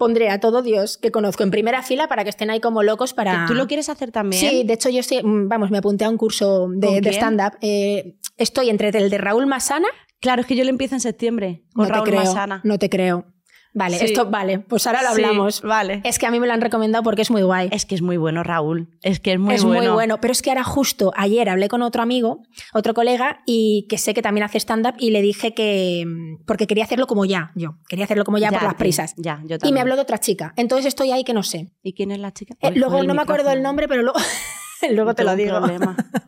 pondré 0.03 0.29
a 0.29 0.39
todo 0.41 0.61
Dios 0.61 0.97
que 0.97 1.11
conozco 1.11 1.43
en 1.43 1.51
primera 1.51 1.81
fila 1.81 2.09
para 2.09 2.25
que 2.25 2.29
estén 2.29 2.49
ahí 2.49 2.59
como 2.59 2.83
locos 2.83 3.13
para... 3.13 3.45
¿Tú 3.47 3.53
lo 3.53 3.67
quieres 3.67 3.87
hacer 3.87 4.11
también? 4.11 4.41
Sí, 4.41 4.63
de 4.65 4.73
hecho 4.73 4.89
yo 4.89 4.99
estoy, 4.99 5.23
mm, 5.23 5.47
vamos, 5.47 5.71
me 5.71 5.77
apunté 5.77 6.03
a 6.03 6.09
un 6.09 6.17
curso 6.17 6.63
¿Con 6.63 6.79
de, 6.79 7.09
stand-up. 7.13 7.57
Eh, 7.61 8.17
estoy 8.35 8.69
entre 8.69 8.89
el 8.89 9.09
de 9.09 9.17
Raúl 9.17 9.45
Masana. 9.45 9.87
Claro, 10.19 10.41
es 10.41 10.47
que 10.47 10.57
yo 10.57 10.65
lo 10.65 10.69
empiezo 10.69 10.95
en 10.95 11.01
septiembre 11.01 11.63
con 11.73 11.87
no 11.87 11.93
Raúl 11.93 12.03
te 12.03 12.11
creo, 12.11 12.23
Masana. 12.25 12.59
No 12.65 12.77
te 12.77 12.89
creo. 12.89 13.32
Vale, 13.75 13.97
Sí. 13.97 14.05
esto, 14.05 14.29
vale, 14.29 14.59
pues 14.59 14.85
ahora 14.85 15.01
lo 15.01 15.15
Sí, 15.15 15.23
hablamos. 15.23 15.61
vale. 15.63 16.01
Es 16.03 16.19
que 16.19 16.27
a 16.27 16.31
mí 16.31 16.39
me 16.39 16.45
lo 16.45 16.53
han 16.53 16.61
recomendado 16.61 17.03
porque 17.03 17.23
es 17.23 17.31
muy 17.31 17.41
guay. 17.41 17.69
Es 17.71 17.85
que 17.87 17.95
es 17.95 18.03
muy 18.03 18.17
bueno, 18.17 18.43
Raúl. 18.43 18.87
Es 19.01 19.19
que 19.19 19.33
es 19.33 19.39
muy 19.39 19.55
es 19.55 19.63
bueno. 19.63 19.79
muy 19.81 19.89
bueno, 19.93 20.21
pero 20.21 20.31
es 20.31 20.41
que 20.43 20.51
ahora 20.51 20.63
justo 20.63 21.11
ayer 21.15 21.49
hablé 21.49 21.69
con 21.69 21.81
otro 21.81 22.03
amigo, 22.03 22.43
otro 22.73 22.93
colega, 22.93 23.41
y 23.47 23.87
que 23.89 23.97
sé 23.97 24.13
que 24.13 24.21
también 24.21 24.43
hace 24.43 24.59
stand-up 24.59 24.93
y 24.99 25.09
le 25.09 25.23
dije 25.23 25.55
que, 25.55 26.03
mm, 26.05 26.43
porque 26.45 26.67
quería 26.67 26.83
hacerlo 26.83 27.07
como 27.07 27.25
ya, 27.25 27.51
yo, 27.55 27.77
quería 27.89 28.05
hacerlo 28.05 28.25
como 28.25 28.37
ya, 28.37 28.51
por 28.51 28.61
las 28.61 28.75
prisas. 28.75 29.15
Ya, 29.17 29.39
yo 29.45 29.55
Y 29.55 29.59
también. 29.59 29.73
me 29.73 29.81
habló 29.81 29.95
de 29.95 30.03
otra 30.03 30.19
chica, 30.19 30.53
entonces 30.55 30.85
estoy 30.85 31.11
ahí 31.11 31.23
que 31.23 31.33
no 31.33 31.41
sé. 31.41 31.71
¿Y 31.81 31.93
quién 31.93 32.11
es 32.11 32.19
la 32.19 32.31
chica? 32.31 32.55
Eh, 32.61 32.73
luego 32.75 33.01
no 33.03 33.15
me 33.15 33.21
acuerdo 33.23 33.45
micrófono. 33.45 33.63
nombre, 33.63 33.87
pero 33.87 34.03
luego, 34.03 34.19
luego 34.91 35.15
te 35.15 35.23
lo 35.23 35.35
digo. 35.35 35.59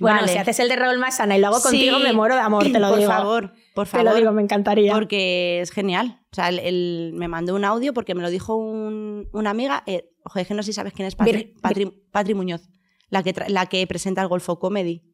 Bueno, 0.00 0.20
Vale. 0.20 0.32
si 0.32 0.38
haces 0.38 0.58
el 0.60 0.68
de 0.68 0.76
Raúl 0.76 0.98
Masana 0.98 1.36
y 1.36 1.40
lo 1.40 1.48
hago 1.48 1.60
contigo, 1.60 1.98
Sí. 1.98 2.02
me 2.02 2.12
muero 2.12 2.34
de 2.34 2.40
amor, 2.40 2.64
te 2.64 2.78
lo 2.80 2.88
por 2.88 2.98
digo. 2.98 3.10
favor, 3.10 3.52
por 3.78 3.86
Te 3.86 3.90
favor. 3.92 4.10
lo 4.12 4.16
digo, 4.16 4.32
me 4.32 4.42
encantaría. 4.42 4.92
Porque 4.92 5.60
es 5.60 5.70
genial. 5.70 6.20
O 6.32 6.34
sea, 6.34 6.48
él, 6.48 6.58
él 6.58 7.12
me 7.14 7.28
mandó 7.28 7.54
un 7.54 7.64
audio 7.64 7.94
porque 7.94 8.14
me 8.16 8.22
lo 8.22 8.30
dijo 8.30 8.56
un- 8.56 9.28
una 9.32 9.50
amiga. 9.50 9.84
Eh, 9.86 10.10
ojo, 10.24 10.40
es 10.40 10.48
que 10.48 10.54
no 10.54 10.62
sé 10.64 10.72
si 10.72 10.72
sabes 10.72 10.92
quién 10.92 11.06
es 11.06 11.14
Patri, 11.14 11.32
Vir- 11.54 11.60
Patri- 11.62 11.92
Patri 12.10 12.34
Muñoz, 12.34 12.68
la 13.08 13.22
que, 13.22 13.32
la 13.46 13.66
que 13.66 13.86
presenta 13.86 14.20
el 14.22 14.26
Golfo 14.28 14.58
Comedy. 14.58 15.04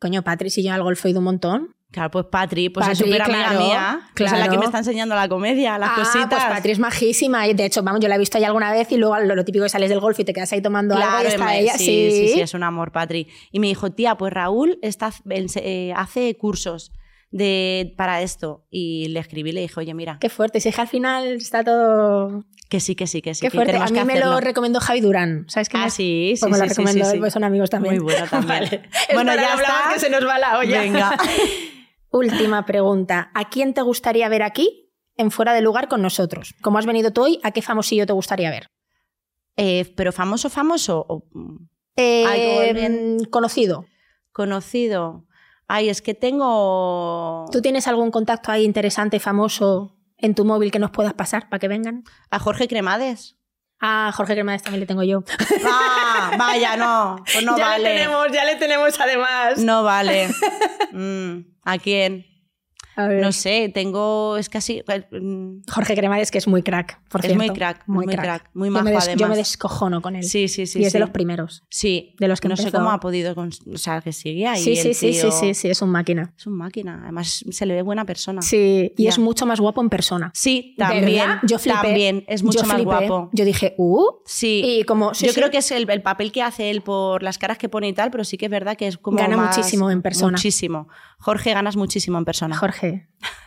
Coño, 0.00 0.22
Patri, 0.22 0.48
si 0.50 0.62
yo 0.62 0.72
al 0.72 0.82
golfo 0.82 1.08
he 1.08 1.10
ido 1.10 1.20
un 1.20 1.24
montón. 1.24 1.74
Claro, 1.92 2.10
pues 2.10 2.26
Patri, 2.30 2.68
pues 2.68 2.88
es 2.88 2.98
súper 2.98 3.22
amiga 3.22 3.38
claro, 3.50 3.60
mía. 3.60 4.00
Pues 4.16 4.32
es 4.32 4.38
la 4.38 4.48
que 4.48 4.58
me 4.58 4.64
está 4.64 4.78
enseñando 4.78 5.14
la 5.14 5.28
comedia, 5.28 5.78
las 5.78 5.90
ah, 5.90 5.94
cositas. 5.96 6.28
pues 6.28 6.44
Patri 6.44 6.72
es 6.72 6.78
majísima. 6.78 7.46
Y 7.48 7.54
de 7.54 7.64
hecho, 7.66 7.82
vamos, 7.82 8.00
yo 8.00 8.08
la 8.08 8.16
he 8.16 8.18
visto 8.18 8.36
ahí 8.38 8.44
alguna 8.44 8.72
vez 8.72 8.90
y 8.92 8.96
luego 8.96 9.16
lo, 9.20 9.34
lo 9.36 9.44
típico 9.44 9.62
que 9.64 9.68
sales 9.68 9.88
del 9.88 10.00
golf 10.00 10.18
y 10.20 10.24
te 10.24 10.32
quedas 10.32 10.52
ahí 10.52 10.60
tomando 10.60 10.94
algo 10.96 11.06
y 11.06 11.10
Claro, 11.10 11.28
está 11.28 11.44
me- 11.44 11.60
ella. 11.60 11.74
sí, 11.78 12.10
sí, 12.10 12.28
sí, 12.34 12.40
es 12.40 12.54
un 12.54 12.64
amor, 12.64 12.90
Patri. 12.92 13.28
Y 13.52 13.60
me 13.60 13.68
dijo, 13.68 13.92
tía, 13.92 14.16
pues 14.16 14.32
Raúl 14.32 14.78
está, 14.82 15.10
eh, 15.30 15.92
hace 15.96 16.36
cursos 16.36 16.92
de, 17.30 17.94
para 17.96 18.22
esto. 18.22 18.64
Y 18.70 19.08
le 19.08 19.20
escribí 19.20 19.50
y 19.50 19.52
le 19.52 19.60
dije, 19.62 19.74
oye, 19.80 19.94
mira, 19.94 20.18
Qué 20.20 20.28
fuerte. 20.28 20.60
Si 20.60 20.68
es 20.68 20.74
que 20.74 20.80
al 20.80 20.88
final 20.88 21.26
está 21.36 21.62
todo. 21.64 22.44
que 22.70 22.80
sí, 22.80 22.94
que 22.94 23.06
sí, 23.06 23.20
que 23.22 23.34
sí. 23.34 23.40
Qué 23.42 23.50
que 23.50 23.56
fuerte. 23.56 23.76
A 23.76 23.86
mí 23.86 24.04
me 24.04 24.18
lo 24.20 24.40
recomendó 24.40 24.80
Javi 24.80 25.00
Durán. 25.00 25.44
¿Sabes 25.48 25.68
quién 25.68 25.82
Ah, 25.82 25.86
es? 25.86 25.94
sí, 25.94 26.32
sí, 26.36 26.40
Pues 26.40 26.52
me 26.52 26.58
lo 26.58 26.64
sí, 26.64 26.68
recomendó 26.70 27.18
pues 27.20 27.32
son 27.32 27.44
amigos 27.44 27.70
también. 27.70 27.96
Muy 27.96 28.04
bueno 28.04 28.26
también. 28.30 28.60
Vale. 28.60 28.82
Bueno, 29.14 29.34
ya 29.34 29.54
está. 29.54 29.90
que 29.92 30.00
se 30.00 30.10
nos 30.10 30.24
va 30.26 30.38
la 30.38 30.58
olla. 30.58 30.80
Venga. 30.80 31.16
Última 32.10 32.64
pregunta. 32.64 33.30
¿A 33.34 33.48
quién 33.50 33.74
te 33.74 33.82
gustaría 33.82 34.28
ver 34.28 34.42
aquí 34.42 34.90
en 35.16 35.30
fuera 35.30 35.52
de 35.52 35.60
lugar 35.60 35.88
con 35.88 36.00
nosotros? 36.02 36.54
Como 36.62 36.78
has 36.78 36.86
venido 36.86 37.12
tú 37.12 37.22
hoy, 37.24 37.40
¿a 37.42 37.50
qué 37.50 37.60
famosillo 37.62 38.06
te 38.06 38.12
gustaría 38.12 38.50
ver? 38.50 38.68
Eh, 39.56 39.92
pero 39.96 40.12
famoso, 40.12 40.48
famoso 40.48 41.04
o 41.08 41.24
mm, 41.32 41.56
Eh, 41.96 42.24
Algo 42.26 42.74
bien. 42.74 43.16
mm, 43.16 43.24
conocido. 43.30 43.84
conocido. 44.32 45.25
Ay, 45.68 45.88
es 45.88 46.00
que 46.02 46.14
tengo 46.14 47.46
¿Tú 47.50 47.60
tienes 47.60 47.88
algún 47.88 48.10
contacto 48.10 48.52
ahí 48.52 48.64
interesante, 48.64 49.18
famoso, 49.20 49.96
en 50.16 50.34
tu 50.34 50.44
móvil 50.44 50.70
que 50.70 50.78
nos 50.78 50.90
puedas 50.90 51.14
pasar 51.14 51.48
para 51.48 51.58
que 51.58 51.68
vengan? 51.68 52.04
a 52.30 52.38
Jorge 52.38 52.68
Cremades. 52.68 53.36
Ah, 53.80 54.10
Jorge 54.16 54.34
Cremades 54.34 54.62
también 54.62 54.80
le 54.80 54.86
tengo 54.86 55.02
yo. 55.02 55.22
Ah, 55.66 56.34
vaya, 56.38 56.76
no. 56.76 57.16
Pues 57.30 57.44
no 57.44 57.56
ya 57.58 57.66
vale. 57.68 57.84
le 57.84 57.94
tenemos, 57.94 58.26
ya 58.32 58.44
le 58.44 58.56
tenemos 58.56 58.98
además. 59.00 59.58
No 59.58 59.82
vale. 59.82 60.28
Mm, 60.92 61.40
¿A 61.62 61.76
quién? 61.76 62.24
No 62.96 63.32
sé, 63.32 63.70
tengo. 63.74 64.36
Es 64.36 64.48
casi. 64.48 64.82
mm, 65.10 65.62
Jorge 65.70 65.94
Cremades, 65.94 66.30
que 66.30 66.38
es 66.38 66.48
muy 66.48 66.62
crack, 66.62 67.00
por 67.08 67.20
Es 67.20 67.26
cierto. 67.26 67.44
muy 67.44 67.54
crack, 67.54 67.82
muy 67.86 68.06
crack, 68.06 68.50
muy 68.54 68.68
yo, 68.68 68.72
majo, 68.72 68.84
me 68.84 68.90
des- 68.92 69.04
yo 69.04 69.10
además. 69.12 69.30
me 69.30 69.36
descojono 69.36 70.00
con 70.02 70.16
él. 70.16 70.22
Sí, 70.24 70.48
sí, 70.48 70.66
sí. 70.66 70.80
y 70.80 70.84
es 70.86 70.92
de 70.92 70.98
los 71.00 71.10
primeros. 71.10 71.62
Sí, 71.68 72.14
de 72.18 72.28
los 72.28 72.40
que 72.40 72.48
no 72.48 72.56
sé 72.56 72.72
cómo 72.72 72.90
ha 72.90 73.00
podido. 73.00 73.34
O 73.36 73.76
sea, 73.78 74.00
que 74.00 74.12
sigue 74.12 74.46
ahí. 74.46 74.62
sí, 74.62 74.76
sí, 74.76 74.88
el 74.88 74.94
sí, 74.94 75.12
sí, 75.14 75.20
tío. 75.20 75.30
sí, 75.32 75.54
sí, 75.54 75.68
es 75.68 75.82
un 75.82 75.90
máquina. 75.90 76.32
Es 76.36 76.46
un 76.46 76.54
máquina. 76.54 77.00
Además, 77.02 77.44
se 77.50 77.66
le 77.66 77.74
ve 77.74 77.82
buena 77.82 78.04
persona. 78.04 78.40
Sí, 78.42 78.92
y 78.96 79.04
Ya. 79.04 79.10
es 79.10 79.18
mucho 79.18 79.46
más 79.46 79.60
guapo 79.60 79.80
en 79.80 79.88
persona. 79.90 80.30
Sí, 80.34 80.74
también. 80.78 81.04
¿Verdad? 81.04 81.38
Yo 81.42 81.58
flipé. 81.58 81.78
También 81.82 82.24
es 82.28 82.42
mucho 82.42 82.60
Yo 82.60 82.66
más 82.66 82.76
flipé. 82.76 82.84
guapo. 83.08 83.30
Yo 83.32 83.44
dije, 83.44 83.74
uh. 83.78 84.04
Sí. 84.24 84.62
Y 84.64 84.84
como. 84.84 85.14
sí, 85.14 85.26
Yo 85.26 85.32
creo 85.34 85.50
que 85.50 85.58
es 85.58 85.70
el, 85.70 85.88
el 85.90 86.02
papel 86.02 86.32
que 86.32 86.42
hace 86.42 86.70
él 86.70 86.80
por 86.82 87.22
las 87.22 87.38
caras 87.38 87.58
que 87.58 87.68
pone 87.68 87.88
y 87.88 87.92
tal, 87.92 88.10
pero 88.10 88.24
sí 88.24 88.38
que 88.38 88.46
es 88.46 88.50
verdad 88.50 88.76
que 88.76 88.86
es 88.86 88.96
como. 88.98 89.18
Gana 89.18 89.36
más- 89.36 89.56
muchísimo 89.56 89.90
en 89.90 90.02
persona. 90.02 90.32
Muchísimo. 90.32 90.88
Jorge, 91.18 91.54
ganas 91.54 91.76
muchísimo 91.76 92.18
en 92.18 92.24
persona. 92.24 92.56
Jorge, 92.56 92.85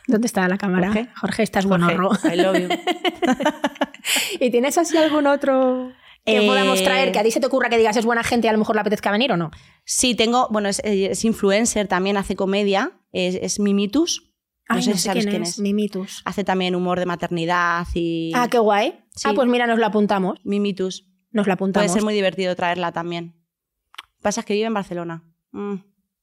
¿dónde 0.07 0.25
está 0.27 0.47
la 0.47 0.57
cámara? 0.57 0.87
Jorge. 0.87 1.07
Jorge, 1.15 1.43
estás 1.43 1.65
buenorro. 1.65 2.11
I 2.31 2.35
love 2.37 2.57
you. 2.59 2.67
¿Y 4.39 4.49
tienes 4.51 4.77
así 4.77 4.97
algún 4.97 5.27
otro 5.27 5.91
que 6.25 6.37
Eh, 6.43 6.47
podamos 6.47 6.83
traer 6.83 7.11
que 7.11 7.19
a 7.19 7.23
ti 7.23 7.31
se 7.31 7.39
te 7.39 7.47
ocurra 7.47 7.69
que 7.69 7.77
digas 7.77 7.95
es 7.97 8.05
buena 8.05 8.23
gente 8.23 8.47
y 8.47 8.49
a 8.49 8.53
lo 8.53 8.59
mejor 8.59 8.75
le 8.75 8.81
apetezca 8.81 9.11
venir 9.11 9.31
o 9.31 9.37
no? 9.37 9.51
Sí, 9.85 10.15
tengo. 10.15 10.47
Bueno, 10.51 10.69
es, 10.69 10.81
es 10.83 11.23
influencer, 11.25 11.87
también 11.87 12.17
hace 12.17 12.35
comedia. 12.35 12.91
Es, 13.11 13.35
es 13.35 13.59
Mimitus. 13.59 14.25
No 14.69 14.75
Ay, 14.75 14.83
sé 14.83 14.89
no 14.91 14.95
si 14.97 15.01
sé 15.01 15.07
sabes 15.09 15.23
quién, 15.23 15.31
quién 15.31 15.43
es. 15.43 15.49
es. 15.49 15.59
Mimitus. 15.59 16.21
Hace 16.25 16.43
también 16.43 16.75
humor 16.75 16.99
de 16.99 17.05
maternidad 17.07 17.87
y. 17.93 18.31
Ah, 18.35 18.47
qué 18.49 18.59
guay. 18.59 18.99
Sí. 19.15 19.27
Ah, 19.29 19.33
pues 19.33 19.47
mira, 19.47 19.65
nos 19.67 19.79
la 19.79 19.87
apuntamos. 19.87 20.39
Mimitus. 20.43 21.07
Nos 21.31 21.47
la 21.47 21.55
Puede 21.57 21.71
apuntamos. 21.71 21.91
ser 21.91 22.03
muy 22.03 22.13
divertido 22.13 22.55
traerla 22.55 22.91
también. 22.91 23.35
Pasa 24.21 24.43
que 24.43 24.53
vive 24.53 24.65
en 24.67 24.73
Barcelona. 24.73 25.23
Mm. 25.51 25.75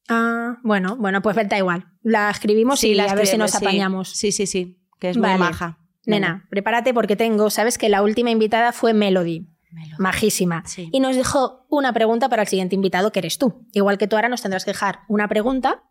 Ah, 0.09 0.59
bueno, 0.63 0.97
bueno, 0.97 1.21
pues 1.23 1.37
da 1.49 1.59
igual. 1.59 1.87
La 2.03 2.31
escribimos 2.31 2.85
y 2.85 2.95
la 2.95 3.05
a 3.05 3.15
ver 3.15 3.27
si 3.27 3.37
nos 3.37 3.55
apañamos. 3.55 4.11
Sí, 4.11 4.33
sí, 4.33 4.47
sí. 4.47 4.79
Que 5.01 5.11
es 5.11 5.19
Vale. 5.19 5.35
muy 5.39 5.41
maja. 5.49 5.79
Nena, 6.07 6.47
prepárate 6.51 6.95
porque 6.95 7.17
tengo, 7.17 7.51
sabes 7.51 7.79
que 7.79 7.89
la 7.89 8.03
última 8.03 8.31
invitada 8.31 8.73
fue 8.73 8.95
Melody, 8.95 9.49
majísima, 9.99 10.63
Sí. 10.65 10.89
y 10.93 11.01
nos 11.01 11.17
dejó 11.17 11.67
una 11.69 11.93
pregunta 11.93 12.29
para 12.29 12.43
el 12.43 12.49
siguiente 12.49 12.77
invitado, 12.77 13.11
que 13.11 13.19
eres 13.19 13.39
tú. 13.39 13.67
Igual 13.73 13.99
que 13.99 14.07
tú 14.07 14.15
ahora 14.15 14.29
nos 14.29 14.41
tendrás 14.41 14.65
que 14.65 14.71
dejar 14.71 15.01
una 15.09 15.27
pregunta 15.27 15.83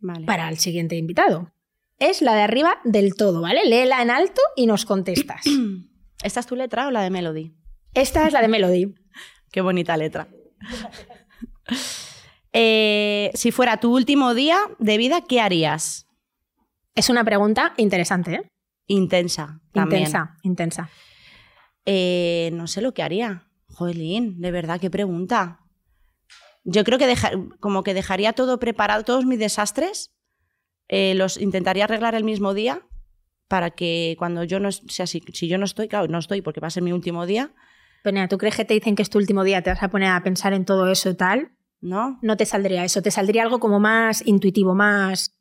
Vale. 0.00 0.24
para 0.24 0.48
el 0.48 0.58
siguiente 0.58 0.96
invitado. 0.96 1.52
Es 1.98 2.22
la 2.22 2.34
de 2.34 2.40
arriba 2.40 2.78
del 2.84 3.14
todo, 3.14 3.42
¿vale? 3.42 3.60
Léela 3.66 4.00
en 4.00 4.10
alto 4.10 4.40
y 4.56 4.66
nos 4.66 4.86
contestas. 4.86 5.42
¿Esta 6.24 6.40
es 6.40 6.46
tu 6.46 6.56
letra 6.56 6.86
o 6.88 6.90
la 6.90 7.02
de 7.02 7.10
Melody? 7.10 7.54
Esta 7.92 8.26
es 8.26 8.32
la 8.32 8.40
de 8.40 8.48
Melody. 8.48 8.94
Qué 9.52 9.60
bonita 9.60 9.94
letra. 9.98 10.26
Eh, 12.52 13.30
si 13.34 13.52
fuera 13.52 13.78
tu 13.78 13.94
último 13.94 14.34
día 14.34 14.58
de 14.78 14.96
vida, 14.98 15.22
¿qué 15.28 15.40
harías? 15.40 16.06
Es 16.94 17.08
una 17.08 17.24
pregunta 17.24 17.74
interesante, 17.76 18.34
¿eh? 18.34 18.42
Intensa. 18.86 19.60
También. 19.72 20.02
Intensa, 20.02 20.36
intensa. 20.42 20.90
Eh, 21.86 22.50
no 22.52 22.66
sé 22.66 22.80
lo 22.82 22.92
que 22.92 23.02
haría. 23.02 23.46
Joelín, 23.68 24.40
de 24.40 24.50
verdad, 24.50 24.80
qué 24.80 24.90
pregunta. 24.90 25.60
Yo 26.64 26.84
creo 26.84 26.98
que 26.98 27.06
deja- 27.06 27.30
como 27.60 27.82
que 27.84 27.94
dejaría 27.94 28.32
todo 28.32 28.58
preparado, 28.58 29.04
todos 29.04 29.24
mis 29.24 29.38
desastres, 29.38 30.12
eh, 30.88 31.14
los 31.14 31.36
intentaría 31.36 31.84
arreglar 31.84 32.14
el 32.16 32.24
mismo 32.24 32.52
día 32.52 32.82
para 33.48 33.70
que 33.70 34.16
cuando 34.18 34.44
yo 34.44 34.60
no, 34.60 34.70
sea, 34.72 35.06
si, 35.06 35.22
si 35.32 35.48
yo 35.48 35.56
no 35.56 35.64
estoy, 35.64 35.88
claro, 35.88 36.08
no 36.08 36.18
estoy 36.18 36.42
porque 36.42 36.60
va 36.60 36.66
a 36.68 36.70
ser 36.70 36.82
mi 36.82 36.92
último 36.92 37.26
día, 37.26 37.54
Pero 38.02 38.28
¿tú 38.28 38.38
crees 38.38 38.56
que 38.56 38.64
te 38.64 38.74
dicen 38.74 38.96
que 38.96 39.02
es 39.02 39.10
tu 39.10 39.18
último 39.18 39.44
día, 39.44 39.62
te 39.62 39.70
vas 39.70 39.82
a 39.82 39.88
poner 39.88 40.08
a 40.10 40.22
pensar 40.22 40.52
en 40.52 40.64
todo 40.64 40.90
eso 40.90 41.10
y 41.10 41.14
tal? 41.16 41.52
¿No? 41.80 42.18
No 42.22 42.36
te 42.36 42.46
saldría 42.46 42.84
eso, 42.84 43.02
te 43.02 43.10
saldría 43.10 43.42
algo 43.42 43.60
como 43.60 43.80
más 43.80 44.26
intuitivo, 44.26 44.74
más 44.74 45.34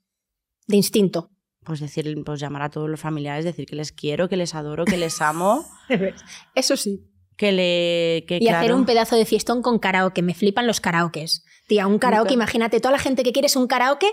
de 0.67 0.77
instinto. 0.77 1.31
Pues 1.65 1.79
decir, 1.81 2.15
pues 2.25 2.39
llamar 2.39 2.61
a 2.63 2.69
todos 2.69 2.89
los 2.89 2.99
familiares, 2.99 3.45
decir 3.45 3.65
que 3.65 3.75
les 3.75 3.91
quiero, 3.91 4.29
que 4.29 4.37
les 4.37 4.55
adoro, 4.55 4.85
que 4.85 4.97
les 4.97 5.21
amo, 5.21 5.65
Eso 6.55 6.77
sí. 6.77 7.05
que 7.35 7.51
le. 7.51 8.25
Que, 8.27 8.39
Y 8.41 8.47
hacer 8.47 8.73
un 8.73 8.85
pedazo 8.85 9.15
de 9.15 9.25
fiestón 9.25 9.61
con 9.61 9.77
karaoke. 9.79 10.21
Me 10.21 10.33
flipan 10.33 10.65
los 10.67 10.79
karaokes. 10.79 11.43
Tía, 11.67 11.85
un 11.85 11.99
karaoke, 11.99 12.29
Nunca. 12.29 12.33
imagínate, 12.33 12.79
toda 12.79 12.93
la 12.93 12.99
gente 12.99 13.23
que 13.23 13.31
quiere 13.31 13.47
es 13.47 13.55
un 13.55 13.67
karaoke, 13.67 14.09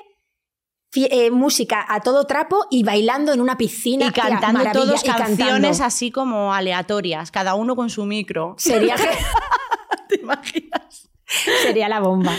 eh, 0.95 1.31
música 1.31 1.85
a 1.89 2.01
todo 2.01 2.27
trapo 2.27 2.67
y 2.71 2.83
bailando 2.83 3.33
en 3.33 3.41
una 3.41 3.57
piscina. 3.57 4.07
Y 4.07 4.11
tía, 4.11 4.25
cantando 4.29 4.63
cantando. 4.63 4.95
canciones 5.17 5.81
así 5.81 6.11
como 6.11 6.53
aleatorias, 6.53 7.31
cada 7.31 7.55
uno 7.55 7.77
con 7.77 7.91
su 7.91 8.05
micro. 8.05 8.55
Sería, 8.59 8.97
¿Te 10.09 10.21
imaginas? 10.21 11.06
sería 11.63 11.89
la 11.89 12.01
bomba. 12.01 12.33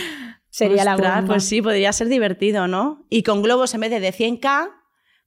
Sería 0.50 0.84
la 0.84 0.96
bomba. 0.96 1.22
Pues 1.26 1.44
sí, 1.44 1.62
podría 1.62 1.92
ser 1.92 2.08
divertido, 2.08 2.66
¿no? 2.68 3.06
Y 3.10 3.22
con 3.22 3.42
globos 3.42 3.74
en 3.74 3.80
vez 3.82 3.90
de 3.90 4.00
de 4.00 4.12
100k, 4.12 4.70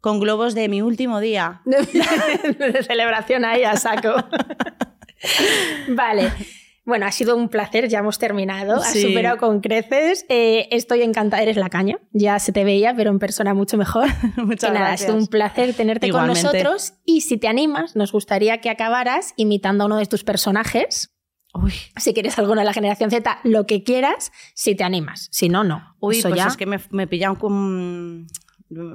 con 0.01 0.19
globos 0.19 0.55
de 0.55 0.67
mi 0.67 0.81
último 0.81 1.19
día. 1.19 1.61
de 1.65 2.83
celebración 2.83 3.45
ahí 3.45 3.63
a 3.63 3.77
saco. 3.77 4.13
vale. 5.89 6.31
Bueno, 6.83 7.05
ha 7.05 7.11
sido 7.11 7.35
un 7.37 7.47
placer, 7.47 7.87
ya 7.87 7.99
hemos 7.99 8.17
terminado. 8.17 8.77
Has 8.77 8.91
Sí. 8.91 9.03
superado 9.03 9.37
con 9.37 9.61
creces. 9.61 10.25
Eh, 10.29 10.67
estoy 10.71 11.03
encantada, 11.03 11.43
eres 11.43 11.55
la 11.55 11.69
caña. 11.69 11.99
Ya 12.11 12.39
se 12.39 12.51
te 12.51 12.63
veía, 12.63 12.95
pero 12.95 13.11
en 13.11 13.19
persona 13.19 13.53
mucho 13.53 13.77
mejor. 13.77 14.07
Muchas 14.37 14.71
Y 14.71 14.73
nada, 14.73 14.85
ha 14.85 14.89
gracias. 14.89 15.07
sido 15.11 15.15
un 15.17 15.27
placer 15.27 15.73
tenerte 15.75 16.07
Igualmente. 16.07 16.41
con 16.41 16.51
nosotros. 16.53 16.93
Y 17.05 17.21
si 17.21 17.37
te 17.37 17.47
animas, 17.47 17.95
nos 17.95 18.11
gustaría 18.11 18.57
que 18.61 18.71
acabaras 18.71 19.33
imitando 19.37 19.83
a 19.83 19.87
uno 19.87 19.97
de 19.97 20.07
tus 20.07 20.23
personajes. 20.23 21.13
Uy, 21.53 21.73
Si 21.97 22.13
quieres 22.13 22.37
alguno 22.39 22.61
de 22.61 22.65
la 22.65 22.73
generación 22.73 23.11
Z, 23.11 23.39
lo 23.43 23.65
que 23.65 23.83
quieras, 23.83 24.31
si 24.53 24.75
te 24.75 24.83
animas. 24.83 25.27
Si 25.31 25.49
no, 25.49 25.63
no. 25.63 25.95
uy 25.99 26.19
Eso 26.19 26.29
pues 26.29 26.39
ya. 26.39 26.47
es 26.47 26.57
que 26.57 26.65
me, 26.65 26.79
me 26.91 27.07
pillan 27.07 27.35
con... 27.35 28.27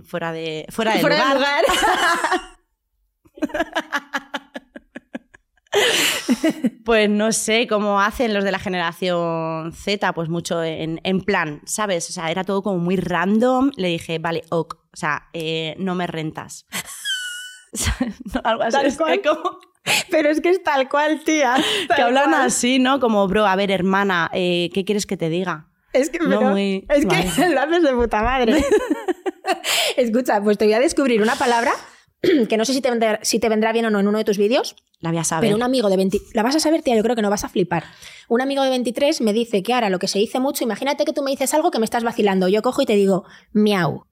fuera 0.05 0.33
de, 0.33 0.67
fuera 0.71 0.95
de 0.95 1.01
Fuera 1.01 1.29
de 1.29 1.35
lugar. 1.35 1.65
Pues 6.87 7.11
no 7.11 7.33
sé 7.33 7.67
cómo 7.67 8.01
hacen 8.01 8.33
los 8.33 8.45
de 8.45 8.53
la 8.53 8.59
generación 8.59 9.73
Z, 9.73 10.13
pues 10.15 10.29
mucho 10.29 10.63
en, 10.63 11.01
en 11.03 11.21
plan, 11.21 11.61
¿sabes? 11.67 12.09
O 12.09 12.13
sea, 12.13 12.31
era 12.31 12.45
todo 12.45 12.63
como 12.63 12.79
muy 12.79 12.97
random. 12.97 13.73
Le 13.77 13.89
dije, 13.89 14.19
vale, 14.19 14.43
ok, 14.51 14.75
o 14.75 14.97
sea, 14.97 15.29
eh, 15.33 15.75
no 15.79 15.95
me 15.95 16.07
rentas. 16.07 16.65
No, 18.35 18.41
algo 18.45 18.63
así. 18.63 18.73
Tal 18.73 18.97
cual. 18.97 19.23
como 19.23 19.59
Pero 20.11 20.29
es 20.31 20.41
que 20.41 20.51
es 20.51 20.63
tal 20.63 20.89
cual, 20.89 21.21
tía. 21.25 21.55
que 21.57 21.87
Tal 21.89 22.03
hablan 22.09 22.31
cual. 22.31 22.43
así, 22.47 22.79
¿no? 22.79 23.01
Como, 23.01 23.27
bro, 23.29 23.47
a 23.47 23.57
ver, 23.57 23.71
hermana, 23.71 24.31
eh, 24.33 24.71
¿qué 24.75 24.85
quieres 24.85 25.07
que 25.07 25.17
te 25.17 25.29
diga? 25.29 25.69
Es 25.93 26.11
que, 26.11 26.19
No, 26.19 26.39
pero- 26.39 26.51
muy- 26.51 26.85
es 26.89 27.07
que 27.07 27.49
lo 27.55 27.61
haces 27.61 27.83
de 27.83 27.93
puta 27.95 28.23
madre. 28.23 28.65
Escucha, 29.97 30.43
pues 30.43 30.59
te 30.59 30.65
voy 30.67 30.75
a 30.75 30.81
descubrir 30.81 31.23
una 31.23 31.37
palabra 31.37 31.73
que 32.49 32.57
no 32.57 32.65
sé 32.65 32.73
si 32.73 32.81
te 32.81 32.91
vendrá, 32.91 33.19
si 33.23 33.39
te 33.39 33.49
vendrá 33.49 33.73
bien 33.73 33.87
o 33.87 33.91
no 33.91 34.01
en 34.01 34.09
uno 34.09 34.19
de 34.19 34.25
tus 34.25 34.39
vídeos, 34.39 34.77
La 35.01 35.11
voy 35.11 35.19
a 35.19 35.25
saber. 35.25 35.49
pero 35.49 35.57
un 35.57 35.63
amigo 35.63 35.89
de 35.89 35.97
20... 35.97 36.19
La 36.35 36.43
vas 36.43 36.57
a 36.57 36.61
saber, 36.61 36.83
tía, 36.83 36.97
yo 36.97 37.03
creo 37.03 37.17
que 37.17 37.23
no 37.23 37.31
vas 37.31 37.45
a 37.45 37.49
flipar. 37.49 37.85
Un 38.29 38.41
amigo 38.41 38.63
de 38.63 38.71
23 38.71 39.21
me 39.21 39.33
dice 39.33 39.63
que 39.63 39.73
ahora 39.73 39.89
lo 39.91 39.99
que 39.99 40.09
se 40.09 40.19
dice 40.19 40.41
mucho, 40.41 40.65
imagínate 40.65 41.05
que 41.05 41.13
tú 41.13 41.23
me 41.23 41.31
dices 41.31 41.55
algo 41.55 41.71
que 41.71 41.79
me 41.79 41.85
estás 41.85 42.03
vacilando, 42.05 42.49
yo 42.49 42.63
cojo 42.63 42.83
y 42.83 42.87
te 42.87 42.95
digo, 42.97 43.25
miau. 43.53 44.05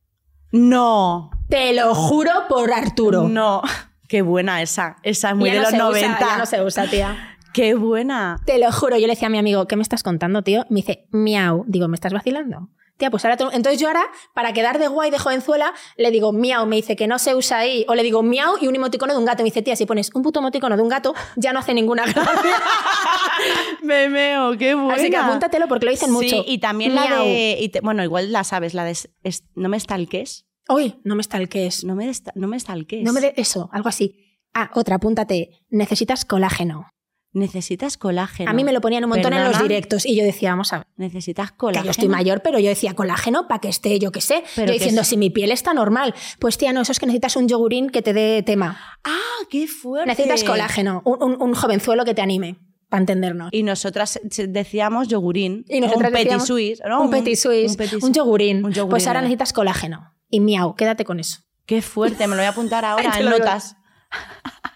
No, 0.53 1.31
Te 1.49 1.73
lo 1.73 1.95
juro 1.95 2.31
por 2.49 2.73
Arturo. 2.73 3.29
no. 3.29 3.61
Qué 4.09 4.23
buena 4.23 4.61
esa. 4.63 4.97
Esa 5.03 5.31
es 5.31 5.37
muy 5.37 5.49
Ya 5.51 5.55
de 5.55 5.59
no 5.59 5.63
los 5.65 5.71
se 5.73 5.79
90. 5.79 6.17
Usa, 6.17 6.29
ya 6.29 6.37
no 6.39 6.47
se 6.47 6.63
usa, 6.63 6.87
tía. 6.87 7.37
Qué 7.53 7.75
buena. 7.75 8.41
Te 8.45 8.59
lo 8.59 8.71
juro, 8.73 8.97
yo 8.99 9.07
le 9.07 9.13
decía 9.15 9.29
a 9.29 9.31
mi 9.31 9.39
amigo, 9.39 9.67
¿qué 9.67 9.77
me 9.77 9.83
estás 9.83 10.03
contando, 10.03 10.43
tío? 10.43 10.65
Me 10.71 10.77
dice, 10.81 11.07
miau. 11.11 11.65
Digo, 11.69 11.87
¿me 11.89 11.95
estás 11.95 12.13
vacilando? 12.13 12.69
Tía, 12.97 13.11
pues 13.11 13.25
ahora... 13.25 13.37
te- 13.37 13.45
Entonces 13.57 13.81
yo 13.81 13.89
ahora, 13.89 14.05
para 14.35 14.53
quedar 14.53 14.79
de 14.79 14.87
guay 14.89 15.11
de 15.11 15.19
jovenzuela, 15.19 15.73
le 15.97 16.11
digo 16.13 16.33
miau, 16.33 16.65
me 16.67 16.77
dice 16.77 16.95
que 16.97 17.07
no 17.09 17.19
se 17.19 17.35
usa 17.35 17.59
ahí. 17.59 17.85
O 17.89 17.95
le 17.95 18.03
digo 18.03 18.23
miau 18.23 18.55
y 18.61 18.67
un 18.69 18.77
emoticono 18.77 19.13
de 19.13 19.19
un 19.19 19.25
gato. 19.25 19.43
Me 19.43 19.47
dice, 19.51 19.63
tía, 19.63 19.75
si 19.77 19.87
pones 19.87 20.11
un 20.15 20.23
puto 20.23 20.41
emoticono 20.41 20.77
de 20.77 20.83
un 20.83 20.89
gato, 20.89 21.15
ya 21.37 21.53
no 21.53 21.59
hace 21.61 21.75
ninguna 21.75 22.05
gracia. 22.05 22.23
Me 23.83 24.09
meo, 24.09 24.57
qué 24.59 24.75
buena. 24.75 24.95
Así 24.95 25.11
que 25.11 25.17
apúntatelo 25.17 25.69
porque 25.69 25.87
lo 25.87 25.91
dicen 25.91 26.11
mucho. 26.13 26.29
Sí, 26.29 26.45
y 26.47 26.59
también 26.59 26.95
la 26.95 27.19
de... 27.19 27.57
y 27.61 27.69
te- 27.69 27.81
bueno, 27.81 28.03
igual 28.03 28.33
la 28.33 28.45
sabes, 28.45 28.75
la 28.75 28.85
de... 28.85 28.93
es- 28.93 29.45
no 29.55 29.69
me 29.69 29.79
stalkees. 29.79 30.47
Uy, 30.69 30.97
no 31.05 31.15
me 31.15 31.23
stalkees. 31.23 31.85
No 31.85 31.95
me, 31.95 32.11
no 32.35 32.49
me 32.49 32.59
stalkees. 32.59 33.03
No 33.05 33.13
me 33.13 33.21
de 33.21 33.35
eso, 33.37 33.69
algo 33.73 33.89
así. 33.89 34.41
Ah, 34.55 34.71
otra, 34.75 34.97
apúntate. 34.97 35.51
Necesitas 35.69 36.25
colágeno. 36.25 36.89
Necesitas 37.33 37.97
colágeno. 37.99 38.49
A 38.49 38.55
mí 38.55 38.63
me 38.63 38.73
lo 38.73 38.81
ponían 38.81 39.03
un 39.03 39.11
montón 39.11 39.33
en 39.33 39.43
los 39.43 39.61
directos 39.61 40.07
y 40.07 40.15
yo 40.15 40.23
decía, 40.23 40.51
vamos 40.51 40.73
a 40.73 40.79
ver. 40.79 40.87
Necesitas 40.97 41.51
Que 41.51 41.57
colágeno. 41.57 41.85
yo 41.87 41.91
estoy 41.91 42.09
mayor, 42.09 42.43
pero 42.43 42.61
yo 42.61 42.69
decía 42.69 42.95
colágeno 42.95 43.49
para 43.49 43.61
que 43.61 43.69
esté, 43.69 43.99
yo 43.99 44.13
qué 44.13 44.21
sé. 44.21 44.45
Pero 44.55 44.69
yo 44.69 44.73
que 44.75 44.79
diciendo, 44.79 45.01
es- 45.03 45.09
si 45.09 45.17
mi 45.17 45.31
piel 45.31 45.51
está 45.51 45.75
normal. 45.75 46.15
Pues 46.39 46.57
tía, 46.59 46.73
no, 46.73 46.83
eso 46.83 46.93
es 46.93 47.01
que 47.01 47.07
necesitas 47.07 47.35
un 47.35 47.49
yogurín 47.49 47.91
que 47.91 48.03
te 48.03 48.13
dé 48.13 48.45
tema. 48.45 48.81
Ah, 49.03 49.19
qué 49.51 49.67
fuerte. 49.67 50.07
Necesitas 50.07 50.45
colágeno, 50.45 51.03
un, 51.05 51.21
un- 51.21 51.43
un 51.43 51.55
jovenzuelo 51.55 52.05
que 52.05 52.15
te 52.15 52.23
anime, 52.23 52.57
para 52.89 53.01
entendernos. 53.01 53.49
Y 53.53 53.65
nosotras 53.65 54.21
decíamos 54.23 55.09
yogurín. 55.09 55.65
Y 55.69 55.81
nosotras 55.81 56.13
un 56.13 56.17
petit 56.17 56.41
suisse, 56.41 56.83
¿no? 56.89 57.03
un 57.03 57.11
petit 57.11 57.37
suisse, 57.37 57.73
un 57.73 57.77
petit 57.77 57.99
suisse. 58.01 58.13
yogurín. 58.17 58.65
Un 58.65 58.73
yogurín, 58.73 58.91
Pues 58.91 59.09
ahora 59.09 59.23
necesitas 59.23 59.53
colágeno. 59.53 60.13
Y 60.35 60.41
miau, 60.41 60.75
quédate 60.75 61.05
con 61.05 61.21
eso. 61.21 61.39
Qué 61.65 61.81
fuerte, 61.81 62.27
me 62.27 62.35
lo 62.35 62.41
voy 62.43 62.47
a 62.47 62.49
apuntar 62.49 62.85
ahora 62.91 63.13
en 63.21 63.27
notas. 63.27 63.77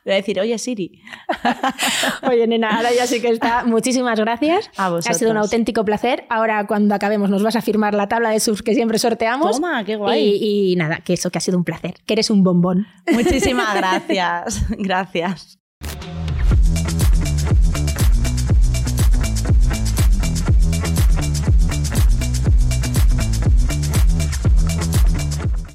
Voy 0.04 0.12
a 0.12 0.16
decir, 0.16 0.38
oye 0.40 0.56
Siri. 0.56 1.02
Oye, 2.28 2.46
nena, 2.46 2.76
ahora 2.76 2.90
ya 2.94 3.06
sí 3.06 3.20
que 3.20 3.28
está. 3.28 3.64
Muchísimas 3.64 4.18
gracias. 4.18 4.70
A 4.76 4.86
Ha 4.86 4.88
sido 5.00 5.30
un 5.30 5.36
vosotros. 5.36 5.36
auténtico 5.36 5.84
placer. 5.84 6.24
Ahora, 6.30 6.66
cuando 6.66 6.94
acabemos, 6.94 7.28
nos 7.28 7.42
vas 7.42 7.56
a 7.56 7.60
firmar 7.62 7.92
la 7.94 8.08
tabla 8.08 8.30
de 8.30 8.40
subs 8.40 8.62
que 8.62 8.74
siempre 8.74 8.98
sorteamos. 8.98 9.56
Toma, 9.56 9.84
qué 9.84 9.96
guay. 9.96 10.22
Y, 10.40 10.72
y 10.72 10.76
nada, 10.76 11.00
que 11.00 11.12
eso, 11.14 11.30
que 11.30 11.38
ha 11.38 11.40
sido 11.40 11.58
un 11.58 11.64
placer. 11.64 11.94
Que 12.06 12.14
eres 12.14 12.30
un 12.30 12.42
bombón. 12.42 12.86
Muchísimas 13.12 13.74
gracias. 13.76 14.64
Gracias. 14.70 15.57